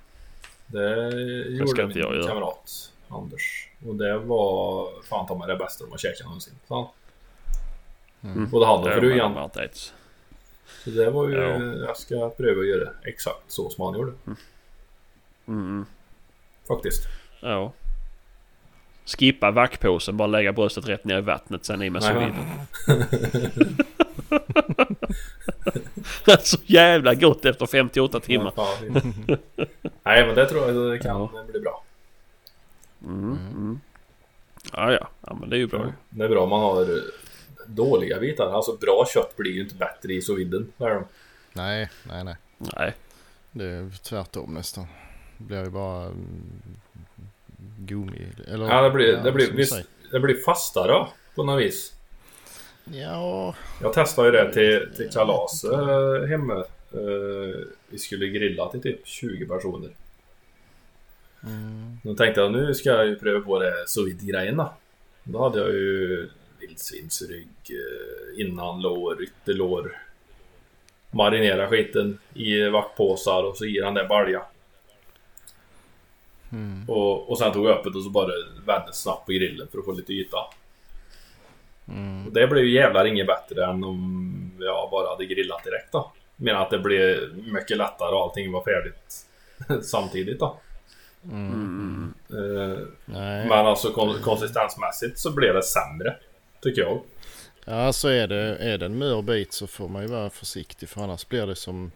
[0.68, 1.10] Det
[1.50, 2.28] gjorde ska min inte jag göra.
[2.28, 3.70] kamrat Anders.
[3.88, 6.54] Och det var fan ta mig det bästa de har käkat någonsin.
[6.68, 6.88] Fan.
[8.24, 8.50] Mm.
[8.50, 9.50] Både han och Det har frugan.
[10.84, 11.64] Så det var ju, Ja.
[11.88, 14.14] jag ska pröva att göra det exakt så som han gjorde.
[15.48, 15.86] Mm.
[16.68, 17.04] Faktiskt.
[17.40, 17.74] Ja.
[19.06, 22.34] Skippa vackpåsen, bara lägga bröstet rätt ner i vattnet, sen i med sous Nej,
[22.88, 23.08] vide.
[26.44, 28.54] Så jävla gott efter 58 timmar.
[28.56, 28.76] Ja.
[30.04, 31.84] Nej men det tror jag det kan bli bra.
[33.04, 33.38] Mm.
[33.52, 33.80] Mm.
[34.74, 35.08] Ja, ja.
[35.28, 35.94] Ja, men det är ju bra.
[36.10, 36.86] Det är bra om man har
[37.70, 38.52] dåliga bitar.
[38.52, 40.48] Alltså bra kött blir ju inte bättre i sous.
[41.54, 42.36] Nej, nej, nej.
[42.58, 42.94] Nej.
[43.52, 44.86] Det är tvärtom nästan.
[45.38, 46.62] Det blir ju bara mm,
[47.80, 48.28] gummi.
[48.48, 49.82] Eller, Ja, det blir, det, blir, visst,
[50.12, 51.94] det blir fastare på något vis.
[52.94, 56.56] Ja, Jag testade ju det till, till kalas eh, hemma.
[56.94, 59.90] Eh, vi skulle grilla till typ 20 personer.
[61.44, 64.74] mm, Då tänkte jag nu ska jag ju pröva på det sous då.
[65.24, 66.30] Då hade jag ju
[66.74, 69.98] vildsvinsrygg, eh, innanlår, ytterlår.
[71.12, 74.42] Marinera skiten i vaktpåsar och så i den där balja.
[76.52, 78.32] mm, Och, och sen tog jag öppet och så bara
[78.66, 80.38] vände snabbt på grillen för att få lite yta.
[81.88, 82.28] mm.
[82.28, 86.12] Och det blev ju jävlar inget bättre än om jag bara hade grillat direkt då.
[86.36, 89.26] Men att det blev mycket lättare och allting var färdigt
[89.86, 90.60] samtidigt då.
[91.24, 92.14] Mm.
[92.30, 93.48] Eh, Nej.
[93.48, 96.16] Men alltså kon- konsistensmässigt så blev det sämre.
[96.62, 97.02] Tycker jag.
[97.66, 98.56] Ja, så är det.
[98.60, 101.56] Är det en mör bit så får man ju vara försiktig för annars blir det
[101.56, 101.92] som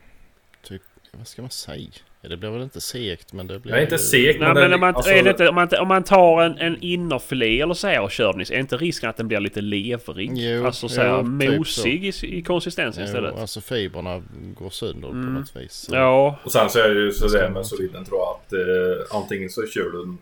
[0.64, 0.82] typ,
[1.12, 1.90] vad ska man säga?
[2.30, 3.74] Det blir väl inte segt men det blir...
[3.74, 5.88] Är inte ju- seg Nej men om man, alltså, är det inte, om, man, om
[5.88, 9.18] man tar en, en innerfilé eller så här och kör den är inte risken att
[9.18, 10.32] den blir lite leverig?
[10.34, 13.32] Jo, alltså så här, jo, typ mosig i, i konsistensen istället?
[13.36, 14.24] Jo, alltså fibrerna
[14.60, 15.34] går sönder på Mm.
[15.34, 15.74] något vis.
[15.74, 18.20] Så- Ja, Och sen så är det ju så Ska där man med soliden tror
[18.20, 20.18] jag att eh, antingen så kör du den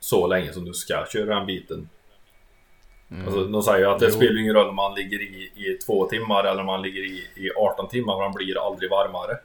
[0.00, 1.88] så länge som du ska köra den biten.
[3.10, 3.26] Mm.
[3.26, 4.12] Alltså, de säger ju att det Jo.
[4.12, 7.24] spelar ingen roll om man ligger i, i två timmar eller om man ligger i,
[7.36, 9.36] i 18 timmar, man blir aldrig varmare.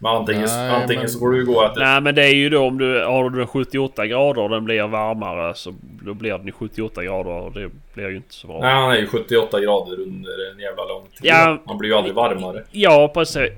[0.00, 1.80] Men antingen, Nej, antingen men- så får du ju gå efter...
[1.80, 4.64] nej men det är ju då om du har du den 78 grader och den
[4.64, 8.46] blir varmare så då blir den i 78 grader och det blir ju inte så
[8.46, 8.60] bra.
[8.60, 11.20] Nej, han är ju 78 grader under en jävla lång tid.
[11.22, 11.58] Ja.
[11.66, 12.64] Man blir ju aldrig varmare.
[12.70, 13.50] Ja precis.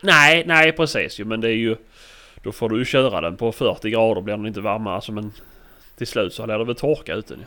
[0.00, 1.76] Nej, nej precis ju men det är ju...
[2.42, 5.32] Då får du ju köra den på 40 grader blir den inte varmare alltså men...
[5.98, 7.44] Till slut så lär det väl torka ut den ju.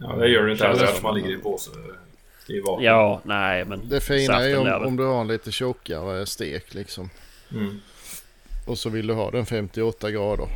[0.00, 1.70] Ja, det gör du inte heller eftersom man ligger i påse
[2.48, 2.84] i vakuum.
[2.84, 3.88] Ja, nej men...
[3.88, 7.10] Det fina är ju om, om du har en lite tjockare stek liksom.
[7.52, 7.80] Mm.
[8.66, 10.46] Och så vill du ha den 58 grader.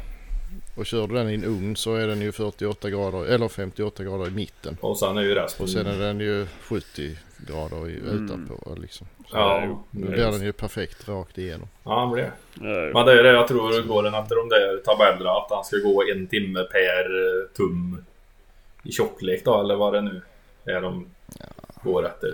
[0.77, 4.05] Och kör du den i en ugn så är den ju 48 grader eller 58
[4.05, 4.77] grader i mitten.
[4.81, 5.63] Och sen är ju resten...
[5.65, 8.25] Och sen är den ju 70 grader i, Mm.
[8.25, 9.07] utanpå liksom.
[9.31, 11.69] Så Ja, Nu blir är den ju perfekt rakt igenom.
[11.85, 12.33] Ja, han blir det.
[12.95, 15.31] Men det är det jag tror går den efter de där tabellerna.
[15.31, 18.05] Att han ska gå en timme per eh, tum
[18.85, 20.23] i tjocklek då, eller vad det nu
[20.65, 21.07] är de
[21.83, 22.29] går Det efter.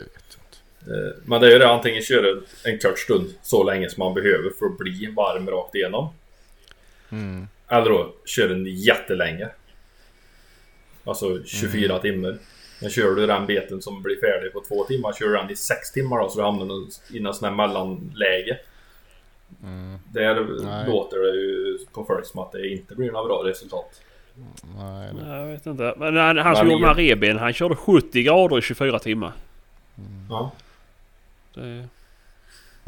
[0.80, 4.14] Eh, Men det är ju det, antingen köra en kort stund så länge som man
[4.14, 6.08] behöver för att bli varm rakt igenom.
[7.10, 7.48] Mm.
[7.68, 9.48] Eller då köra den jättelänge.
[11.04, 12.02] Alltså 24 Mm.
[12.02, 12.38] timmar.
[12.80, 15.56] Men kör du den beten som blir färdig på två timmar, kör du den i
[15.56, 16.66] sex timmar då så du hamnar
[17.12, 18.58] i någon sån här mellanläge.
[19.62, 19.98] Mm.
[20.12, 20.86] Där Nej.
[20.88, 24.00] låter det ju på folk som att det inte blir några bra resultat.
[24.78, 25.94] Nej, det, Jag vet inte.
[25.96, 29.32] Men han, han som gjorde de här reben, han körde 70 grader i 24 timmar.
[30.30, 30.52] Ja.
[31.54, 31.88] Det...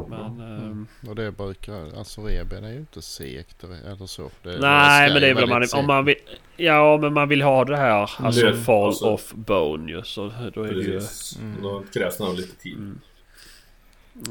[0.09, 0.41] Men...
[0.41, 4.31] ehm, och det brukar, alltså reben är ju inte segt eller så.
[4.43, 6.17] Det, nej men det är väl om man, om man vill...
[6.57, 10.03] Ja men man vill ha det här, alltså Det- fall alltså- off bone ju.
[10.03, 10.99] Så då är det ju...
[10.99, 11.39] Precis.
[11.39, 11.63] Mm.
[11.63, 12.77] Då krävs det lite tid.
[12.77, 13.01] Mm.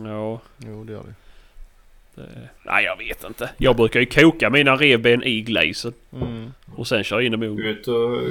[0.06, 0.39] Ja.
[0.57, 1.14] Jo, det gör det.
[2.18, 2.49] Det...
[2.64, 3.49] Nej jag vet inte.
[3.57, 5.94] Jag brukar ju koka mina revben i glazen.
[6.14, 6.53] Mm.
[6.76, 7.65] Och sen köra in dem i ugnen.
[7.65, 8.22] Ut och,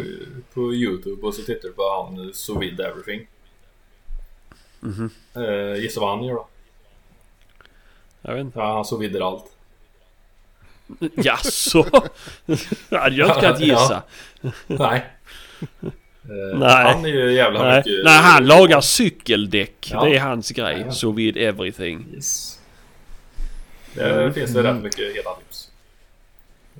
[0.54, 3.26] på Youtube och så tittar du på han So Vid Everything.
[4.80, 5.10] Mhm.
[5.34, 6.48] Eh, gissa vad han gör då?
[8.22, 8.58] Jag vet inte.
[8.58, 9.56] Ja, han så vidare allt.
[11.14, 11.86] Jaså?
[12.88, 14.02] Det hade jag inte kunnat gissa.
[14.66, 15.04] Nej.
[16.28, 16.92] Eh, Nej.
[16.92, 17.76] Han är ju jävla Nej.
[17.76, 18.04] mycket...
[18.04, 19.88] Nej, han lagar cykeldäck.
[19.92, 20.04] Ja.
[20.04, 20.82] Det är hans grej.
[20.86, 20.92] Ja.
[20.92, 22.06] Så vid everything.
[22.14, 22.55] Yes.
[23.96, 25.70] Det finns det rätt mycket hela tips.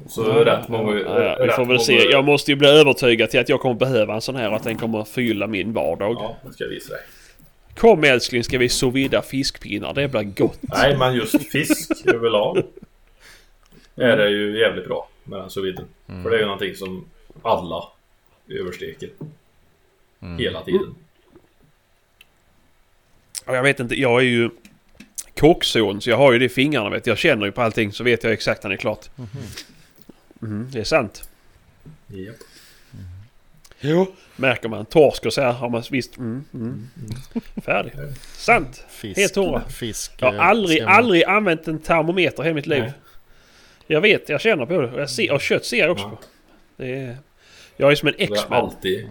[0.08, 0.98] Så Ja, rätt många...
[0.98, 1.92] Ja, ja, vi rätt får väl många- se.
[2.10, 4.64] Jag måste ju bli övertygad till att jag kommer behöva en sån här och att
[4.64, 6.16] den kommer fylla min vardag.
[6.20, 7.02] Ja, det ska jag visa dig.
[7.76, 9.94] Kom älskling ska vi sous vida fiskpinnar.
[9.94, 10.58] Det blir gott.
[10.60, 12.62] Nej, men just fisk överlag
[13.96, 15.84] är det ju jävligt bra med den sous viden.
[16.22, 17.04] För det är ju någonting som
[17.42, 17.84] alla
[18.48, 19.08] översteker
[20.22, 20.38] Mm.
[20.38, 20.94] hela tiden.
[23.46, 24.50] Jag vet inte, jag är ju
[25.36, 27.06] kockson så jag har ju det i fingrarna vet.
[27.06, 29.10] Jag känner ju på allting så vet jag exakt när det är klart.
[30.40, 31.28] Mhm, det är sant.
[32.06, 32.36] Japp.
[33.80, 34.14] Jo.
[34.36, 36.16] Märker man torsk och så här har man visst...
[36.16, 36.88] Mm, mm,
[37.64, 37.92] färdig.
[38.36, 38.84] Sant.
[38.88, 39.68] Fisk, Helt hundra.
[39.68, 40.12] Fisk.
[40.18, 42.80] Jag har eh, aldrig, man- aldrig använt en termometer i mitt liv.
[42.82, 42.92] Nej.
[43.86, 44.88] Jag vet, jag känner på det.
[44.88, 46.10] Och, jag ser, och kött ser jag också Ja.
[46.10, 46.18] på.
[46.76, 47.16] Det är,
[47.76, 48.64] jag är som en X-Man.
[48.84, 49.08] Eh,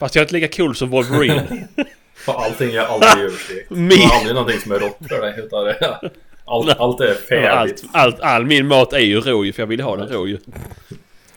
[0.00, 1.68] Fast jag är inte lika cool som Wolverine.
[2.14, 3.68] för allting är alltid överstekt.
[3.68, 5.34] Det är aldrig någonting som är rått för dig.
[5.38, 6.10] Utan det är,
[6.44, 7.84] allt, allt är färdigt.
[7.92, 10.38] allt, allt, all min mat är ju rå för jag vill ha den rå ju.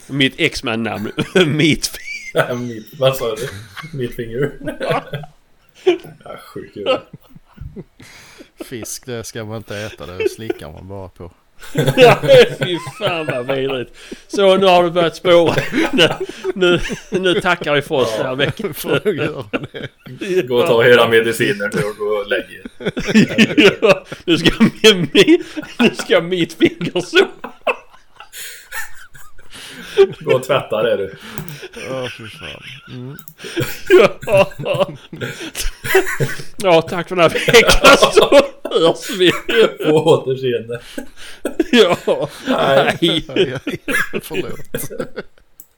[0.06, 1.12] Mitt X-Man-namn.
[1.46, 1.90] Mitt
[2.56, 3.48] Mitt, vad sa du?
[3.98, 4.52] Mitt finger?
[6.24, 6.84] ja, sjuk i.
[8.64, 11.32] Fisk det ska man inte äta, det slickar man bara på.
[11.96, 12.18] Ja,
[12.58, 13.96] fy fan vad vidrigt.
[14.28, 15.54] Så nu har du börjat spåra.
[15.92, 16.08] Nu,
[16.54, 16.80] nu,
[17.10, 18.74] nu tackar vi för oss den här veckan.
[20.48, 23.78] Gå och ta era mediciner nu och gå och lägg er.
[23.82, 25.38] Ja, nu ska, mi, mi,
[25.78, 27.26] nu ska mitt finger så.
[30.20, 31.14] Gå och tvätta det du.
[31.88, 32.62] Ja, fy fan.
[32.90, 33.16] Mm.
[33.88, 34.52] Ja.
[36.56, 38.30] ja, tack för den här veckan så
[38.78, 39.32] hörs vi.
[39.86, 40.80] På återseende.
[41.72, 41.96] Ja,
[42.48, 42.96] Nej.
[42.98, 43.58] aj,
[44.22, 44.90] Förlåt.